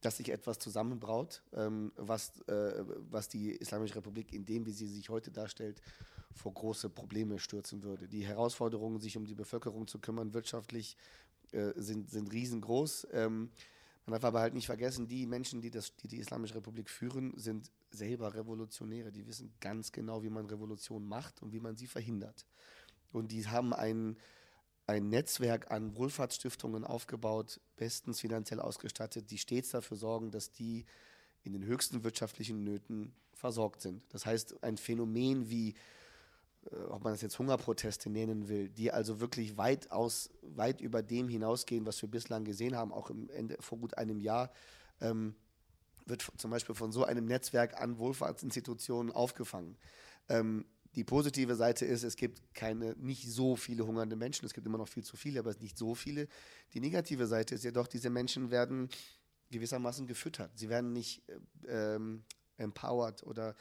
dass 0.00 0.18
sich 0.18 0.30
etwas 0.30 0.58
zusammenbraut, 0.58 1.42
ähm, 1.52 1.92
was, 1.96 2.40
äh, 2.42 2.84
was 3.10 3.28
die 3.28 3.50
Islamische 3.50 3.96
Republik 3.96 4.32
in 4.32 4.44
dem, 4.44 4.64
wie 4.66 4.72
sie 4.72 4.86
sich 4.86 5.08
heute 5.08 5.30
darstellt, 5.30 5.80
vor 6.38 6.54
große 6.54 6.88
Probleme 6.88 7.38
stürzen 7.38 7.82
würde. 7.82 8.08
Die 8.08 8.24
Herausforderungen, 8.24 9.00
sich 9.00 9.16
um 9.16 9.26
die 9.26 9.34
Bevölkerung 9.34 9.86
zu 9.86 9.98
kümmern, 9.98 10.32
wirtschaftlich, 10.32 10.96
äh, 11.52 11.72
sind, 11.76 12.10
sind 12.10 12.32
riesengroß. 12.32 13.08
Ähm, 13.12 13.50
man 14.06 14.12
darf 14.12 14.24
aber 14.24 14.40
halt 14.40 14.54
nicht 14.54 14.66
vergessen, 14.66 15.06
die 15.06 15.26
Menschen, 15.26 15.60
die, 15.60 15.70
das, 15.70 15.94
die 15.96 16.08
die 16.08 16.18
Islamische 16.18 16.54
Republik 16.54 16.88
führen, 16.88 17.32
sind 17.36 17.70
selber 17.90 18.34
Revolutionäre. 18.34 19.12
Die 19.12 19.26
wissen 19.26 19.52
ganz 19.60 19.92
genau, 19.92 20.22
wie 20.22 20.30
man 20.30 20.46
Revolution 20.46 21.06
macht 21.06 21.42
und 21.42 21.52
wie 21.52 21.60
man 21.60 21.76
sie 21.76 21.86
verhindert. 21.86 22.46
Und 23.12 23.32
die 23.32 23.46
haben 23.46 23.74
ein, 23.74 24.16
ein 24.86 25.08
Netzwerk 25.08 25.70
an 25.70 25.94
Wohlfahrtsstiftungen 25.96 26.84
aufgebaut, 26.84 27.60
bestens 27.76 28.20
finanziell 28.20 28.60
ausgestattet, 28.60 29.30
die 29.30 29.38
stets 29.38 29.70
dafür 29.70 29.96
sorgen, 29.96 30.30
dass 30.30 30.52
die 30.52 30.86
in 31.42 31.52
den 31.52 31.64
höchsten 31.64 32.04
wirtschaftlichen 32.04 32.64
Nöten 32.64 33.14
versorgt 33.34 33.80
sind. 33.80 34.02
Das 34.10 34.26
heißt, 34.26 34.62
ein 34.62 34.76
Phänomen 34.76 35.48
wie 35.48 35.74
ob 36.90 37.04
man 37.04 37.12
das 37.12 37.22
jetzt 37.22 37.38
Hungerproteste 37.38 38.10
nennen 38.10 38.48
will, 38.48 38.68
die 38.68 38.92
also 38.92 39.20
wirklich 39.20 39.56
weit, 39.56 39.90
aus, 39.90 40.30
weit 40.42 40.80
über 40.80 41.02
dem 41.02 41.28
hinausgehen, 41.28 41.86
was 41.86 42.00
wir 42.02 42.10
bislang 42.10 42.44
gesehen 42.44 42.76
haben, 42.76 42.92
auch 42.92 43.10
Ende, 43.10 43.56
vor 43.60 43.78
gut 43.78 43.96
einem 43.96 44.20
Jahr, 44.20 44.52
ähm, 45.00 45.34
wird 46.06 46.26
zum 46.36 46.50
Beispiel 46.50 46.74
von 46.74 46.92
so 46.92 47.04
einem 47.04 47.26
Netzwerk 47.26 47.80
an 47.80 47.98
Wohlfahrtsinstitutionen 47.98 49.12
aufgefangen. 49.12 49.76
Ähm, 50.28 50.64
die 50.94 51.04
positive 51.04 51.54
Seite 51.54 51.84
ist, 51.84 52.02
es 52.02 52.16
gibt 52.16 52.54
keine, 52.54 52.94
nicht 52.96 53.30
so 53.30 53.56
viele 53.56 53.86
hungernde 53.86 54.16
Menschen, 54.16 54.46
es 54.46 54.54
gibt 54.54 54.66
immer 54.66 54.78
noch 54.78 54.88
viel 54.88 55.04
zu 55.04 55.16
viele, 55.16 55.40
aber 55.40 55.54
nicht 55.60 55.76
so 55.76 55.94
viele. 55.94 56.28
Die 56.74 56.80
negative 56.80 57.26
Seite 57.26 57.54
ist 57.54 57.64
jedoch, 57.64 57.86
diese 57.86 58.10
Menschen 58.10 58.50
werden 58.50 58.88
gewissermaßen 59.50 60.06
gefüttert. 60.06 60.50
Sie 60.54 60.68
werden 60.68 60.92
nicht 60.92 61.22
äh, 61.66 61.94
ähm, 61.94 62.24
empowered 62.56 63.22
oder 63.22 63.50
äh, 63.50 63.54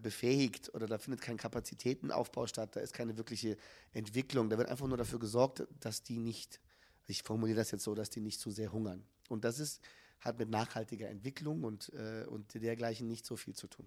befähigt 0.00 0.74
oder 0.74 0.86
da 0.86 0.98
findet 0.98 1.20
kein 1.20 1.36
Kapazitätenaufbau 1.36 2.46
statt, 2.46 2.76
da 2.76 2.80
ist 2.80 2.94
keine 2.94 3.16
wirkliche 3.18 3.56
Entwicklung. 3.92 4.48
Da 4.48 4.56
wird 4.56 4.68
einfach 4.68 4.86
nur 4.86 4.96
dafür 4.96 5.18
gesorgt, 5.18 5.66
dass 5.80 6.02
die 6.02 6.18
nicht, 6.18 6.60
ich 7.06 7.22
formuliere 7.22 7.58
das 7.58 7.70
jetzt 7.72 7.84
so, 7.84 7.94
dass 7.94 8.08
die 8.08 8.20
nicht 8.20 8.40
zu 8.40 8.50
sehr 8.50 8.72
hungern. 8.72 9.04
Und 9.28 9.44
das 9.44 9.58
ist, 9.58 9.82
hat 10.20 10.38
mit 10.38 10.48
nachhaltiger 10.48 11.08
Entwicklung 11.08 11.64
und, 11.64 11.92
äh, 11.92 12.24
und 12.26 12.54
dergleichen 12.54 13.06
nicht 13.06 13.26
so 13.26 13.36
viel 13.36 13.54
zu 13.54 13.66
tun. 13.66 13.86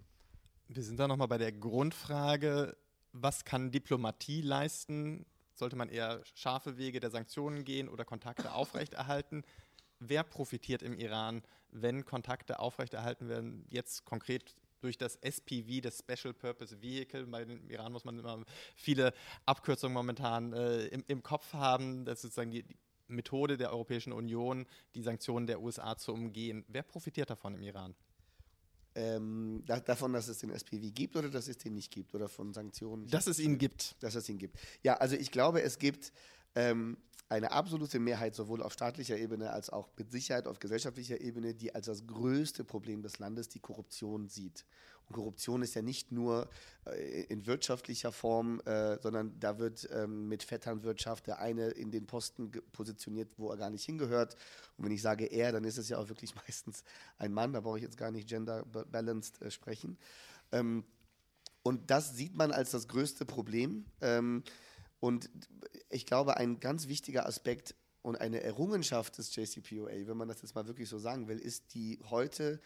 Wir 0.68 0.84
sind 0.84 1.00
da 1.00 1.08
nochmal 1.08 1.28
bei 1.28 1.40
der 1.40 1.52
Grundfrage, 1.52 2.78
was 3.12 3.44
kann 3.44 3.72
Diplomatie 3.72 4.42
leisten? 4.42 5.26
Sollte 5.56 5.76
man 5.76 5.90
eher 5.90 6.22
scharfe 6.36 6.78
Wege 6.78 7.00
der 7.00 7.10
Sanktionen 7.10 7.66
gehen 7.66 7.90
oder 7.90 8.06
Kontakte 8.06 8.52
aufrechterhalten? 8.54 9.44
Wer 10.00 10.24
profitiert 10.24 10.84
im 10.84 10.94
Iran, 10.94 11.42
wenn 11.72 12.06
Kontakte 12.06 12.60
aufrechterhalten 12.60 13.28
werden? 13.28 13.66
Jetzt 13.68 14.06
konkret 14.06 14.56
durch 14.82 14.98
das 14.98 15.16
SPV, 15.18 15.82
das 15.82 16.00
Special 16.00 16.34
Purpose 16.34 16.82
Vehicle. 16.82 17.26
Bei 17.28 17.46
dem 17.46 17.70
Iran 17.70 17.92
muss 17.92 18.06
man 18.06 18.20
immer 18.20 18.44
viele 18.76 19.14
Abkürzungen 19.46 19.94
momentan 19.94 20.54
äh, 20.54 20.88
im, 20.88 21.04
im, 21.08 21.24
Kopf 21.24 21.54
haben. 21.54 22.06
Das 22.06 22.20
ist 22.20 22.22
sozusagen 22.24 22.52
die, 22.52 22.64
die, 22.64 22.78
Methode 23.08 23.58
der 23.58 23.72
Europäischen 23.72 24.14
Union, 24.14 24.68
die 24.94 25.02
Sanktionen 25.02 25.48
der 25.48 25.62
USA 25.62 25.98
zu 25.98 26.14
umgehen. 26.14 26.64
Wer 26.68 26.84
profitiert 26.84 27.30
davon 27.32 27.56
im 27.56 27.64
Iran? 27.64 27.96
Ähm, 28.96 29.64
da, 29.66 29.80
davon, 29.80 30.14
dass 30.14 30.28
es 30.28 30.40
den 30.40 30.50
SPV 30.50 30.92
gibt 30.94 31.16
oder 31.16 31.30
dass 31.30 31.48
es 31.48 31.58
den 31.58 31.76
nicht 31.76 31.92
gibt 31.92 32.14
oder 32.16 32.28
von 32.28 32.54
Sanktionen? 32.54 33.08
Dass 33.08 33.28
es 33.28 33.40
ihn 33.40 33.58
gibt. 33.58 33.96
Dass 34.04 34.16
es 34.16 34.28
ihn 34.30 34.38
gibt. 34.38 34.58
Ja, 34.84 34.96
also 34.96 35.16
ich 35.16 35.32
glaube, 35.32 35.62
es 35.62 35.80
gibt 35.80 36.12
ähm, 36.56 36.98
eine 37.30 37.52
absolute 37.52 38.00
Mehrheit 38.00 38.34
sowohl 38.34 38.64
auf 38.64 38.74
staatlicher 38.74 39.18
Ebene 39.18 39.52
als 39.52 39.70
auch 39.70 39.90
mit 39.98 40.12
Sicherheit 40.12 40.48
auf 40.48 40.58
gesellschaftlicher 40.58 41.22
Ebene, 41.22 41.54
die 41.54 41.76
als 41.76 41.86
das 41.86 42.08
größte 42.08 42.64
Problem 42.64 43.04
des 43.04 43.20
Landes 43.20 43.50
die 43.50 43.60
Korruption 43.60 44.28
sieht. 44.28 44.66
Und 45.06 45.16
Korruption 45.16 45.62
ist 45.62 45.76
ja 45.76 45.84
nicht 45.84 46.12
nur 46.12 46.50
äh, 46.86 47.24
in 47.26 47.46
wirtschaftlicher 47.46 48.12
Form, 48.12 48.62
äh, 48.62 49.00
sondern 49.00 49.40
da 49.40 49.60
wird 49.60 49.88
ähm, 49.92 50.28
mit 50.28 50.42
Vetternwirtschaft 50.42 51.28
der 51.28 51.40
eine 51.40 51.70
in 51.70 51.92
den 51.92 52.08
Posten 52.08 52.52
positioniert, 52.72 53.32
wo 53.38 53.52
er 53.52 53.58
gar 53.58 53.70
nicht 53.70 53.86
hingehört. 53.86 54.36
Und 54.78 54.86
wenn 54.86 54.92
ich 54.92 55.04
sage 55.04 55.26
er, 55.26 55.52
dann 55.52 55.64
ist 55.66 55.78
es 55.78 55.88
ja 55.88 56.00
auch 56.00 56.10
wirklich 56.10 56.34
meistens 56.48 56.84
ein 57.20 57.32
Mann, 57.32 57.54
da 57.54 57.62
brauche 57.62 57.78
ich 57.78 57.84
jetzt 57.84 57.98
gar 57.98 58.12
nicht 58.12 58.28
gender 58.28 58.66
balanced 58.66 59.40
äh, 59.44 59.52
sprechen. 59.52 60.00
Ähm, 60.52 60.84
und 61.62 61.92
das 61.92 62.16
sieht 62.16 62.36
man 62.36 62.52
als 62.52 62.72
das 62.72 62.88
größte 62.88 63.26
Problem. 63.26 63.86
Ähm, 64.02 64.44
und 65.00 65.30
ich 65.90 66.06
glaube, 66.06 66.38
ein 66.38 66.60
ganz 66.60 66.88
wichtiger 66.88 67.26
Aspekt 67.26 67.76
und 68.02 68.20
eine 68.20 68.42
Errungenschaft 68.42 69.18
des 69.18 69.36
JCPOA, 69.36 70.08
wenn 70.08 70.18
man 70.18 70.28
das 70.28 70.42
jetzt 70.42 70.56
mal 70.56 70.68
wirklich 70.68 70.90
so 70.90 70.98
sagen 70.98 71.28
will, 71.28 71.40
ist 71.40 71.74
die 71.74 72.00
heute 72.10 72.60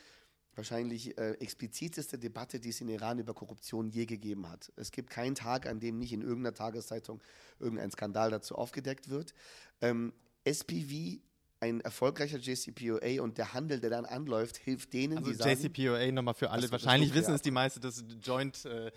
wahrscheinlich 0.55 1.17
äh, 1.17 1.31
expliziteste 1.39 2.19
Debatte, 2.19 2.59
die 2.59 2.69
es 2.69 2.81
in 2.81 2.89
Iran 2.89 3.17
über 3.17 3.34
Korruption 3.34 3.89
je 3.89 4.05
gegeben 4.05 4.49
hat. 4.49 4.71
Es 4.75 4.91
gibt 4.91 5.09
keinen 5.09 5.36
Tag, 5.36 5.65
an 5.65 5.79
dem 5.79 5.97
nicht 5.97 6.13
in 6.13 6.21
irgendeiner 6.21 6.53
Tageszeitung 6.53 7.21
irgendein 7.59 7.91
Skandal 7.91 8.29
dazu 8.29 8.55
aufgedeckt 8.55 9.09
wird. 9.09 9.34
Ähm, 9.81 10.13
SPV 10.43 11.19
ein 11.59 11.79
erfolgreicher 11.79 12.38
JCPOA 12.38 13.21
und 13.21 13.38
der 13.38 13.53
Handel, 13.53 13.79
der 13.79 13.89
dann 13.89 14.05
anläuft, 14.05 14.57
hilft 14.57 14.93
denen, 14.93 15.17
also 15.17 15.31
die 15.31 15.38
sagen... 15.38 15.61
JCPOA 15.61 16.11
nochmal 16.11 16.34
für 16.34 16.51
alle, 16.51 16.69
wahrscheinlich 16.69 17.13
wissen 17.13 17.34
es 17.34 17.41
die 17.41 17.51
meisten, 17.51 17.81
das 17.81 18.03
Joint 18.21 18.65
äh, 18.65 18.91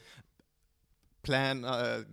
Plan, 1.22 1.64
äh, 1.64 2.05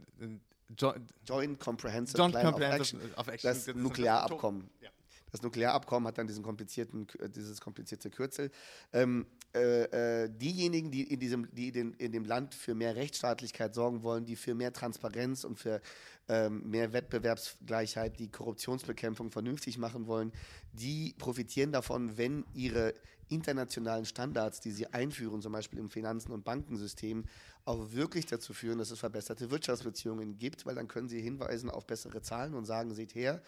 Joint 0.78 1.60
Comprehensive 1.60 2.18
Joint 2.18 2.34
Plan 2.34 2.46
Comprehensive 2.46 3.00
of 3.00 3.04
Action, 3.04 3.16
of 3.18 3.28
Action. 3.28 3.54
das 3.54 3.76
Nuklearabkommen. 3.76 4.70
Ja. 4.82 4.90
Das 5.34 5.42
Nuklearabkommen 5.42 6.08
hat 6.08 6.20
dann 6.20 6.28
diesen 6.28 6.44
komplizierten, 6.44 7.08
äh, 7.20 7.28
dieses 7.28 7.60
komplizierte 7.60 8.12
Kürzel. 8.12 8.52
Ähm, 8.94 9.26
äh, 9.56 10.26
äh, 10.26 10.30
diejenigen, 10.30 10.92
die, 10.92 11.12
in 11.12 11.20
diesem, 11.20 11.50
die 11.56 11.70
in, 11.70 11.94
in, 11.96 12.12
dem 12.12 12.24
Land 12.24 12.54
für 12.54 12.76
mehr 12.76 12.96
Rechtsstaatlichkeit 12.96 13.74
sorgen 13.74 14.04
wollen, 14.04 14.26
die 14.26 14.36
für 14.36 14.54
mehr 14.54 14.72
Transparenz 14.72 15.44
und 15.44 15.58
für 15.58 15.82
ähm, 16.30 16.70
mehr 16.70 16.94
Wettbewerbsgleichheit, 16.94 18.20
die 18.20 18.30
Korruptionsbekämpfung 18.30 19.32
vernünftig 19.32 19.80
machen 19.80 20.06
wollen, 20.06 20.32
die 20.72 21.16
profitieren 21.18 21.72
davon, 21.72 22.16
wenn 22.16 22.46
ihre 22.54 22.94
internationalen 23.30 24.06
Standards, 24.06 24.60
die 24.60 24.72
sie 24.72 24.86
einführen, 24.94 25.42
zum 25.42 25.54
Beispiel 25.54 25.80
im 25.80 25.90
Finanzen- 25.90 26.32
und 26.32 26.46
Bankensystem, 26.46 27.26
auch 27.66 27.92
wirklich 27.92 28.28
dazu 28.28 28.54
führen, 28.54 28.78
dass 28.78 28.92
es 28.92 29.00
verbesserte 29.00 29.50
Wirtschaftsbeziehungen 29.50 30.38
gibt, 30.38 30.68
weil 30.68 30.76
dann 30.76 30.88
können 30.88 31.10
sie 31.10 31.22
hinweisen 31.22 31.72
auf 31.72 31.88
bessere 31.88 32.22
Zahlen 32.22 32.54
und 32.54 32.66
sagen, 32.66 32.94
seht 32.94 33.16
her, 33.16 33.42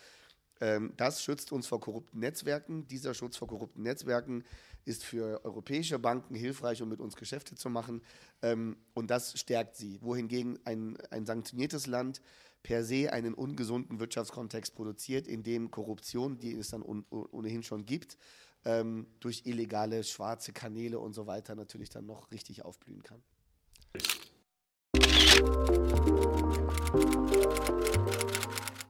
das 0.60 1.22
schützt 1.22 1.51
uns 1.51 1.68
vor 1.68 1.80
korrupten 1.82 2.20
Netzwerken. 2.20 2.88
Dieser 2.88 3.14
Schutz 3.14 3.38
vor 3.38 3.47
korrupten 3.47 3.84
Netzwerken 3.84 4.43
ist 4.86 5.03
für 5.03 5.43
europäische 5.43 5.99
Banken 5.99 6.36
hilfreich, 6.36 6.82
um 6.82 6.89
mit 6.89 7.01
uns 7.01 7.16
Geschäfte 7.16 7.56
zu 7.56 7.70
machen. 7.70 8.01
Ähm, 8.41 8.78
und 8.93 9.10
das 9.10 9.38
stärkt 9.38 9.76
sie. 9.76 9.99
Wohingegen 10.01 10.60
ein, 10.64 10.97
ein 11.10 11.26
sanktioniertes 11.26 11.88
Land 11.88 12.22
per 12.64 12.84
se 12.84 13.12
einen 13.12 13.34
ungesunden 13.34 13.99
Wirtschaftskontext 13.99 14.76
produziert, 14.76 15.28
in 15.28 15.43
dem 15.43 15.70
Korruption, 15.72 16.39
die 16.39 16.53
es 16.53 16.70
dann 16.70 16.82
ohnehin 16.84 17.64
schon 17.64 17.86
gibt, 17.86 18.18
ähm, 18.64 19.08
durch 19.20 19.45
illegale 19.45 20.03
schwarze 20.03 20.51
Kanäle 20.51 20.99
und 20.99 21.14
so 21.14 21.28
weiter 21.28 21.56
natürlich 21.56 21.89
dann 21.89 22.06
noch 22.06 22.32
richtig 22.32 22.66
aufblühen 22.66 23.03
kann. 23.03 23.22